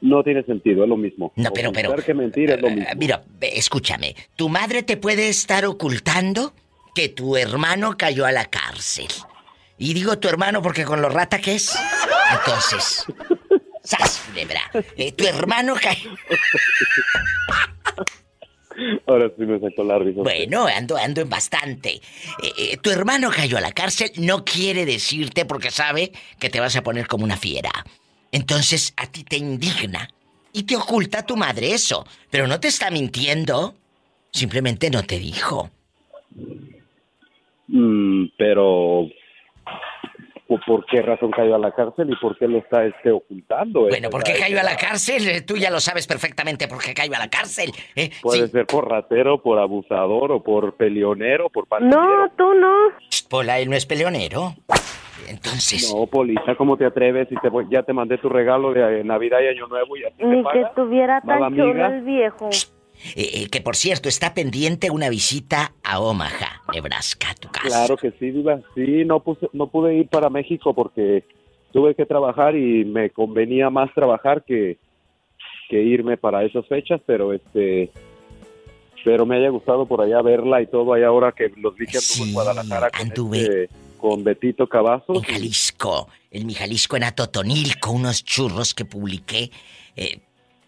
no 0.00 0.22
tiene 0.22 0.42
sentido, 0.44 0.82
es 0.84 0.88
lo 0.88 0.96
mismo. 0.96 1.32
No, 1.36 1.50
pero, 1.52 1.72
pero. 1.72 1.94
Que 1.96 2.14
mentir 2.14 2.50
es 2.50 2.60
lo 2.60 2.70
mismo. 2.70 2.86
Ah, 2.90 2.94
Mira, 2.96 3.22
escúchame. 3.40 4.14
Tu 4.36 4.48
madre 4.48 4.82
te 4.82 4.96
puede 4.96 5.28
estar 5.28 5.64
ocultando 5.64 6.54
que 6.94 7.08
tu 7.08 7.36
hermano 7.36 7.96
cayó 7.96 8.26
a 8.26 8.32
la 8.32 8.46
cárcel. 8.46 9.08
Y 9.78 9.94
digo 9.94 10.18
tu 10.18 10.28
hermano 10.28 10.62
porque 10.62 10.84
con 10.84 11.00
lo 11.02 11.08
rata 11.08 11.40
que 11.40 11.54
es. 11.54 11.76
Entonces. 12.38 13.06
¡Sas! 13.84 14.22
Eh, 14.96 15.10
tu 15.12 15.26
hermano 15.26 15.74
cayó. 15.80 16.10
Ahora 19.06 19.30
sí 19.36 19.44
me 19.44 19.60
sacó 19.60 19.84
la 19.84 19.98
risa. 19.98 20.22
Bueno, 20.22 20.66
ando, 20.66 20.96
ando 20.96 21.20
en 21.20 21.28
bastante. 21.28 21.94
Eh, 22.42 22.52
eh, 22.58 22.76
tu 22.78 22.90
hermano 22.90 23.30
cayó 23.30 23.58
a 23.58 23.60
la 23.60 23.72
cárcel, 23.72 24.10
no 24.18 24.44
quiere 24.44 24.86
decirte 24.86 25.44
porque 25.44 25.70
sabe 25.70 26.12
que 26.38 26.50
te 26.50 26.60
vas 26.60 26.76
a 26.76 26.82
poner 26.82 27.06
como 27.06 27.24
una 27.24 27.36
fiera. 27.36 27.70
Entonces 28.30 28.94
a 28.96 29.06
ti 29.06 29.24
te 29.24 29.36
indigna 29.36 30.08
y 30.52 30.64
te 30.64 30.76
oculta 30.76 31.26
tu 31.26 31.36
madre 31.36 31.72
eso. 31.72 32.06
Pero 32.30 32.46
no 32.46 32.60
te 32.60 32.68
está 32.68 32.90
mintiendo. 32.90 33.74
Simplemente 34.30 34.90
no 34.90 35.02
te 35.02 35.18
dijo. 35.18 35.70
Mm, 37.68 38.26
pero 38.36 39.08
¿por- 40.60 40.64
¿por 40.64 40.86
qué 40.86 41.02
razón 41.02 41.30
cayó 41.30 41.54
a 41.54 41.58
la 41.58 41.72
cárcel 41.72 42.10
y 42.10 42.16
por 42.16 42.36
qué 42.38 42.46
lo 42.48 42.58
está 42.58 42.84
este, 42.84 43.10
ocultando? 43.10 43.82
Bueno, 43.88 44.10
¿por 44.10 44.22
qué 44.22 44.34
cayó 44.38 44.60
a 44.60 44.62
la 44.62 44.76
cárcel? 44.76 45.28
Eh, 45.28 45.40
Tú 45.42 45.56
ya 45.56 45.70
lo 45.70 45.80
sabes 45.80 46.06
perfectamente 46.06 46.68
por 46.68 46.82
qué 46.82 46.94
cayó 46.94 47.14
a 47.14 47.18
la 47.18 47.28
cárcel. 47.30 47.70
Eh, 47.96 48.10
Puede 48.22 48.48
ser 48.48 48.66
por 48.66 48.88
ratero, 48.88 49.42
por 49.42 49.58
abusador 49.58 50.32
o 50.32 50.42
por 50.42 50.74
peleonero, 50.74 51.48
por 51.50 51.66
No, 51.82 52.28
tú 52.36 52.54
no. 52.54 52.72
Pola, 53.28 53.58
él 53.58 53.70
no 53.70 53.76
es 53.76 53.86
peleonero. 53.86 54.54
Entonces. 55.28 55.92
No, 55.94 56.06
Polita, 56.06 56.54
¿cómo 56.56 56.76
te 56.76 56.84
atreves? 56.84 57.28
Si 57.28 57.36
te 57.36 57.48
voy- 57.48 57.66
ya 57.70 57.82
te 57.82 57.92
mandé 57.92 58.18
tu 58.18 58.28
regalo 58.28 58.72
de 58.72 59.00
eh, 59.00 59.04
Navidad 59.04 59.38
y 59.40 59.46
Año 59.48 59.66
Nuevo 59.68 59.96
y 59.96 60.04
así 60.04 60.16
te 60.18 60.26
Ni 60.26 60.42
que 60.44 60.60
estuviera 60.62 61.20
tan 61.22 61.54
chulo 61.56 61.86
el 61.86 62.00
viejo. 62.02 62.50
Eh, 63.16 63.30
eh, 63.42 63.48
que 63.48 63.60
por 63.60 63.76
cierto, 63.76 64.08
está 64.08 64.34
pendiente 64.34 64.90
una 64.90 65.08
visita 65.08 65.72
a 65.82 66.00
Omaha, 66.00 66.62
Nebraska, 66.72 67.34
tu 67.38 67.48
casa. 67.48 67.66
Claro 67.68 67.96
que 67.96 68.10
sí, 68.12 68.30
Diva. 68.30 68.60
Sí, 68.74 69.04
no, 69.04 69.20
puse- 69.22 69.48
no 69.52 69.66
pude 69.68 69.94
ir 69.96 70.08
para 70.08 70.30
México 70.30 70.74
porque 70.74 71.24
tuve 71.72 71.94
que 71.94 72.06
trabajar 72.06 72.54
y 72.56 72.84
me 72.84 73.10
convenía 73.10 73.70
más 73.70 73.92
trabajar 73.94 74.44
que, 74.44 74.78
que 75.68 75.82
irme 75.82 76.16
para 76.16 76.44
esas 76.44 76.66
fechas, 76.66 77.00
pero 77.06 77.32
este 77.32 77.90
pero 79.04 79.26
me 79.26 79.36
haya 79.36 79.48
gustado 79.48 79.84
por 79.86 80.00
allá 80.00 80.22
verla 80.22 80.62
y 80.62 80.66
todo 80.68 80.92
allá 80.94 81.08
ahora 81.08 81.32
que 81.32 81.50
los 81.56 81.74
vi 81.76 81.86
que 81.86 81.98
anduvo 81.98 82.24
en 82.26 82.32
Guadalajara 82.34 82.90
con, 82.90 83.34
este- 83.34 83.68
con 83.98 84.22
Betito 84.24 84.68
Cavazos. 84.68 85.16
En 85.16 85.22
Jalisco, 85.24 86.08
en 86.30 86.46
mi 86.46 86.54
Jalisco 86.54 86.96
en 86.96 87.04
Atotonilco, 87.04 87.90
unos 87.90 88.24
churros 88.24 88.74
que 88.74 88.84
publiqué. 88.84 89.50
Eh, 89.96 90.20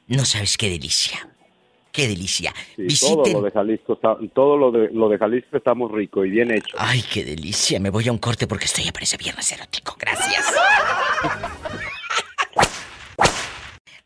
no 0.09 0.25
sabes 0.25 0.57
qué 0.57 0.69
delicia. 0.69 1.29
Qué 1.95 2.09
delicia. 2.09 2.53
Sí, 2.75 2.83
Visiten. 2.83 3.23
todo 3.23 3.33
lo 3.35 3.43
de 3.43 3.51
Jalisco, 3.53 3.93
está- 3.93 4.17
todo 4.35 4.57
lo 4.59 4.73
de, 4.73 4.91
lo 4.93 5.09
de 5.09 5.17
Jalisco 5.17 5.57
está 5.57 5.75
muy 5.75 5.89
rico 5.93 6.25
y 6.25 6.31
bien 6.31 6.51
hecho. 6.51 6.75
Ay, 6.77 7.05
qué 7.09 7.23
delicia. 7.25 7.79
Me 7.79 7.89
voy 7.91 8.09
a 8.09 8.13
un 8.13 8.19
corte 8.19 8.49
porque 8.49 8.65
estoy 8.65 8.85
a 8.89 8.93
ese 9.01 9.17
viernes 9.17 9.53
erótico. 9.53 9.97
Gracias. 9.97 10.45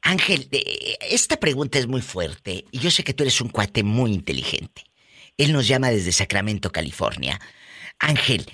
Ángel, 0.02 0.48
eh, 0.52 0.98
esta 1.10 1.38
pregunta 1.38 1.78
es 1.78 1.86
muy 1.86 2.02
fuerte 2.02 2.66
y 2.70 2.78
yo 2.78 2.90
sé 2.90 3.04
que 3.04 3.14
tú 3.14 3.24
eres 3.24 3.40
un 3.40 3.48
cuate 3.48 3.82
muy 3.82 4.12
inteligente. 4.12 4.84
Él 5.38 5.54
nos 5.54 5.66
llama 5.66 5.88
desde 5.88 6.12
Sacramento, 6.12 6.70
California. 6.70 7.40
Ángel, 7.98 8.44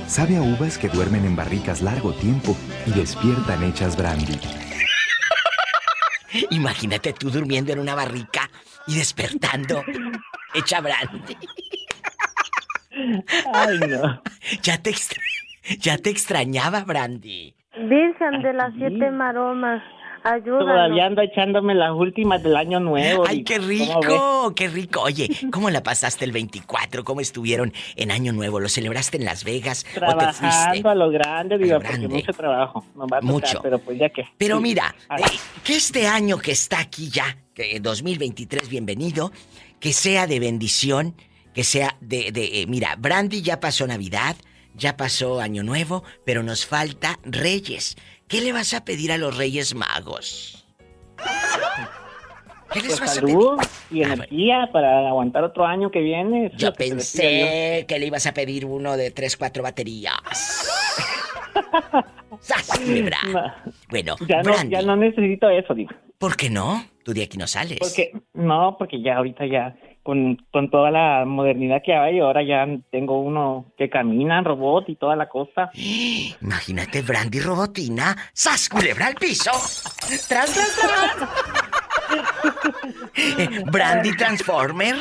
Sabe 0.08 0.38
a 0.38 0.42
uvas 0.42 0.78
que 0.78 0.90
duermen 0.90 1.26
en 1.26 1.36
barricas 1.36 1.82
largo 1.82 2.12
tiempo 2.14 2.56
y 2.86 2.92
despiertan 2.92 3.64
hechas 3.64 3.96
brandy. 3.98 4.40
Imagínate 6.52 7.14
tú 7.14 7.30
durmiendo 7.32 7.72
en 7.72 7.80
una 7.80 7.96
barrica 7.96 8.50
y 8.86 8.96
despertando. 8.96 9.84
Hecha 10.54 10.82
brandy. 10.82 11.38
Ay, 13.54 13.80
no. 13.88 14.22
Ya 14.64 14.78
te, 14.82 14.90
extra- 14.92 15.22
ya 15.80 15.98
te 15.98 16.10
extrañaba, 16.10 16.84
Brandy. 16.84 17.56
Virgen 17.78 18.42
de 18.42 18.54
las 18.54 18.74
siete 18.78 19.12
maromas. 19.12 19.84
Ayúdanos. 20.24 20.66
Todavía 20.68 21.06
ando 21.06 21.22
echándome 21.22 21.74
las 21.76 21.92
últimas 21.92 22.44
del 22.44 22.58
año 22.58 22.80
nuevo. 22.82 23.24
¡Ay, 23.26 23.44
qué 23.44 23.60
rico! 23.60 24.52
¡Qué 24.56 24.68
rico! 24.68 25.02
Oye, 25.04 25.30
¿cómo 25.54 25.70
la 25.70 25.84
pasaste 25.84 26.26
el 26.26 26.32
24? 26.34 27.04
¿Cómo 27.06 27.22
estuvieron 27.22 27.72
en 27.96 28.12
Año 28.12 28.34
Nuevo? 28.34 28.60
¿Lo 28.60 28.68
celebraste 28.68 29.18
en 29.18 29.26
Las 29.26 29.46
Vegas 29.46 29.86
o 29.96 30.18
te 30.18 30.26
fuiste? 30.34 30.40
Trabajando 30.42 30.90
a 30.90 30.96
lo 30.96 31.10
grande, 31.12 31.58
lo 31.60 31.80
porque 31.80 32.08
mucho 32.10 32.34
trabajo. 32.34 32.84
Nos 32.96 33.04
va 33.04 33.18
a 33.18 33.22
tocar, 33.22 33.24
Mucho. 33.24 33.60
pero 33.62 33.80
pues 33.80 34.00
ya 34.00 34.10
que. 34.10 34.26
Pero 34.38 34.58
Sí. 34.58 34.64
mira, 34.64 34.94
Ay. 35.08 35.24
eh, 35.24 35.38
que 35.64 35.76
este 35.76 36.08
año 36.08 36.40
que 36.40 36.52
está 36.52 36.80
aquí 36.80 37.10
ya, 37.10 37.38
que 37.54 37.80
2023, 37.80 38.68
bienvenido, 38.70 39.32
que 39.80 39.94
sea 39.94 40.28
de 40.28 40.40
bendición, 40.42 41.14
que 41.54 41.64
sea 41.64 41.96
de, 42.02 42.32
de, 42.34 42.62
eh, 42.64 42.66
mira, 42.68 42.96
Brandy 42.98 43.42
ya 43.44 43.60
pasó 43.62 43.88
Navidad, 43.88 44.36
ya 44.78 44.96
pasó 44.96 45.40
Año 45.42 45.64
Nuevo, 45.64 46.04
pero 46.26 46.44
nos 46.44 46.66
falta 46.66 47.20
Reyes. 47.24 47.98
¿Qué 48.28 48.42
le 48.42 48.54
vas 48.54 48.74
a 48.74 48.86
pedir 48.86 49.12
a 49.12 49.18
los 49.18 49.36
Reyes 49.38 49.74
Magos? 49.76 50.66
¿Qué 52.72 52.82
les 52.82 52.90
Pues 52.90 53.00
vas 53.00 53.10
a 53.12 53.14
salud 53.16 53.58
y 53.90 54.04
energía 54.04 54.70
para 54.74 55.08
aguantar 55.08 55.44
otro 55.44 55.66
año 55.66 55.90
que 55.90 56.00
viene. 56.02 56.52
Yo 56.58 56.74
que 56.74 56.90
pensé 56.90 57.86
que 57.88 58.00
le 58.00 58.08
ibas 58.08 58.28
a 58.28 58.34
pedir 58.34 58.66
uno 58.66 58.98
de 58.98 59.12
3, 59.12 59.38
4 59.38 59.64
baterías. 59.64 60.14
¡Sas, 62.40 62.68
culebra! 62.78 63.64
Bueno, 63.90 64.16
Ya 64.28 64.38
no, 64.38 64.52
Brandy, 64.52 64.72
ya 64.72 64.82
no 64.82 64.96
necesito 64.96 65.50
eso, 65.50 65.74
diva. 65.74 65.96
¿por 66.20 66.36
qué 66.36 66.50
no? 66.50 66.84
Tú 67.04 67.14
de 67.14 67.24
aquí 67.24 67.38
no 67.38 67.48
sales. 67.48 67.80
Porque, 67.80 68.12
no, 68.34 68.76
porque 68.78 69.02
ya 69.02 69.18
ahorita 69.18 69.46
ya, 69.46 69.76
con, 70.08 70.38
con 70.54 70.70
toda 70.70 70.90
la 70.90 71.26
modernidad 71.26 71.82
que 71.84 71.94
hay, 71.94 72.20
ahora 72.20 72.42
ya 72.42 72.66
tengo 72.92 73.20
uno 73.20 73.66
que 73.78 73.90
camina, 73.90 74.42
robot 74.42 74.88
y 74.88 74.96
toda 74.96 75.18
la 75.18 75.28
cosa. 75.28 75.70
Imagínate 76.42 77.02
Brandy 77.02 77.42
Robotina. 77.42 78.16
¡Sas, 78.32 78.70
culebra 78.70 79.08
al 79.08 79.16
piso! 79.16 79.52
¡Tras, 80.30 80.54
tras, 80.54 80.80
tras! 80.80 81.30
Eh, 83.18 83.64
Brandy 83.70 84.16
Transformer. 84.16 84.96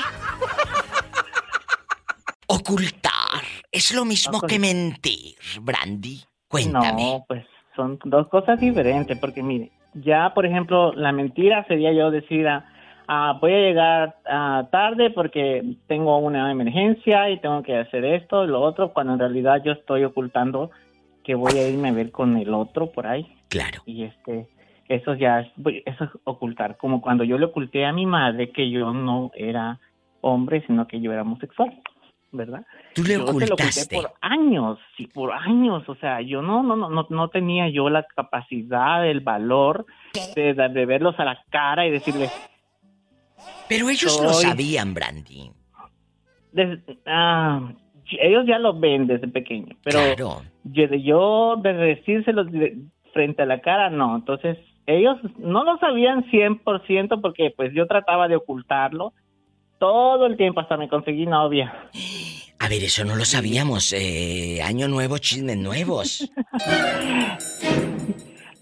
Ocultar. 2.48 3.44
Es 3.70 3.94
lo 3.94 4.04
mismo 4.04 4.40
que 4.40 4.58
mentir, 4.58 5.36
Brandy. 5.60 6.20
Cuéntame. 6.48 7.12
No, 7.12 7.24
pues 7.28 7.44
son 7.76 8.00
dos 8.04 8.26
cosas 8.28 8.58
diferentes, 8.58 9.16
porque 9.18 9.42
mire, 9.42 9.70
ya 9.94 10.32
por 10.34 10.46
ejemplo, 10.46 10.92
la 10.94 11.12
mentira 11.12 11.64
sería 11.68 11.92
yo 11.92 12.10
decir, 12.10 12.48
ah, 12.48 12.64
ah, 13.08 13.38
voy 13.40 13.52
a 13.52 13.58
llegar 13.58 14.16
ah, 14.26 14.68
tarde 14.70 15.10
porque 15.10 15.62
tengo 15.86 16.18
una 16.18 16.50
emergencia 16.50 17.30
y 17.30 17.40
tengo 17.40 17.62
que 17.62 17.76
hacer 17.76 18.04
esto 18.04 18.44
y 18.44 18.48
lo 18.48 18.60
otro, 18.60 18.92
cuando 18.92 19.14
en 19.14 19.18
realidad 19.18 19.62
yo 19.64 19.72
estoy 19.72 20.04
ocultando 20.04 20.70
que 21.24 21.34
voy 21.34 21.58
a 21.58 21.68
irme 21.68 21.88
a 21.88 21.92
ver 21.92 22.10
con 22.12 22.36
el 22.36 22.54
otro 22.54 22.92
por 22.92 23.06
ahí. 23.06 23.26
Claro. 23.48 23.82
Y 23.84 24.04
este, 24.04 24.48
eso 24.88 25.14
ya 25.14 25.40
es, 25.40 25.48
eso 25.84 26.04
es 26.04 26.10
ocultar, 26.24 26.76
como 26.76 27.00
cuando 27.00 27.24
yo 27.24 27.38
le 27.38 27.46
oculté 27.46 27.84
a 27.84 27.92
mi 27.92 28.06
madre 28.06 28.50
que 28.50 28.70
yo 28.70 28.92
no 28.92 29.30
era 29.34 29.80
hombre, 30.20 30.64
sino 30.66 30.86
que 30.86 31.00
yo 31.00 31.12
era 31.12 31.22
homosexual, 31.22 31.80
¿verdad? 32.32 32.64
Tú 32.94 33.02
le 33.02 33.14
Yo 33.14 33.14
se 33.14 33.18
lo 33.18 33.24
oculté 33.24 33.52
ocultaste. 33.52 33.96
por 33.96 34.12
años, 34.20 34.78
sí, 34.96 35.06
por 35.06 35.32
años, 35.32 35.88
o 35.88 35.94
sea, 35.96 36.20
yo 36.20 36.42
no, 36.42 36.62
no, 36.62 36.76
no, 36.76 36.88
no, 36.90 37.06
no 37.08 37.28
tenía 37.28 37.68
yo 37.68 37.88
la 37.88 38.04
capacidad, 38.04 39.06
el 39.06 39.20
valor 39.20 39.86
de, 40.34 40.54
de, 40.54 40.68
de 40.68 40.86
verlos 40.86 41.18
a 41.18 41.24
la 41.24 41.42
cara 41.50 41.86
y 41.86 41.90
decirles, 41.90 42.32
Pero 43.68 43.88
ellos 43.90 44.20
lo 44.22 44.32
sabían, 44.32 44.94
Brandy. 44.94 45.50
ah, 47.06 47.72
ellos 48.20 48.44
ya 48.46 48.58
lo 48.58 48.78
ven 48.78 49.06
desde 49.06 49.28
pequeño, 49.28 49.76
pero 49.82 49.98
Claro. 49.98 50.42
yo, 50.64 50.86
de- 50.88 51.02
yo 51.02 51.56
de 51.62 51.72
decírselos 51.72 52.50
de- 52.52 52.76
frente 53.12 53.42
a 53.42 53.46
la 53.46 53.60
cara, 53.60 53.90
no, 53.90 54.14
entonces 54.16 54.58
ellos 54.86 55.16
no 55.38 55.64
lo 55.64 55.78
sabían 55.78 56.24
100% 56.30 57.20
porque 57.20 57.52
pues 57.56 57.72
yo 57.74 57.86
trataba 57.86 58.28
de 58.28 58.36
ocultarlo 58.36 59.12
todo 59.78 60.26
el 60.26 60.36
tiempo 60.36 60.60
hasta 60.60 60.76
me 60.76 60.88
conseguí 60.88 61.26
novia. 61.26 61.74
A 62.58 62.68
ver, 62.68 62.82
eso 62.84 63.04
no 63.04 63.16
lo 63.16 63.24
sabíamos. 63.24 63.92
Eh, 63.92 64.60
año 64.62 64.86
nuevo, 64.88 65.18
chismes 65.18 65.58
nuevos. 65.58 66.30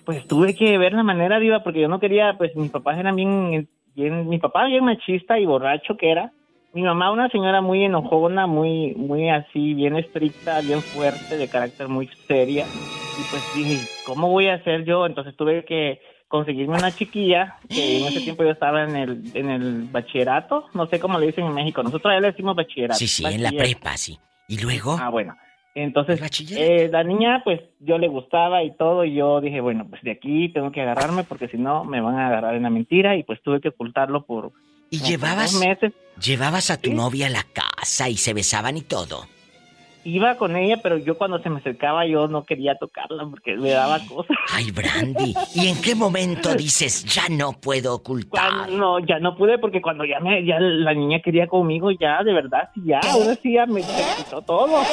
Pues 0.05 0.27
tuve 0.27 0.55
que 0.55 0.77
ver 0.77 0.93
la 0.93 1.03
manera, 1.03 1.39
Diva, 1.39 1.63
porque 1.63 1.81
yo 1.81 1.89
no 1.89 1.99
quería, 1.99 2.37
pues 2.37 2.55
mis 2.57 2.71
papás 2.71 2.99
eran 2.99 3.17
bien, 3.17 3.67
bien, 3.95 4.29
mi 4.29 4.39
papá 4.39 4.65
bien 4.67 4.85
machista 4.85 5.39
y 5.39 5.47
borracho 5.47 5.97
que 5.97 6.11
era. 6.11 6.33
Mi 6.73 6.83
mamá 6.83 7.13
una 7.13 7.29
señora 7.29 7.61
muy 7.61 7.85
enojona, 7.85 8.47
muy, 8.47 8.95
muy 8.97 9.31
así, 9.31 9.75
bien 9.75 9.97
estricta, 9.97 10.61
bien 10.61 10.83
fuerte, 10.83 11.37
de 11.37 11.49
carácter 11.49 11.87
muy 11.89 12.09
seria. 12.27 12.67
Y 12.67 13.31
pues 13.31 13.55
dije, 13.55 13.87
¿cómo 14.05 14.29
voy 14.29 14.49
a 14.49 14.55
hacer 14.55 14.85
yo? 14.85 15.07
Entonces 15.07 15.37
tuve 15.37 15.65
que 15.65 16.01
conseguirme 16.27 16.77
una 16.77 16.91
chiquilla, 16.91 17.59
que 17.69 17.99
en 17.99 18.07
ese 18.07 18.21
tiempo 18.21 18.43
yo 18.43 18.51
estaba 18.51 18.83
en 18.83 18.97
el, 18.97 19.23
en 19.35 19.51
el 19.51 19.85
bachillerato, 19.85 20.67
no 20.75 20.87
sé 20.87 20.99
cómo 20.99 21.21
le 21.21 21.27
dicen 21.27 21.47
en 21.47 21.55
México, 21.55 21.81
nosotros 21.85 22.13
ya 22.13 22.19
le 22.19 22.33
decimos 22.33 22.57
bachillerato. 22.57 22.99
Sí, 22.99 23.07
sí, 23.07 23.25
en 23.25 23.43
la 23.45 23.51
prepa, 23.51 23.97
sí. 23.97 24.19
¿Y 24.49 24.59
luego? 24.59 24.97
Ah, 25.01 25.11
bueno. 25.11 25.37
Entonces, 25.75 26.21
eh, 26.57 26.89
la 26.91 27.03
niña, 27.03 27.43
pues, 27.43 27.61
yo 27.81 27.99
le 27.99 28.07
gustaba 28.07 28.63
y 28.63 28.77
todo, 28.77 29.05
y 29.05 29.15
yo 29.15 29.41
dije, 29.41 29.61
bueno, 29.61 29.87
pues 29.91 30.03
de 30.03 30.13
aquí 30.13 30.49
tengo 30.51 30.71
que 30.71 30.81
agarrarme, 30.81 31.25
porque 31.25 31.49
si 31.49 31.59
no, 31.59 31.85
me 31.85 32.01
van 32.01 32.15
a 32.15 32.29
agarrar 32.29 32.55
en 32.55 32.63
la 32.63 32.71
mentira, 32.71 33.17
y 33.17 33.25
pues 33.25 33.43
tuve 33.43 33.61
que 33.61 33.71
ocultarlo 33.71 34.25
por... 34.25 34.53
¿Y 34.91 35.01
llevabas, 35.01 35.55
meses. 35.55 35.93
llevabas 36.23 36.71
a 36.71 36.81
tu 36.81 36.93
novia 36.93 37.27
a 37.27 37.31
la 37.31 37.43
casa 37.43 38.09
y 38.09 38.17
se 38.17 38.33
besaban 38.33 38.77
y 38.77 38.83
todo? 38.83 39.25
Iba 40.05 40.37
con 40.37 40.55
ella, 40.57 40.79
pero 40.83 40.99
yo 40.99 41.17
cuando 41.17 41.43
se 41.43 41.49
me 41.49 41.61
acercaba, 41.61 42.07
yo 42.07 42.29
no 42.29 42.45
quería 42.45 42.77
tocarla, 42.77 43.25
porque 43.31 43.57
me 43.57 43.71
daba 43.71 43.99
cosas. 44.07 44.37
Ay, 44.53 44.71
Brandy, 44.71 45.35
¿y 45.55 45.69
en 45.69 45.81
qué 45.81 45.95
momento 45.95 46.55
dices, 46.55 47.05
ya 47.05 47.29
no 47.31 47.53
puedo 47.53 47.95
ocultar? 47.95 48.51
Cuando- 48.51 48.77
no, 48.77 48.99
ya 49.01 49.19
no 49.19 49.35
pude 49.37 49.59
porque 49.59 49.81
cuando 49.81 50.05
ya 50.05 50.21
me, 50.21 50.45
ya 50.45 50.61
la 50.61 50.93
niña 50.95 51.21
quería 51.21 51.47
conmigo, 51.47 51.91
ya, 51.91 52.23
de 52.23 52.33
verdad, 52.35 52.69
sí, 52.75 52.83
ya, 52.85 53.01
ahora 53.01 53.35
sí 53.43 53.55
ya 53.55 53.67
me 53.67 53.81
quitó 53.83 54.43
todo. 54.43 54.69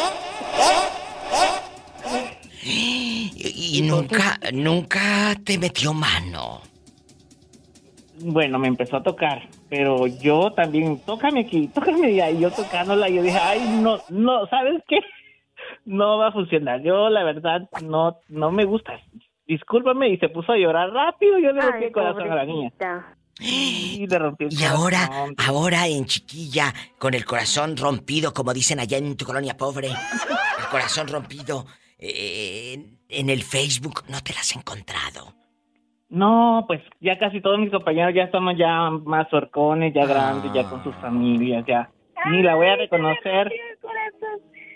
Y, 2.64 3.78
y 3.80 3.82
nunca, 3.82 4.39
nunca 4.53 5.34
te 5.43 5.57
metió 5.57 5.93
mano. 5.93 6.62
Bueno, 8.24 8.59
me 8.59 8.67
empezó 8.67 8.97
a 8.97 9.03
tocar, 9.03 9.47
pero 9.69 10.05
yo 10.07 10.51
también, 10.51 10.99
tócame 11.05 11.41
aquí, 11.41 11.67
tócame 11.69 12.11
y 12.11 12.39
yo 12.39 12.51
tocándola, 12.51 13.09
yo 13.09 13.22
dije, 13.24 13.38
ay, 13.41 13.59
no, 13.82 13.99
no, 14.09 14.45
¿sabes 14.47 14.82
qué? 14.88 14.99
No 15.86 16.17
va 16.19 16.28
a 16.28 16.32
funcionar, 16.32 16.82
yo 16.84 17.09
la 17.09 17.24
verdad 17.24 17.67
no, 17.84 18.19
no 18.30 18.51
me 18.51 18.65
gusta. 18.65 18.99
Discúlpame, 19.47 20.09
y 20.09 20.17
se 20.17 20.30
puso 20.30 20.51
a 20.51 20.57
llorar 20.57 20.89
rápido, 20.91 21.39
yo 21.39 21.51
le 21.51 21.61
rompí 21.61 21.86
el 21.86 21.91
corazón 21.91 22.32
a 22.32 22.36
la 22.36 22.45
niña. 22.45 22.72
Y 23.39 24.05
le 24.07 24.19
rompí 24.19 24.45
el 24.45 24.53
Y 24.53 24.63
ahora, 24.65 25.07
corazón. 25.07 25.36
ahora 25.38 25.88
en 25.88 26.05
chiquilla, 26.05 26.74
con 26.99 27.13
el 27.15 27.26
corazón 27.26 27.76
rompido, 27.78 28.34
como 28.34 28.53
dicen 28.53 28.80
allá 28.80 28.97
en 28.97 29.17
tu 29.17 29.26
colonia 29.26 29.57
pobre, 29.57 29.88
el 29.88 30.65
corazón 30.69 31.07
rompido, 31.07 31.65
eh, 31.97 32.74
en- 32.74 32.99
en 33.09 33.30
el 33.32 33.41
Facebook, 33.43 34.03
¿no 34.09 34.22
te 34.22 34.34
las 34.34 34.41
has 34.51 34.55
encontrado? 34.55 35.34
No, 36.12 36.66
pues 36.68 36.82
ya 36.99 37.18
casi 37.18 37.39
todos 37.39 37.57
mis 37.57 37.72
compañeros 37.72 38.14
ya 38.14 38.24
estamos 38.24 38.57
ya 38.57 38.89
más 38.89 39.34
horcones, 39.34 39.93
ya 39.93 40.05
grandes, 40.05 40.51
ya 40.51 40.70
con 40.70 40.84
sus 40.84 40.93
familias, 40.95 41.66
ya. 41.66 41.89
Ni 42.30 42.43
la 42.43 42.55
voy 42.55 42.68
a 42.68 42.76
reconocer. 42.76 43.47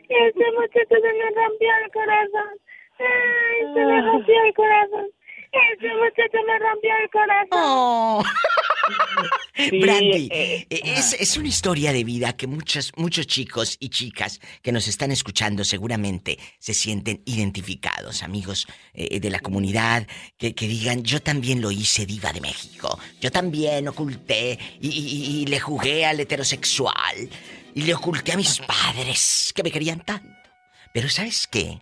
Ese 0.08 0.52
muchacho 0.58 0.96
se 0.96 1.14
me 1.14 1.30
rompió 1.36 1.70
el 1.84 1.92
corazón. 1.92 2.58
Ay, 3.00 3.74
se 3.74 3.86
me 3.86 4.02
rompió 4.02 4.44
el 4.46 4.54
corazón. 4.54 5.08
Ese 5.52 5.94
muchacho 5.96 6.38
me 6.48 6.60
rompió 6.60 6.92
el 7.04 7.10
corazón. 7.10 8.24
Brandy, 9.82 10.30
eh, 10.32 10.68
es, 10.70 11.14
es 11.20 11.38
una 11.38 11.48
historia 11.48 11.94
de 11.94 12.04
vida 12.04 12.36
que 12.36 12.48
muchos, 12.48 12.92
muchos 12.98 13.26
chicos 13.28 13.78
y 13.80 13.90
chicas 13.90 14.40
que 14.62 14.72
nos 14.72 14.88
están 14.88 15.12
escuchando 15.12 15.64
seguramente 15.64 16.38
se 16.60 16.74
sienten 16.74 17.22
identificados, 17.26 18.22
amigos 18.24 18.68
eh, 18.94 19.20
de 19.20 19.30
la 19.30 19.40
comunidad, 19.40 20.08
que, 20.38 20.54
que 20.54 20.68
digan, 20.68 21.04
yo 21.04 21.22
también 21.22 21.62
lo 21.62 21.72
hice 21.72 22.06
diva 22.06 22.34
de 22.34 22.42
México, 22.42 23.00
yo 23.22 23.32
también 23.32 23.88
oculté 23.88 24.60
y, 24.82 24.90
y- 24.90 25.42
y 25.42 25.46
le 25.48 25.60
jugué 25.60 26.06
al 26.06 26.20
heterosexual 26.20 27.30
y 27.74 27.82
le 27.82 27.94
oculté 27.94 28.34
a 28.34 28.38
mis 28.38 28.60
padres 28.60 29.52
que 29.56 29.64
me 29.64 29.72
querían 29.72 30.02
tanto. 30.04 30.30
Pero 30.94 31.10
¿sabes 31.10 31.48
qué? 31.48 31.80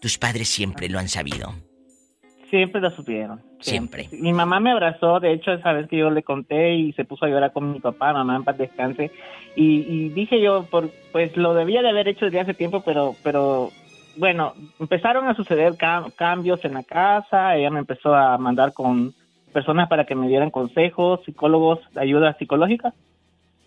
Tus 0.00 0.18
padres 0.18 0.48
siempre 0.48 0.88
lo 0.88 0.98
han 0.98 1.08
sabido. 1.08 1.54
Siempre 2.50 2.80
lo 2.80 2.90
supieron. 2.90 3.40
Siempre. 3.60 4.08
Mi 4.12 4.32
mamá 4.32 4.58
me 4.60 4.72
abrazó, 4.72 5.20
de 5.20 5.32
hecho, 5.32 5.52
esa 5.52 5.72
vez 5.72 5.86
que 5.88 5.96
yo 5.98 6.10
le 6.10 6.22
conté 6.22 6.74
y 6.74 6.92
se 6.94 7.04
puso 7.04 7.24
a 7.24 7.28
llorar 7.28 7.52
con 7.52 7.72
mi 7.72 7.78
papá, 7.80 8.12
mamá 8.12 8.34
en 8.36 8.44
paz 8.44 8.58
descanse. 8.58 9.10
Y, 9.56 9.80
y 9.88 10.08
dije 10.10 10.40
yo, 10.40 10.64
por, 10.70 10.90
pues 11.12 11.36
lo 11.36 11.54
debía 11.54 11.80
de 11.82 11.90
haber 11.90 12.08
hecho 12.08 12.24
desde 12.24 12.40
hace 12.40 12.54
tiempo, 12.54 12.82
pero, 12.84 13.14
pero 13.22 13.70
bueno, 14.16 14.54
empezaron 14.80 15.28
a 15.28 15.34
suceder 15.34 15.74
cam- 15.74 16.12
cambios 16.16 16.64
en 16.64 16.74
la 16.74 16.82
casa, 16.82 17.56
ella 17.56 17.70
me 17.70 17.78
empezó 17.80 18.14
a 18.14 18.36
mandar 18.38 18.72
con 18.72 19.12
personas 19.52 19.88
para 19.88 20.04
que 20.04 20.14
me 20.16 20.26
dieran 20.28 20.50
consejos, 20.50 21.20
psicólogos, 21.24 21.78
ayuda 21.96 22.36
psicológica. 22.38 22.94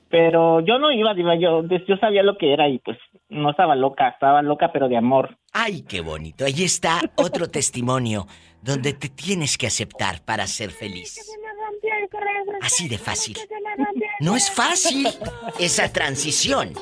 Pero 0.09 0.59
yo 0.59 0.77
no 0.77 0.91
iba, 0.91 1.13
diva, 1.15 1.35
yo, 1.35 1.63
yo 1.63 1.97
sabía 1.97 2.21
lo 2.21 2.37
que 2.37 2.53
era 2.53 2.69
y 2.69 2.77
pues 2.79 2.97
no 3.29 3.49
estaba 3.49 3.75
loca, 3.75 4.09
estaba 4.09 4.43
loca 4.43 4.71
pero 4.71 4.87
de 4.87 4.95
amor. 4.97 5.37
Ay, 5.53 5.81
qué 5.81 6.01
bonito. 6.01 6.45
Ahí 6.45 6.63
está 6.63 6.99
otro 7.15 7.47
testimonio 7.51 8.27
donde 8.63 8.93
te 8.93 9.09
tienes 9.09 9.57
que 9.57 9.67
aceptar 9.67 10.21
para 10.23 10.47
ser 10.47 10.71
feliz. 10.71 11.19
Así 12.61 12.87
de 12.87 12.97
fácil. 12.97 13.37
No 14.19 14.35
es 14.35 14.49
fácil 14.49 15.07
esa 15.59 15.91
transición. 15.91 16.73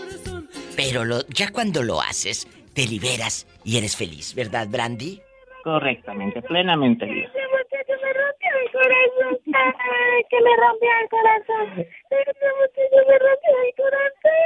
Pero 0.75 1.03
lo- 1.05 1.25
ya 1.27 1.51
cuando 1.51 1.83
lo 1.83 1.99
haces, 2.01 2.47
te 2.73 2.85
liberas 2.87 3.45
y 3.63 3.77
eres 3.77 3.95
feliz, 3.97 4.33
¿verdad, 4.35 4.67
Brandy? 4.69 5.21
Correctamente, 5.63 6.41
plenamente. 6.43 7.05
Ese 7.05 7.19
muchacho 7.27 7.93
me 8.01 8.13
rompió 8.13 8.49
el 8.63 8.71
corazón. 8.71 9.39
Ay, 9.53 10.23
que 10.29 10.37
me 10.41 10.55
rompió 10.57 10.89
el 11.01 11.09
corazón. 11.09 11.67
Ese 12.09 12.47
muchacho 12.59 12.99
me 13.07 13.19
rompió 13.19 13.53
el 13.65 13.73
corazón. 13.77 14.41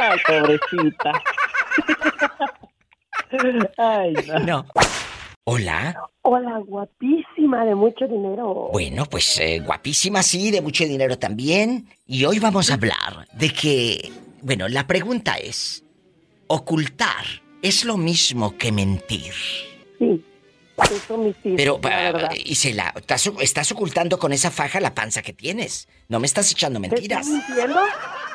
Ay, 0.00 0.18
pobrecita. 0.26 1.12
Ay, 3.76 4.12
no. 4.26 4.38
No. 4.40 4.66
Hola. 5.58 5.98
Hola, 6.20 6.58
guapísima, 6.58 7.64
de 7.64 7.74
mucho 7.74 8.06
dinero. 8.06 8.68
Bueno, 8.70 9.06
pues 9.06 9.40
eh, 9.40 9.60
guapísima, 9.64 10.22
sí, 10.22 10.50
de 10.50 10.60
mucho 10.60 10.84
dinero 10.84 11.18
también. 11.18 11.88
Y 12.06 12.26
hoy 12.26 12.38
vamos 12.38 12.70
a 12.70 12.74
hablar 12.74 13.26
de 13.32 13.48
que, 13.48 14.12
bueno, 14.42 14.68
la 14.68 14.86
pregunta 14.86 15.36
es, 15.38 15.86
¿ocultar 16.48 17.24
es 17.62 17.86
lo 17.86 17.96
mismo 17.96 18.58
que 18.58 18.72
mentir? 18.72 19.32
Sí, 19.98 20.22
eso 20.82 21.32
sí, 21.42 21.54
Pero, 21.56 21.76
la 21.76 21.80
pa- 21.80 21.88
verdad. 22.12 22.30
Isela, 22.44 22.92
estás, 22.94 23.26
estás 23.40 23.72
ocultando 23.72 24.18
con 24.18 24.34
esa 24.34 24.50
faja 24.50 24.80
la 24.80 24.94
panza 24.94 25.22
que 25.22 25.32
tienes. 25.32 25.88
No 26.10 26.20
me 26.20 26.26
estás 26.26 26.52
echando 26.52 26.78
¿Te 26.78 26.88
mentiras. 26.90 27.26
estoy 27.26 27.36
mintiendo? 27.54 27.80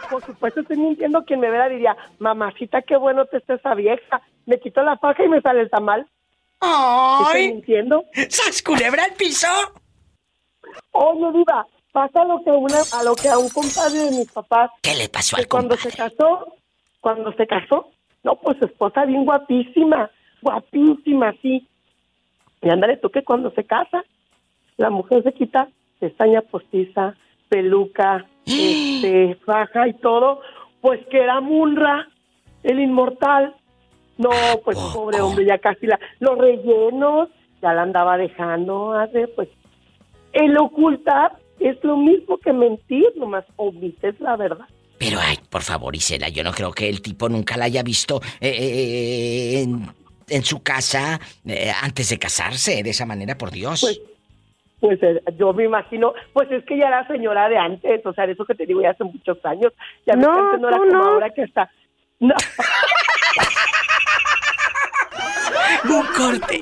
Por 0.09 0.25
supuesto 0.25 0.61
estoy 0.61 0.77
mintiendo. 0.77 1.23
Quien 1.25 1.41
me 1.41 1.51
vea 1.51 1.69
diría, 1.69 1.95
mamacita, 2.17 2.81
qué 2.81 2.97
bueno 2.97 3.27
te 3.27 3.37
está 3.37 3.53
esa 3.53 3.75
vieja. 3.75 4.23
Me 4.47 4.59
quito 4.59 4.81
la 4.81 4.97
faja 4.97 5.23
y 5.23 5.29
me 5.29 5.41
sale 5.41 5.61
el 5.61 5.69
tamal. 5.69 6.07
¿Estoy 6.63 7.41
¡Ay! 7.41 7.53
mintiendo? 7.53 8.05
¡Sas 8.29 8.61
culebra 8.61 9.03
al 9.03 9.13
piso! 9.13 9.47
Oye, 10.91 11.31
diva, 11.33 11.67
pasa 11.91 12.23
lo 12.25 12.43
que 12.43 12.51
una, 12.51 12.77
a 12.93 13.03
lo 13.03 13.15
que 13.15 13.29
a 13.29 13.37
un 13.37 13.49
compadre 13.49 13.99
de 13.99 14.11
mis 14.11 14.31
papás. 14.31 14.71
¿Qué 14.81 14.95
le 14.95 15.09
pasó 15.09 15.35
que 15.35 15.43
al 15.43 15.47
cuando 15.47 15.75
compadre? 15.75 15.91
se 15.91 15.97
casó, 15.97 16.55
cuando 17.01 17.33
se 17.33 17.47
casó, 17.47 17.89
no, 18.23 18.35
pues 18.35 18.57
su 18.57 18.65
esposa 18.65 19.05
bien 19.05 19.25
guapísima, 19.25 20.09
guapísima, 20.41 21.33
sí. 21.41 21.67
Y 22.61 22.69
ándale 22.69 22.97
tú 22.97 23.09
que 23.09 23.23
cuando 23.23 23.51
se 23.51 23.63
casa, 23.65 24.03
la 24.77 24.89
mujer 24.89 25.23
se 25.23 25.33
quita 25.33 25.67
pestaña 25.99 26.41
postiza, 26.41 27.15
peluca, 27.47 28.25
este, 28.45 29.35
faja 29.45 29.87
y 29.87 29.93
todo, 29.93 30.41
pues 30.81 30.99
que 31.07 31.19
era 31.19 31.39
Munra, 31.39 32.09
el 32.63 32.79
inmortal. 32.79 33.55
No, 34.17 34.29
pues 34.63 34.77
pobre 34.77 35.19
hombre, 35.21 35.45
ya 35.45 35.57
casi 35.57 35.87
la, 35.87 35.99
los 36.19 36.37
rellenos, 36.37 37.29
ya 37.61 37.73
la 37.73 37.81
andaba 37.83 38.17
dejando, 38.17 38.93
hace, 38.93 39.27
pues, 39.29 39.49
el 40.33 40.57
ocultar 40.57 41.33
es 41.59 41.77
lo 41.83 41.97
mismo 41.97 42.37
que 42.37 42.53
mentir, 42.53 43.05
nomás 43.15 43.45
omites 43.55 44.19
la 44.19 44.35
verdad. 44.35 44.65
Pero, 44.99 45.17
ay, 45.21 45.37
por 45.49 45.61
favor, 45.63 45.95
Isela, 45.95 46.29
yo 46.29 46.43
no 46.43 46.51
creo 46.51 46.71
que 46.71 46.87
el 46.87 47.01
tipo 47.01 47.27
nunca 47.27 47.57
la 47.57 47.65
haya 47.65 47.83
visto 47.83 48.21
eh, 48.39 48.49
eh, 48.59 49.61
en, 49.63 49.87
en 50.29 50.43
su 50.43 50.61
casa 50.63 51.19
eh, 51.45 51.71
antes 51.81 52.09
de 52.09 52.19
casarse, 52.19 52.83
de 52.83 52.89
esa 52.91 53.05
manera, 53.05 53.37
por 53.37 53.51
Dios. 53.51 54.01
Pues 54.79 55.01
eh, 55.01 55.21
yo 55.37 55.53
me 55.53 55.65
imagino, 55.65 56.13
pues 56.33 56.51
es 56.51 56.63
que 56.65 56.77
ya 56.77 56.87
era 56.87 57.07
señora 57.07 57.49
de 57.49 57.57
antes, 57.57 58.05
o 58.05 58.13
sea, 58.13 58.27
de 58.27 58.33
eso 58.33 58.45
que 58.45 58.55
te 58.55 58.65
digo 58.65 58.81
ya 58.81 58.91
hace 58.91 59.03
muchos 59.03 59.37
años. 59.45 59.73
Ya 60.05 60.15
No, 60.15 60.57
no 60.57 60.67
era 60.69 60.77
tú 60.77 60.83
como 60.83 60.91
no. 60.93 61.03
ahora 61.05 61.29
que 61.31 61.43
está. 61.43 61.69
No. 62.19 62.35
Un 65.85 66.05
corte. 66.15 66.61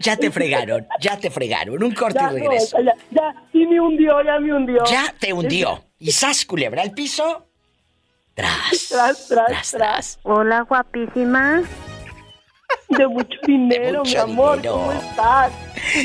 Ya 0.00 0.16
te 0.16 0.30
fregaron, 0.30 0.86
ya 1.00 1.16
te 1.18 1.30
fregaron. 1.30 1.82
Un 1.82 1.92
corte 1.94 2.18
Ya, 2.18 2.30
y 2.30 2.34
no, 2.34 2.38
regreso. 2.40 2.76
ya, 2.82 2.94
ya, 3.10 3.34
sí 3.52 3.66
me 3.66 3.80
hundió, 3.80 4.22
ya 4.24 4.38
me 4.38 4.52
hundió. 4.54 4.84
Ya 4.84 5.14
te 5.18 5.32
hundió. 5.32 5.84
Y 5.98 6.10
sas 6.12 6.44
culebra 6.44 6.82
al 6.82 6.92
piso. 6.92 7.46
Tras. 8.34 8.88
Tras, 8.88 9.28
tras, 9.28 9.70
tras. 9.72 10.18
Hola, 10.22 10.62
guapísima. 10.62 11.62
De 12.88 13.06
mucho 13.06 13.38
dinero, 13.46 14.00
mucho 14.00 14.26
mi 14.26 14.32
amor, 14.32 14.56
dinero. 14.56 14.74
¿cómo 14.74 14.92
estás? 14.92 15.52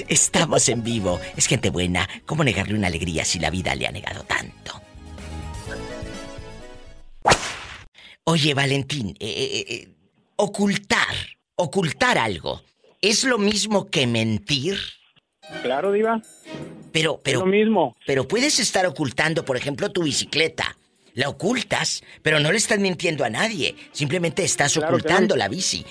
Estamos 0.07 0.67
en 0.69 0.83
vivo. 0.83 1.19
Es 1.35 1.47
gente 1.47 1.69
buena. 1.69 2.07
¿Cómo 2.25 2.43
negarle 2.43 2.75
una 2.75 2.87
alegría 2.87 3.25
si 3.25 3.39
la 3.39 3.49
vida 3.49 3.75
le 3.75 3.87
ha 3.87 3.91
negado 3.91 4.23
tanto? 4.23 4.81
Oye, 8.25 8.53
Valentín, 8.53 9.09
eh, 9.09 9.15
eh, 9.19 9.65
eh, 9.67 9.87
ocultar, 10.37 11.13
ocultar 11.55 12.17
algo, 12.17 12.61
¿es 13.01 13.23
lo 13.23 13.37
mismo 13.37 13.89
que 13.89 14.07
mentir? 14.07 14.77
Claro, 15.61 15.91
Diva. 15.91 16.21
Pero, 16.91 17.19
pero. 17.23 17.41
lo 17.41 17.45
mismo. 17.45 17.95
Pero 18.05 18.27
puedes 18.27 18.59
estar 18.59 18.85
ocultando, 18.85 19.43
por 19.43 19.57
ejemplo, 19.57 19.91
tu 19.91 20.03
bicicleta. 20.03 20.77
La 21.15 21.29
ocultas, 21.29 22.03
pero 22.23 22.39
no 22.39 22.51
le 22.51 22.57
estás 22.57 22.79
mintiendo 22.79 23.23
a 23.23 23.29
nadie. 23.29 23.75
Simplemente 23.91 24.43
estás 24.43 24.73
Claro 24.73 24.87
ocultando 24.87 25.35
no. 25.35 25.39
la 25.39 25.47
bici. 25.47 25.85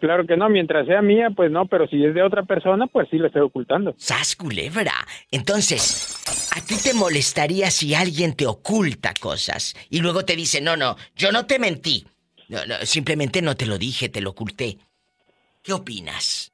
Claro 0.00 0.26
que 0.26 0.36
no, 0.36 0.48
mientras 0.48 0.86
sea 0.86 1.00
mía, 1.00 1.28
pues 1.36 1.50
no, 1.50 1.66
pero 1.66 1.86
si 1.86 2.04
es 2.04 2.14
de 2.14 2.22
otra 2.22 2.42
persona, 2.42 2.86
pues 2.88 3.08
sí 3.10 3.18
lo 3.18 3.28
estoy 3.28 3.42
ocultando. 3.42 3.94
¡Sas, 3.98 4.34
culebra! 4.34 4.94
Entonces, 5.30 6.16
¿a 6.56 6.60
ti 6.60 6.74
te 6.82 6.92
molestaría 6.92 7.70
si 7.70 7.94
alguien 7.94 8.34
te 8.34 8.46
oculta 8.46 9.14
cosas 9.20 9.74
y 9.90 10.00
luego 10.00 10.24
te 10.24 10.34
dice, 10.34 10.60
no, 10.60 10.76
no, 10.76 10.96
yo 11.14 11.30
no 11.30 11.46
te 11.46 11.58
mentí? 11.58 12.04
No, 12.48 12.64
no, 12.66 12.74
simplemente 12.84 13.42
no 13.42 13.54
te 13.56 13.66
lo 13.66 13.78
dije, 13.78 14.08
te 14.08 14.20
lo 14.20 14.30
oculté. 14.30 14.78
¿Qué 15.62 15.72
opinas? 15.72 16.52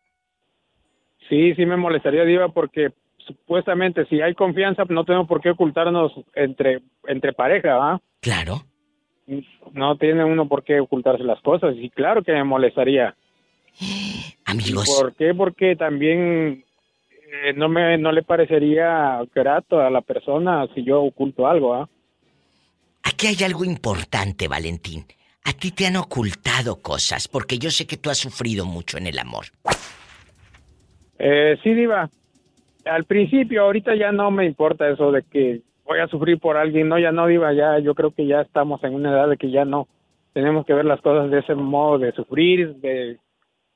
Sí, 1.29 1.55
sí 1.55 1.67
me 1.67 1.77
molestaría, 1.77 2.25
Diva, 2.25 2.49
porque 2.49 2.93
supuestamente 3.27 4.07
si 4.07 4.21
hay 4.21 4.35
confianza, 4.35 4.85
no 4.89 5.05
tenemos 5.05 5.29
por 5.29 5.41
qué 5.41 5.51
ocultarnos 5.51 6.13
entre, 6.35 6.81
entre 7.07 7.33
pareja, 7.33 7.77
¿ah? 7.81 8.01
Claro. 8.21 8.63
No 9.73 9.97
tiene 9.97 10.25
uno 10.25 10.49
por 10.49 10.65
qué 10.65 10.81
ocultarse 10.81 11.23
las 11.23 11.41
cosas, 11.43 11.75
y 11.77 11.91
claro 11.91 12.23
que 12.23 12.33
me 12.33 12.45
molestaría. 12.45 13.15
Amigos. 14.47 14.87
¿Por 14.99 15.15
qué? 15.15 15.35
Porque 15.35 15.77
también 15.77 16.65
eh, 17.31 17.53
no 17.55 17.69
me 17.69 17.99
no 17.99 18.11
le 18.13 18.23
parecería 18.23 19.21
grato 19.35 19.81
a 19.81 19.91
la 19.91 20.01
persona 20.01 20.67
si 20.75 20.83
yo 20.83 21.03
oculto 21.03 21.47
algo, 21.47 21.75
¿ah? 21.75 21.89
Aquí 23.03 23.27
hay 23.27 23.45
algo 23.45 23.65
importante, 23.65 24.49
Valentín. 24.49 25.05
A 25.49 25.53
ti 25.53 25.71
te 25.71 25.87
han 25.87 25.97
ocultado 25.97 26.77
cosas, 26.83 27.27
porque 27.29 27.59
yo 27.59 27.71
sé 27.71 27.87
que 27.87 27.97
tú 27.97 28.11
has 28.11 28.19
sufrido 28.19 28.67
mucho 28.67 28.99
en 28.99 29.07
el 29.07 29.19
amor. 29.19 29.47
Eh, 31.19 31.57
sí, 31.63 31.73
Diva. 31.75 32.11
Al 32.85 33.05
principio, 33.05 33.63
ahorita 33.63 33.95
ya 33.97 34.13
no 34.13 34.31
me 34.31 34.47
importa 34.47 34.89
eso 34.89 35.11
de 35.13 35.23
que 35.23 35.63
voy 35.85 36.01
a 36.01 36.07
sufrir 36.09 36.39
por 36.39 36.57
alguien. 36.57 36.89
No, 36.89 36.99
ya 36.99 37.13
no, 37.13 37.27
Diva. 37.27 37.53
Ya, 37.55 37.79
yo 37.79 37.95
creo 37.95 38.11
que 38.13 38.27
ya 38.27 38.41
estamos 38.43 38.83
en 38.85 38.95
una 38.95 39.11
edad 39.11 39.29
de 39.29 39.37
que 39.37 39.51
ya 39.51 39.65
no. 39.65 39.89
Tenemos 40.33 40.67
que 40.67 40.75
ver 40.75 40.85
las 40.85 41.01
cosas 41.01 41.31
de 41.31 41.41
ese 41.41 41.55
modo, 41.55 41.99
de 41.99 42.13
sufrir, 42.13 42.75
de... 42.77 43.19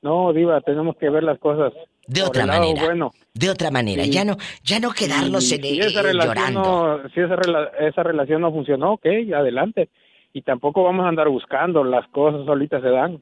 No, 0.01 0.31
Diva, 0.33 0.61
tenemos 0.61 0.95
que 0.97 1.09
ver 1.09 1.23
las 1.23 1.39
cosas 1.39 1.71
De 2.07 2.21
otra 2.23 2.45
manera. 2.45 2.83
Bueno. 2.85 3.11
De 3.33 3.49
otra 3.49 3.71
manera. 3.71 4.03
Sí. 4.03 4.11
Ya 4.11 4.23
no, 4.25 4.37
ya 4.63 4.79
no 4.79 4.91
quedarnos 4.91 5.49
en, 5.51 5.63
si 5.63 5.79
eh, 5.81 5.85
esa 5.87 6.01
relación 6.01 6.35
llorando. 6.53 6.61
no- 7.03 7.09
si 7.09 7.19
esa, 7.21 7.35
rela- 7.35 7.71
esa 7.79 8.03
relación 8.03 8.41
no 8.41 8.51
funcionó, 8.51 8.93
ok, 8.93 9.05
adelante. 9.35 9.89
Y 10.33 10.41
tampoco 10.41 10.83
vamos 10.83 11.05
a 11.05 11.09
andar 11.09 11.29
buscando, 11.29 11.83
las 11.83 12.07
cosas 12.09 12.45
solitas 12.45 12.81
se 12.81 12.89
dan. 12.89 13.21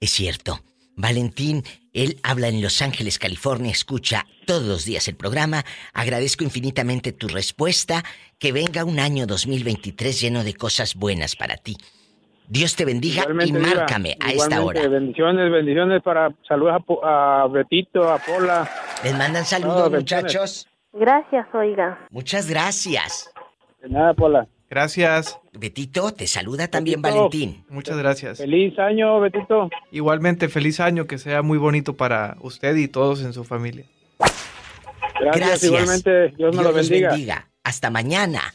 Es 0.00 0.10
cierto. 0.10 0.58
Valentín, 0.96 1.62
él 1.92 2.16
habla 2.24 2.48
en 2.48 2.60
Los 2.60 2.82
Ángeles, 2.82 3.20
California, 3.20 3.70
escucha 3.70 4.26
todos 4.46 4.64
los 4.64 4.84
días 4.84 5.06
el 5.06 5.14
programa. 5.14 5.62
Agradezco 5.94 6.42
infinitamente 6.42 7.12
tu 7.12 7.28
respuesta. 7.28 8.02
Que 8.40 8.50
venga 8.50 8.84
un 8.84 8.98
año 8.98 9.24
2023 9.26 10.20
lleno 10.20 10.42
de 10.42 10.54
cosas 10.54 10.96
buenas 10.96 11.36
para 11.36 11.56
ti. 11.56 11.76
Dios 12.48 12.74
te 12.74 12.84
bendiga 12.84 13.20
y 13.20 13.30
Igualmente, 13.30 13.58
márcame 13.60 14.16
a 14.18 14.32
esta 14.32 14.60
hora. 14.64 14.88
Bendiciones, 14.88 15.52
bendiciones 15.52 16.02
para 16.02 16.32
saludos 16.48 16.82
a, 17.04 17.42
a 17.42 17.46
Betito, 17.46 18.10
a 18.10 18.18
Pola. 18.18 18.68
Les 19.04 19.16
mandan 19.16 19.44
saludos, 19.44 19.84
No, 19.84 19.90
bendiciones. 19.90 20.24
muchachos. 20.24 20.68
Gracias, 20.92 21.46
oiga. 21.54 22.06
Muchas 22.10 22.48
gracias. 22.50 23.30
De 23.82 23.88
nada, 23.88 24.14
Pola. 24.14 24.48
Gracias. 24.70 25.38
Betito, 25.52 26.12
te 26.12 26.26
saluda 26.26 26.68
también 26.68 27.00
Betito. 27.00 27.16
Valentín. 27.16 27.64
Muchas 27.68 27.96
gracias. 27.96 28.38
Feliz 28.38 28.78
año, 28.78 29.20
Betito. 29.20 29.70
Igualmente, 29.90 30.48
feliz 30.48 30.80
año, 30.80 31.06
que 31.06 31.18
sea 31.18 31.42
muy 31.42 31.58
bonito 31.58 31.96
para 31.96 32.36
usted 32.40 32.76
y 32.76 32.88
todos 32.88 33.22
en 33.22 33.32
su 33.32 33.44
familia. 33.44 33.86
Gracias, 35.20 35.64
igualmente. 35.64 36.28
Dios 36.36 36.54
me 36.54 36.62
lo 36.62 36.72
los 36.72 36.88
bendiga. 36.88 37.48
Hasta 37.64 37.90
mañana. 37.90 38.54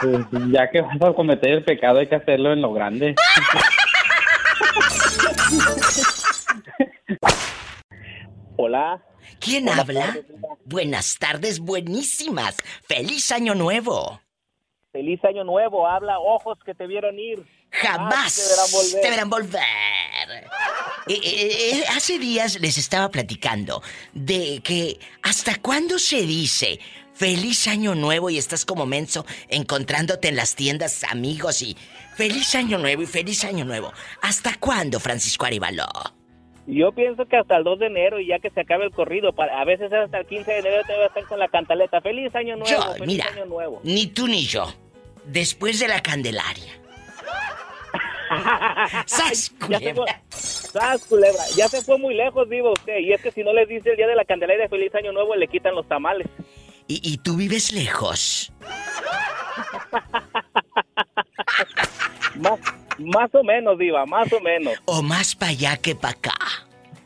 Pues, 0.00 0.26
ya 0.50 0.68
que 0.70 0.80
vas 0.80 1.00
a 1.00 1.12
cometer 1.12 1.50
el 1.52 1.62
pecado 1.62 2.00
hay 2.00 2.08
que 2.08 2.16
hacerlo 2.16 2.52
en 2.52 2.60
lo 2.62 2.72
grande. 2.72 3.14
Hola. 8.64 9.02
¿Quién 9.40 9.64
Buenas 9.64 9.80
habla? 9.80 10.06
tardes. 10.06 10.24
Buenas 10.64 11.18
tardes, 11.18 11.58
buenísimas. 11.58 12.54
¡Feliz 12.86 13.32
Año 13.32 13.56
Nuevo! 13.56 14.20
Feliz 14.92 15.24
año 15.24 15.42
nuevo, 15.42 15.88
habla 15.88 16.18
ojos 16.20 16.58
que 16.66 16.74
te 16.74 16.86
vieron 16.86 17.18
ir. 17.18 17.42
Jamás 17.70 18.36
te 18.36 18.42
verán 18.42 18.70
volver. 18.70 19.00
te 19.00 19.10
verán 19.10 19.30
volver. 19.30 20.44
Eh, 21.08 21.14
eh, 21.24 21.70
eh, 21.72 21.84
hace 21.96 22.18
días 22.18 22.60
les 22.60 22.76
estaba 22.76 23.08
platicando 23.08 23.82
de 24.12 24.60
que 24.62 25.00
hasta 25.22 25.56
cuándo 25.62 25.98
se 25.98 26.20
dice 26.20 26.78
feliz 27.14 27.66
año 27.68 27.94
nuevo 27.94 28.28
y 28.28 28.36
estás 28.36 28.66
como 28.66 28.84
menso 28.84 29.24
encontrándote 29.48 30.28
en 30.28 30.36
las 30.36 30.54
tiendas 30.54 31.04
amigos 31.04 31.62
y 31.62 31.76
feliz 32.14 32.54
año 32.54 32.76
nuevo 32.76 33.02
y 33.02 33.06
feliz 33.06 33.44
año 33.44 33.64
nuevo. 33.64 33.92
¿Hasta 34.20 34.56
cuándo, 34.60 35.00
Francisco 35.00 35.46
Arevalo? 35.46 35.88
Yo 36.66 36.92
pienso 36.92 37.26
que 37.26 37.36
hasta 37.36 37.56
el 37.56 37.64
2 37.64 37.80
de 37.80 37.86
enero 37.86 38.20
y 38.20 38.28
ya 38.28 38.38
que 38.38 38.48
se 38.50 38.60
acabe 38.60 38.84
el 38.84 38.92
corrido, 38.92 39.32
para- 39.32 39.60
a 39.60 39.64
veces 39.64 39.92
hasta 39.92 40.18
el 40.18 40.26
15 40.26 40.52
de 40.52 40.58
enero 40.60 40.82
te 40.86 40.94
voy 40.94 41.02
a 41.02 41.06
estar 41.06 41.24
con 41.24 41.38
la 41.38 41.48
cantaleta. 41.48 42.00
Feliz 42.00 42.34
año 42.36 42.56
nuevo, 42.56 42.70
Yo, 42.70 42.92
feliz 42.94 43.06
mira, 43.06 43.26
año 43.34 43.46
nuevo. 43.46 43.80
ni 43.82 44.06
tú 44.06 44.28
ni 44.28 44.44
yo. 44.46 44.72
Después 45.24 45.80
de 45.80 45.88
la 45.88 46.00
Candelaria. 46.00 46.72
¡Sas, 49.06 49.52
fue, 49.58 49.78
¡Sas, 50.30 51.04
culebra! 51.04 51.42
Ya 51.54 51.68
se 51.68 51.82
fue 51.82 51.98
muy 51.98 52.14
lejos, 52.14 52.48
vivo 52.48 52.72
usted. 52.72 52.98
Y 53.00 53.12
es 53.12 53.20
que 53.20 53.30
si 53.30 53.42
no 53.44 53.52
les 53.52 53.68
dice 53.68 53.90
el 53.90 53.96
día 53.96 54.06
de 54.06 54.14
la 54.16 54.24
Candelaria 54.24 54.68
feliz 54.68 54.94
año 54.94 55.12
nuevo, 55.12 55.34
le 55.36 55.48
quitan 55.48 55.74
los 55.74 55.86
tamales. 55.86 56.26
¿Y, 56.88 57.00
y 57.12 57.18
tú 57.18 57.36
vives 57.36 57.72
lejos? 57.72 58.50
Más, 62.36 62.58
más 63.04 63.34
o 63.34 63.42
menos, 63.42 63.78
Diva, 63.78 64.04
más 64.06 64.32
o 64.32 64.40
menos. 64.40 64.74
¿O 64.86 65.02
más 65.02 65.34
para 65.34 65.50
allá 65.52 65.76
que 65.76 65.94
para 65.94 66.14
acá? 66.14 66.34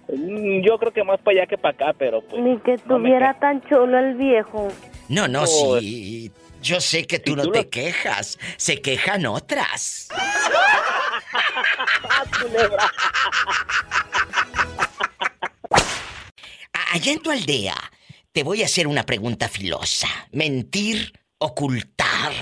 Mm, 0.08 0.60
Yo 0.64 0.78
creo 0.78 0.92
que 0.92 1.02
más 1.04 1.20
para 1.20 1.38
allá 1.38 1.46
que 1.46 1.58
para 1.58 1.74
acá, 1.74 1.94
pero 1.98 2.22
pues. 2.22 2.42
Ni 2.42 2.58
que 2.60 2.76
no 2.86 2.98
me 2.98 3.08
tuviera 3.08 3.38
tan 3.38 3.60
chulo 3.68 3.98
el 3.98 4.14
viejo. 4.14 4.68
No, 5.08 5.26
no, 5.28 5.42
Oh, 5.42 5.78
sí. 5.80 6.30
Yo 6.62 6.80
sé 6.80 7.06
que 7.06 7.18
tú 7.20 7.32
¿y 7.32 7.36
no 7.36 7.42
tú 7.44 7.52
te 7.52 7.62
lo- 7.62 7.70
quejas. 7.70 8.38
Se 8.56 8.80
quejan 8.80 9.26
otras. 9.26 10.08
Allá 16.92 17.12
en 17.12 17.20
tu 17.22 17.30
aldea, 17.30 17.74
te 18.32 18.42
voy 18.42 18.62
a 18.62 18.66
hacer 18.66 18.86
una 18.86 19.04
pregunta 19.04 19.48
filosa. 19.48 20.08
Mentir, 20.32 21.12
ocultar. 21.38 22.32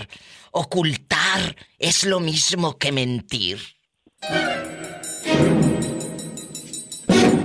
Ocultar 0.56 1.56
es 1.80 2.04
lo 2.04 2.20
mismo 2.20 2.78
que 2.78 2.92
mentir. 2.92 3.58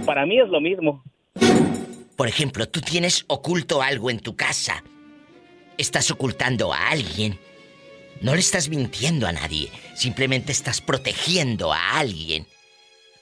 Para 0.06 0.28
mí 0.28 0.40
es 0.40 0.48
lo 0.48 0.62
mismo. 0.62 1.04
Por 2.16 2.28
ejemplo, 2.28 2.70
tú 2.70 2.82
tienes 2.82 3.26
oculto 3.28 3.82
algo 3.82 4.12
en 4.12 4.20
tu 4.20 4.36
casa. 4.36 4.84
Estás 5.80 6.12
ocultando 6.12 6.72
a 6.72 6.90
alguien. 6.90 7.40
No 8.22 8.36
le 8.36 8.42
estás 8.42 8.70
mintiendo 8.70 9.26
a 9.26 9.32
nadie. 9.32 9.70
Simplemente 9.96 10.52
estás 10.52 10.80
protegiendo 10.80 11.74
a 11.74 11.98
alguien. 11.98 12.46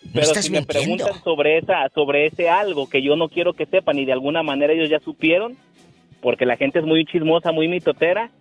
No 0.03 0.11
Pero 0.15 0.25
estás 0.25 0.45
si 0.45 0.51
me 0.51 0.57
mintiendo. 0.59 0.97
preguntan 0.97 1.23
sobre 1.23 1.59
esa, 1.59 1.88
sobre 1.95 2.25
ese 2.25 2.49
algo 2.49 2.89
que 2.89 3.01
yo 3.01 3.15
no 3.15 3.29
quiero 3.29 3.53
que 3.53 3.65
sepan 3.65 3.97
y 3.99 4.03
de 4.03 4.11
alguna 4.11 4.43
manera 4.43 4.73
ellos 4.73 4.89
ya 4.89 4.99
supieron, 4.99 5.55
porque 6.19 6.45
la 6.45 6.57
gente 6.57 6.79
es 6.79 6.85
muy 6.85 7.05
chismosa, 7.05 7.53
muy 7.53 7.69
mitotera, 7.69 8.31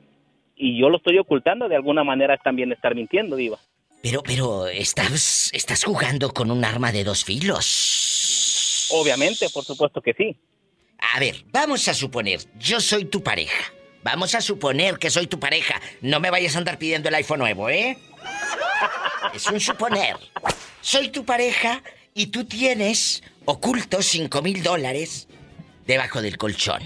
y 0.57 0.81
yo 0.81 0.89
lo 0.89 0.97
estoy 0.97 1.19
ocultando, 1.19 1.69
de 1.69 1.77
alguna 1.77 2.03
manera 2.03 2.35
es 2.35 2.43
también 2.43 2.73
estar 2.73 2.95
mintiendo, 2.95 3.37
diva. 3.37 3.59
Pero, 4.03 4.23
pero, 4.23 4.67
estás, 4.67 5.51
estás 5.53 5.85
jugando 5.85 6.33
con 6.33 6.51
un 6.51 6.65
arma 6.65 6.93
de 6.93 7.05
dos 7.05 7.25
filos. 7.25 8.89
Obviamente, 8.93 9.49
por 9.51 9.65
supuesto 9.65 10.01
que 10.01 10.15
sí. 10.15 10.37
A 10.99 11.21
ver, 11.21 11.45
vamos 11.53 11.89
a 11.89 11.95
suponer, 11.95 12.41
yo 12.59 12.81
soy 12.81 13.05
tu 13.05 13.23
pareja. 13.23 13.73
Vamos 14.03 14.35
a 14.35 14.41
suponer 14.41 14.99
que 14.99 15.11
soy 15.11 15.27
tu 15.27 15.41
pareja. 15.41 15.81
No 16.01 16.21
me 16.21 16.31
vayas 16.31 16.55
a 16.55 16.59
andar 16.59 16.79
pidiendo 16.79 17.09
el 17.09 17.15
iPhone 17.17 17.41
nuevo, 17.41 17.69
¿eh? 17.69 17.99
Es 19.35 19.47
un 19.49 19.59
suponer. 19.59 20.17
Soy 20.81 21.09
tu 21.09 21.25
pareja 21.25 21.83
y 22.15 22.27
tú 22.27 22.45
tienes 22.45 23.23
ocultos 23.45 24.07
cinco 24.07 24.43
mil 24.43 24.63
dólares 24.63 25.27
debajo 25.87 26.23
del 26.23 26.39
colchón. 26.39 26.83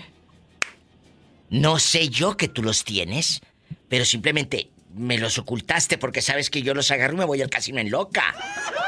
No 1.51 1.79
sé 1.79 2.09
yo 2.09 2.37
que 2.37 2.49
tú 2.49 2.63
los 2.63 2.85
tienes, 2.85 3.43
pero 3.91 4.07
simplemente 4.07 4.71
me 4.95 5.19
los 5.19 5.39
ocultaste 5.39 5.99
porque 5.99 6.21
sabes 6.23 6.51
que 6.51 6.63
yo 6.63 6.75
los 6.75 6.91
agarro 6.91 7.15
y 7.15 7.19
me 7.19 7.25
voy 7.25 7.43
al 7.43 7.51
casino 7.51 7.79
en 7.79 7.91
loca. 7.91 8.35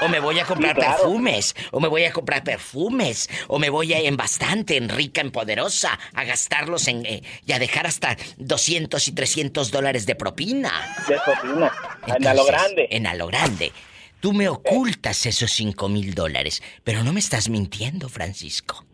O 0.00 0.08
me 0.08 0.18
voy 0.18 0.40
a 0.40 0.44
comprar 0.44 0.74
Sí, 0.74 0.80
claro. 0.80 0.96
perfumes, 1.02 1.54
o 1.70 1.78
me 1.78 1.86
voy 1.86 2.04
a 2.04 2.12
comprar 2.12 2.42
perfumes, 2.42 3.30
o 3.46 3.60
me 3.60 3.70
voy 3.70 3.92
a 3.92 4.00
en 4.00 4.16
bastante, 4.16 4.76
en 4.76 4.88
rica, 4.88 5.20
en 5.20 5.30
poderosa, 5.30 5.96
a 6.14 6.24
gastarlos 6.24 6.88
en 6.88 7.06
eh, 7.06 7.22
y 7.46 7.52
a 7.52 7.60
dejar 7.60 7.86
hasta 7.86 8.16
200 8.38 9.06
y 9.06 9.12
300 9.12 9.70
dólares 9.70 10.04
de 10.06 10.16
propina. 10.16 10.72
De 11.06 11.18
propina. 11.24 11.70
a 12.06 12.34
lo 12.34 12.44
grande. 12.46 12.88
En 12.90 13.06
a 13.06 13.14
lo 13.14 13.28
grande. 13.28 13.70
Tú 14.18 14.32
me 14.32 14.48
ocultas 14.48 15.24
esos 15.26 15.52
5 15.52 15.88
mil 15.88 16.14
dólares, 16.14 16.62
pero 16.82 17.04
no 17.04 17.12
me 17.12 17.20
estás 17.20 17.48
mintiendo, 17.48 18.08
Francisco. 18.08 18.84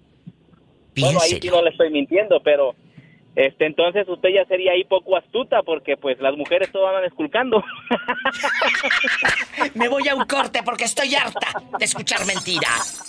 Bueno, 0.97 1.21
ahí 1.21 1.31
sí 1.31 1.35
Piénselo. 1.37 1.57
no 1.59 1.63
le 1.65 1.71
estoy 1.71 1.91
mintiendo, 1.91 2.43
pero 2.43 2.75
este 3.39 3.67
entonces 3.67 4.09
usted 4.09 4.31
ya 4.35 4.45
sería 4.47 4.73
ahí 4.73 4.83
poco 4.83 5.17
astuta 5.17 5.63
porque 5.63 5.97
pues 5.97 6.19
las 6.19 6.37
mujeres 6.37 6.73
todas 6.73 6.93
van 6.93 7.05
esculcando. 7.05 7.63
Me 9.75 9.87
voy 9.87 10.09
a 10.09 10.17
un 10.17 10.25
corte 10.25 10.61
porque 10.65 10.83
estoy 10.85 11.15
harta 11.15 11.47
de 11.79 11.85
escuchar 11.85 12.27
mentiras. 12.27 13.05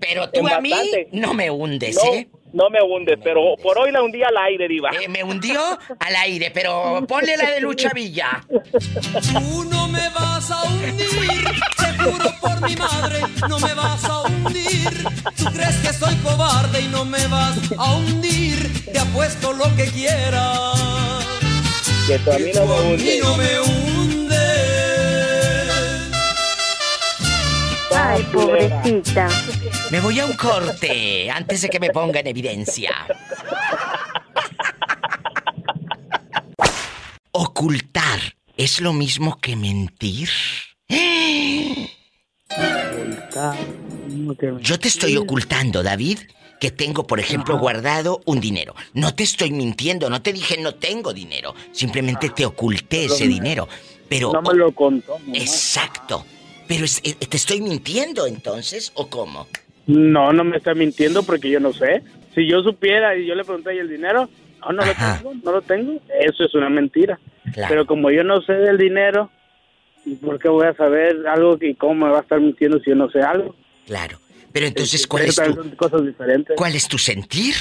Pero 0.00 0.30
tú 0.30 0.48
a 0.48 0.62
mí 0.62 0.72
no 1.12 1.34
me 1.34 1.50
hundes, 1.50 1.96
No, 2.02 2.14
¿eh? 2.14 2.28
No 2.56 2.70
me 2.70 2.80
hundes, 2.80 3.18
pero 3.22 3.54
por 3.62 3.78
hoy 3.78 3.92
la 3.92 4.02
hundí 4.02 4.22
al 4.22 4.36
aire, 4.36 4.66
diva. 4.66 4.90
me 5.10 5.22
hundió 5.22 5.60
al 6.00 6.16
aire, 6.16 6.50
pero 6.52 7.04
ponle 7.06 7.36
la 7.36 7.50
de 7.50 7.60
Lucha 7.60 7.90
Villa. 7.94 8.42
Tú 8.48 9.64
no 9.64 9.86
me 9.88 10.08
vas 10.08 10.50
a 10.50 10.62
hundir, 10.64 11.44
te 11.76 12.02
juro 12.02 12.32
por 12.40 12.66
mi 12.66 12.74
madre, 12.76 13.20
no 13.46 13.58
me 13.58 13.74
vas 13.74 14.04
a 14.04 14.22
hundir. 14.22 15.04
Tú 15.36 15.44
crees 15.52 15.76
que 15.76 15.92
soy 15.92 16.14
cobarde 16.16 16.80
y 16.80 16.88
no 16.88 17.04
me 17.04 17.26
vas 17.26 17.58
a 17.76 17.94
hundir, 17.94 18.90
te 18.90 18.98
apuesto 18.98 19.52
lo 19.52 19.64
que 19.76 19.84
quieras. 19.90 21.26
Que 22.06 22.18
tú 22.20 22.32
a 22.32 22.38
mí 22.38 22.50
no 22.54 22.64
me 22.66 22.74
A 22.74 22.80
mí 22.80 22.92
hundes. 22.92 23.22
no 23.22 23.36
me 23.36 23.60
hundes. 23.60 24.36
Ay, 27.94 28.22
pobrecita. 28.32 29.28
Me 29.90 30.00
voy 30.00 30.18
a 30.20 30.26
un 30.26 30.32
corte 30.34 31.30
antes 31.30 31.62
de 31.62 31.68
que 31.68 31.78
me 31.80 31.90
ponga 31.90 32.20
en 32.20 32.26
evidencia. 32.26 32.90
Ocultar 37.32 38.20
es 38.56 38.80
lo 38.80 38.92
mismo 38.92 39.38
que 39.40 39.56
mentir. 39.56 40.28
Yo 44.60 44.78
te 44.80 44.88
estoy 44.88 45.16
ocultando, 45.16 45.82
David, 45.82 46.18
que 46.60 46.70
tengo, 46.70 47.06
por 47.06 47.20
ejemplo, 47.20 47.58
guardado 47.58 48.22
un 48.24 48.40
dinero. 48.40 48.74
No 48.94 49.14
te 49.14 49.22
estoy 49.22 49.50
mintiendo, 49.52 50.08
no 50.10 50.22
te 50.22 50.32
dije 50.32 50.56
no 50.58 50.74
tengo 50.74 51.12
dinero. 51.12 51.54
Simplemente 51.72 52.30
te 52.30 52.46
oculté 52.46 53.04
ese 53.06 53.26
dinero. 53.28 53.68
Pero. 54.08 54.32
No 54.32 54.42
me 54.42 54.54
lo 54.54 54.72
contó. 54.72 55.18
Exacto. 55.32 56.24
Pero 56.66 56.84
es- 56.84 57.00
eh, 57.04 57.14
te 57.14 57.36
estoy 57.36 57.60
mintiendo 57.60 58.26
entonces, 58.26 58.90
¿o 58.94 59.08
cómo? 59.08 59.46
No, 59.86 60.32
no 60.32 60.44
me 60.44 60.56
está 60.56 60.74
mintiendo 60.74 61.22
porque 61.22 61.48
yo 61.50 61.60
no 61.60 61.72
sé. 61.72 62.02
Si 62.34 62.46
yo 62.46 62.62
supiera 62.62 63.16
y 63.16 63.26
yo 63.26 63.34
le 63.34 63.44
pregunté 63.44 63.74
¿y 63.74 63.78
el 63.78 63.88
dinero, 63.88 64.28
no, 64.60 64.72
no 64.72 64.82
lo 64.84 64.92
tengo, 64.94 65.34
no 65.44 65.52
lo 65.52 65.62
tengo. 65.62 66.00
Eso 66.20 66.44
es 66.44 66.54
una 66.54 66.68
mentira. 66.68 67.18
Claro. 67.52 67.68
Pero 67.70 67.86
como 67.86 68.10
yo 68.10 68.24
no 68.24 68.40
sé 68.42 68.52
del 68.54 68.78
dinero, 68.78 69.30
¿por 70.24 70.38
qué 70.38 70.48
voy 70.48 70.66
a 70.66 70.74
saber 70.74 71.26
algo 71.28 71.56
y 71.60 71.74
cómo 71.74 72.06
me 72.06 72.10
va 72.12 72.18
a 72.18 72.22
estar 72.22 72.40
mintiendo 72.40 72.78
si 72.80 72.90
yo 72.90 72.96
no 72.96 73.08
sé 73.10 73.20
algo? 73.20 73.54
Claro. 73.86 74.18
Pero 74.52 74.66
entonces, 74.66 75.00
Eso 75.00 75.08
¿cuál 75.08 75.24
es 75.26 75.36
también 75.36 75.70
tu, 75.70 75.76
cosas 75.76 76.04
diferentes. 76.04 76.56
cuál 76.56 76.74
es 76.74 76.88
tu 76.88 76.98
sentir? 76.98 77.54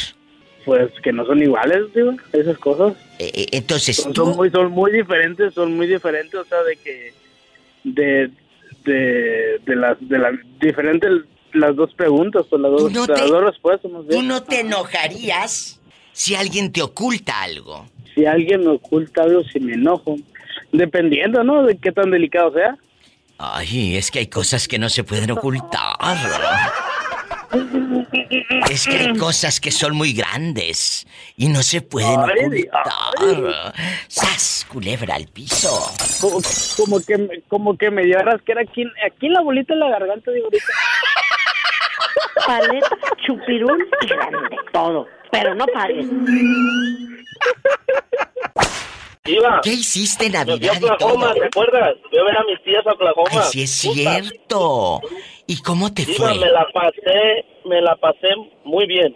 Pues 0.65 0.89
que 1.03 1.11
no 1.13 1.25
son 1.25 1.41
iguales, 1.43 1.93
digo, 1.93 2.13
esas 2.33 2.57
cosas. 2.57 2.97
Eh, 3.19 3.45
entonces, 3.51 3.97
son, 3.97 4.13
tú- 4.13 4.25
son 4.25 4.35
muy, 4.35 4.49
son 4.49 4.71
muy 4.71 4.91
diferentes, 4.91 5.53
son 5.53 5.75
muy 5.77 5.85
diferentes, 5.85 6.33
o 6.33 6.43
sea, 6.45 6.63
de 6.63 6.75
que 6.77 7.13
de 7.83 8.31
de, 8.83 9.59
de 9.65 9.75
las 9.75 9.97
de 10.07 10.17
las 10.17 10.33
diferentes 10.59 11.11
las 11.55 11.75
dos 11.75 11.93
preguntas 11.93 12.45
o 12.51 12.57
las 12.57 12.71
dos, 12.71 12.91
no 12.91 13.05
las 13.05 13.21
te- 13.21 13.27
dos 13.27 13.43
respuestas. 13.43 13.91
más 13.91 14.05
¿Tú 14.07 14.21
no 14.21 14.43
te 14.43 14.59
enojarías 14.61 15.79
si 16.13 16.35
alguien 16.35 16.71
te 16.71 16.81
oculta 16.81 17.41
algo? 17.41 17.87
Si 18.13 18.25
alguien 18.25 18.61
me 18.61 18.69
oculta 18.71 19.23
algo, 19.23 19.43
si 19.43 19.59
me 19.59 19.73
enojo, 19.73 20.15
dependiendo, 20.71 21.43
¿no? 21.43 21.63
De 21.63 21.77
qué 21.77 21.91
tan 21.91 22.11
delicado 22.11 22.53
sea. 22.53 22.77
Ay, 23.37 23.97
es 23.97 24.11
que 24.11 24.19
hay 24.19 24.27
cosas 24.27 24.67
que 24.67 24.79
no 24.79 24.87
se 24.89 25.03
pueden 25.03 25.31
ocultar. 25.31 25.97
Es 28.69 28.85
que 28.87 28.97
hay 28.97 29.17
cosas 29.17 29.59
que 29.59 29.71
son 29.71 29.95
muy 29.95 30.13
grandes 30.13 31.05
y 31.37 31.47
no 31.49 31.61
se 31.63 31.81
pueden 31.81 32.19
Ay, 32.19 32.45
ocultar. 32.69 33.73
¡Sas! 34.07 34.65
Culebra 34.71 35.15
al 35.15 35.27
piso. 35.27 35.69
Como, 36.19 36.39
como 36.77 36.99
que 37.05 37.17
me- 37.17 37.41
como 37.47 37.77
que 37.77 37.91
me 37.91 38.03
dio 38.03 38.19
a 38.19 38.23
rascar 38.23 38.59
aquí, 38.59 38.81
en- 38.81 38.91
aquí 39.05 39.27
en 39.27 39.33
la 39.33 39.41
bolita 39.41 39.73
de 39.73 39.79
la 39.79 39.89
garganta, 39.89 40.31
digo 40.31 40.45
ahorita. 40.45 40.65
Paleta, 42.45 42.97
chupirul 43.25 43.87
y 44.01 44.07
grande. 44.07 44.55
Todo. 44.71 45.07
Pero 45.31 45.55
no 45.55 45.65
pagues. 45.67 46.05
Iba. 49.27 49.59
¿Qué 49.63 49.73
hiciste 49.73 50.27
en 50.27 50.33
Me 50.33 50.37
fui 50.45 50.51
a 50.53 50.55
Navidad 50.55 50.73
y 50.75 50.79
todo? 50.81 50.93
Oklahoma, 50.93 51.33
¿te 51.33 51.45
acuerdas? 51.45 51.95
Ver 52.11 52.37
a 52.37 52.43
mis 52.43 52.63
tías 52.63 52.85
a 52.85 52.91
Oklahoma. 52.91 53.29
Ay, 53.31 53.39
sí 53.51 53.61
es 53.63 53.71
cierto. 53.71 55.01
¿Y 55.47 55.61
cómo 55.63 55.91
te 55.93 56.03
Iba, 56.03 56.13
fue? 56.15 56.35
me 56.39 56.51
la 56.51 56.67
pasé, 56.73 57.45
me 57.65 57.81
la 57.81 57.95
pasé 57.95 58.27
muy 58.63 58.85
bien. 58.85 59.15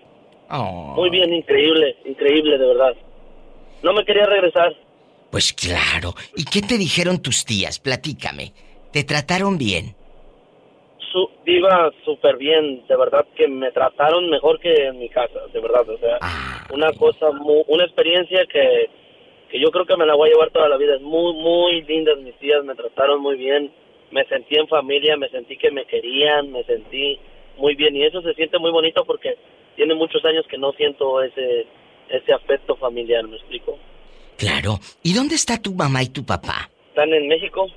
Oh, 0.50 0.94
Muy 0.96 1.12
bien, 1.12 1.32
increíble, 1.32 1.96
increíble, 2.06 2.58
de 2.58 2.66
verdad. 2.66 2.94
No 3.84 3.94
me 3.94 4.04
quería 4.04 4.26
regresar. 4.26 4.74
pues 5.30 5.54
claro. 5.54 6.16
¿Y 6.36 6.44
qué 6.46 6.64
te 6.64 6.80
dijeron 6.80 7.20
tus 7.22 7.46
tías? 7.46 7.78
Platícame. 7.80 8.52
¿Te 8.92 9.04
trataron 9.04 9.60
bien? 9.60 9.96
Su, 11.12 11.30
iba 11.45 11.91
súper 12.05 12.38
bien, 12.38 12.86
de 12.88 12.95
verdad 12.95 13.26
que 13.36 13.47
me 13.47 13.72
trataron 13.72 14.30
mejor 14.30 14.60
que 14.60 14.74
en 14.88 14.99
mi 14.99 15.10
casa, 15.10 15.39
de 15.51 15.60
verdad, 15.60 15.89
o 15.89 15.97
sea, 15.97 16.18
Ah, 16.22 16.68
una 16.72 16.91
cosa, 16.93 17.32
mu- 17.32 17.64
una 17.68 17.84
experiencia 17.86 18.45
que, 18.45 18.89
que 19.49 19.60
yo 19.60 19.72
creo 19.72 19.86
que 19.86 19.97
me 19.97 20.05
la 20.05 20.14
voy 20.16 20.30
a 20.30 20.34
llevar 20.34 20.51
toda 20.51 20.70
la 20.70 20.78
vida. 20.78 20.95
Es 20.95 21.01
muy, 21.01 21.34
muy 21.34 21.82
lindas 21.84 22.20
mis 22.20 22.36
tías, 22.36 22.64
me 22.64 22.76
trataron 22.76 23.22
muy 23.22 23.38
bien, 23.38 23.72
me 24.12 24.24
sentí 24.26 24.55
en 24.57 24.68
familia, 24.68 25.18
me 25.18 25.30
sentí 25.30 25.57
que 25.57 25.72
me 25.72 25.86
querían, 25.86 26.51
me 26.51 26.64
sentí 26.66 27.18
muy 27.57 27.74
bien 27.76 27.95
y 27.95 28.03
eso 28.03 28.22
se 28.22 28.34
siente 28.36 28.60
muy 28.60 28.72
bonito 28.72 29.03
porque 29.05 29.36
tiene 29.76 29.95
muchos 29.95 30.24
años 30.26 30.45
que 30.47 30.57
no 30.60 30.72
siento 30.74 31.24
ese, 31.24 31.66
ese 32.10 32.34
afecto 32.34 32.76
familiar, 32.76 33.24
¿me 33.28 33.38
explico? 33.38 33.78
Claro. 34.38 34.80
¿Y 35.03 35.14
dónde 35.14 35.36
está 35.36 35.60
tu 35.62 35.74
mamá 35.74 36.03
y 36.03 36.10
tu 36.10 36.24
papá? 36.24 36.70
Están 36.89 37.12
en 37.14 37.28
México, 37.28 37.68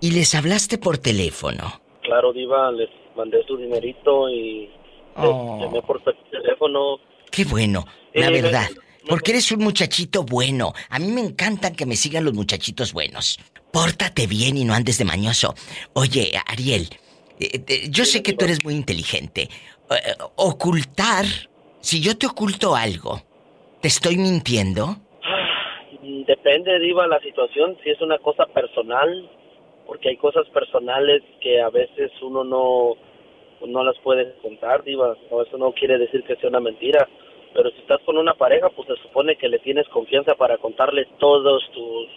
¿Y 0.00 0.10
les 0.10 0.34
hablaste 0.34 0.78
por 0.78 0.98
teléfono? 0.98 1.80
Claro, 2.02 2.32
Diva, 2.32 2.70
les 2.72 2.88
mandé 3.16 3.42
su 3.46 3.56
dinerito 3.56 4.28
y 4.28 4.62
les 4.66 4.70
Oh. 5.16 5.58
llamé 5.60 5.82
por 5.82 6.00
teléfono. 6.30 6.98
Qué 7.30 7.44
bueno, 7.44 7.84
la 8.14 8.28
Eh, 8.28 8.42
verdad. 8.42 8.68
Porque 9.08 9.32
eres 9.32 9.50
un 9.52 9.64
muchachito 9.64 10.22
bueno. 10.22 10.72
A 10.88 10.98
mí 10.98 11.08
me 11.08 11.20
encantan 11.22 11.74
que 11.74 11.86
me 11.86 11.96
sigan 11.96 12.24
los 12.24 12.34
muchachitos 12.34 12.92
buenos. 12.92 13.38
Pórtate 13.72 14.26
bien 14.26 14.56
y 14.56 14.64
no 14.64 14.74
andes 14.74 14.98
de 14.98 15.04
mañoso. 15.04 15.54
Oye, 15.94 16.32
Ariel, 16.46 16.88
eh, 17.40 17.64
eh, 17.66 17.88
yo 17.90 18.04
sé 18.04 18.22
que 18.22 18.32
tú 18.34 18.44
eres 18.44 18.62
muy 18.64 18.74
inteligente. 18.74 19.48
Ocultar, 20.36 21.24
si 21.80 22.00
yo 22.00 22.16
te 22.16 22.26
oculto 22.26 22.74
algo, 22.76 23.22
¿te 23.80 23.88
estoy 23.88 24.16
mintiendo? 24.16 24.96
Depende, 26.26 26.78
Diva, 26.78 27.06
la 27.06 27.20
situación, 27.20 27.76
si 27.82 27.90
es 27.90 28.00
una 28.00 28.18
cosa 28.18 28.46
personal, 28.46 29.28
porque 29.86 30.10
hay 30.10 30.16
cosas 30.16 30.48
personales 30.48 31.22
que 31.40 31.60
a 31.60 31.70
veces 31.70 32.10
uno 32.22 32.44
no, 32.44 32.96
no 33.66 33.84
las 33.84 33.98
puede 33.98 34.34
contar, 34.42 34.82
Diva. 34.84 35.16
O 35.30 35.42
eso 35.42 35.58
no 35.58 35.72
quiere 35.72 35.98
decir 35.98 36.22
que 36.24 36.36
sea 36.36 36.50
una 36.50 36.60
mentira. 36.60 37.08
Pero 37.54 37.70
si 37.70 37.78
estás 37.80 38.00
con 38.06 38.16
una 38.16 38.34
pareja, 38.34 38.70
pues 38.70 38.88
se 38.88 38.96
supone 39.02 39.36
que 39.36 39.48
le 39.48 39.58
tienes 39.58 39.86
confianza 39.88 40.34
para 40.34 40.56
contarle 40.58 41.06
todos 41.18 41.62
tus 41.72 42.08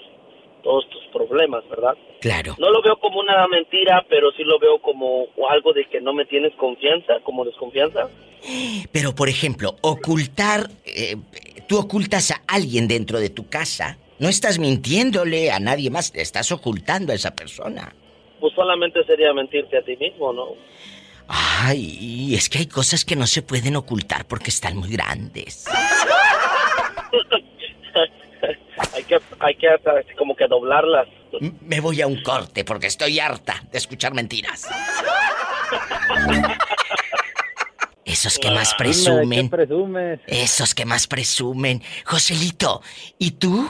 todos 0.64 0.90
tus 0.90 1.06
problemas, 1.14 1.64
¿verdad? 1.70 1.94
Claro. 2.22 2.56
No 2.58 2.72
lo 2.72 2.82
veo 2.82 2.98
como 2.98 3.20
una 3.20 3.48
mentira, 3.48 4.04
pero 4.10 4.32
sí 4.32 4.44
lo 4.44 4.58
veo 4.58 4.80
como 4.80 5.28
algo 5.48 5.74
de 5.74 5.86
que 5.86 6.02
no 6.02 6.12
me 6.12 6.26
tienes 6.26 6.56
confianza, 6.56 7.20
como 7.24 7.46
desconfianza. 7.46 8.10
Pero, 8.92 9.14
por 9.14 9.30
ejemplo, 9.30 9.76
ocultar, 9.82 10.68
eh, 10.86 11.18
tú 11.68 11.78
ocultas 11.78 12.32
a 12.32 12.42
alguien 12.48 12.88
dentro 12.88 13.20
de 13.20 13.30
tu 13.30 13.48
casa, 13.48 14.00
no 14.20 14.30
estás 14.30 14.60
mintiéndole 14.60 15.52
a 15.52 15.60
nadie 15.60 15.90
más, 15.90 16.12
te 16.12 16.22
estás 16.22 16.52
ocultando 16.52 17.12
a 17.12 17.16
esa 17.16 17.36
persona. 17.36 17.94
Pues 18.40 18.54
solamente 18.54 19.04
sería 19.06 19.34
mentirte 19.34 19.78
a 19.78 19.82
ti 19.82 19.98
mismo, 19.98 20.32
¿no? 20.32 20.50
Ay, 21.28 22.36
es 22.36 22.50
que 22.50 22.60
hay 22.60 22.68
cosas 22.68 23.04
que 23.04 23.16
no 23.16 23.26
se 23.26 23.42
pueden 23.42 23.76
ocultar 23.76 24.26
porque 24.26 24.52
están 24.52 24.78
muy 24.78 24.90
grandes. 24.90 25.66
hay 28.94 29.04
que, 29.04 29.20
hay 29.40 29.56
que 29.56 29.68
hasta 29.70 29.92
como 30.18 30.36
que 30.36 30.48
doblarlas. 30.48 31.08
Me 31.62 31.80
voy 31.80 32.02
a 32.02 32.08
un 32.08 32.22
corte 32.22 32.64
porque 32.64 32.88
estoy 32.88 33.20
harta 33.20 33.64
de 33.72 33.78
escuchar 33.78 34.14
mentiras. 34.14 34.68
Esos 38.06 38.38
que 38.38 38.52
más 38.52 38.76
presumen. 38.76 39.50
presumes? 39.50 40.20
Esos 40.28 40.76
que 40.76 40.86
más 40.86 41.08
presumen. 41.08 41.82
Joselito, 42.06 42.82
¿y 43.18 43.32
tú 43.32 43.70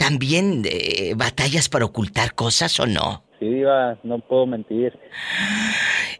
también 0.00 0.62
eh, 0.64 1.12
batallas 1.14 1.68
para 1.68 1.84
ocultar 1.84 2.34
cosas 2.34 2.80
o 2.80 2.86
no? 2.86 3.22
Sí, 3.38 3.46
Diva, 3.46 3.98
no 4.02 4.18
puedo 4.18 4.46
mentir. 4.46 4.98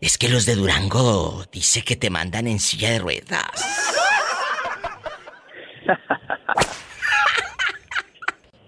Es 0.03 0.19
que 0.19 0.29
los 0.29 0.45
de 0.45 0.55
Durango 0.55 1.45
dice 1.51 1.81
que 1.83 1.97
te 1.97 2.11
mandan 2.11 2.47
en 2.47 2.61
silla 2.61 2.91
de 2.91 2.99
ruedas. 2.99 3.41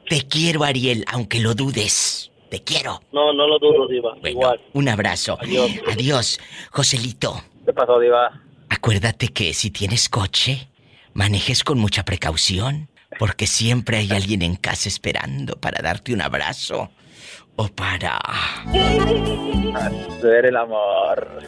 Te 0.08 0.26
quiero, 0.28 0.64
Ariel, 0.64 1.04
aunque 1.08 1.40
lo 1.40 1.54
dudes. 1.54 2.30
Te 2.50 2.62
quiero. 2.62 3.00
No, 3.12 3.32
no 3.32 3.46
lo 3.46 3.58
dudo, 3.58 3.86
Diva. 3.88 4.14
Igual. 4.28 4.60
Un 4.74 4.88
abrazo. 4.88 5.38
Adiós. 5.40 5.70
Adiós. 5.90 6.38
Joselito, 6.70 7.42
¿Qué 7.64 7.72
pasó, 7.72 7.98
Diva? 7.98 8.30
acuérdate 8.68 9.28
que 9.28 9.54
si 9.54 9.70
tienes 9.70 10.08
coche, 10.10 10.68
manejes 11.14 11.64
con 11.64 11.78
mucha 11.78 12.04
precaución, 12.04 12.90
porque 13.22 13.46
siempre 13.46 13.98
hay 13.98 14.10
alguien 14.10 14.42
en 14.42 14.56
casa 14.56 14.88
esperando 14.88 15.54
para 15.54 15.80
darte 15.80 16.12
un 16.12 16.22
abrazo 16.22 16.90
o 17.54 17.68
para... 17.68 18.16
Hacer 19.76 20.46
el 20.46 20.56
amor. 20.56 21.38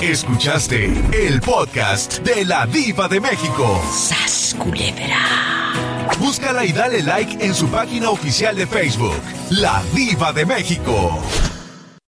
Escuchaste 0.00 0.84
el 1.12 1.40
podcast 1.40 2.20
de 2.20 2.44
la 2.44 2.64
Diva 2.66 3.08
de 3.08 3.18
México. 3.18 3.82
¡Sas, 3.92 4.54
culebra! 4.56 5.18
Búscala 6.20 6.64
y 6.64 6.70
dale 6.70 7.02
like 7.02 7.44
en 7.44 7.56
su 7.56 7.66
página 7.70 8.10
oficial 8.10 8.54
de 8.54 8.68
Facebook, 8.68 9.20
La 9.50 9.82
Diva 9.96 10.32
de 10.32 10.46
México. 10.46 11.20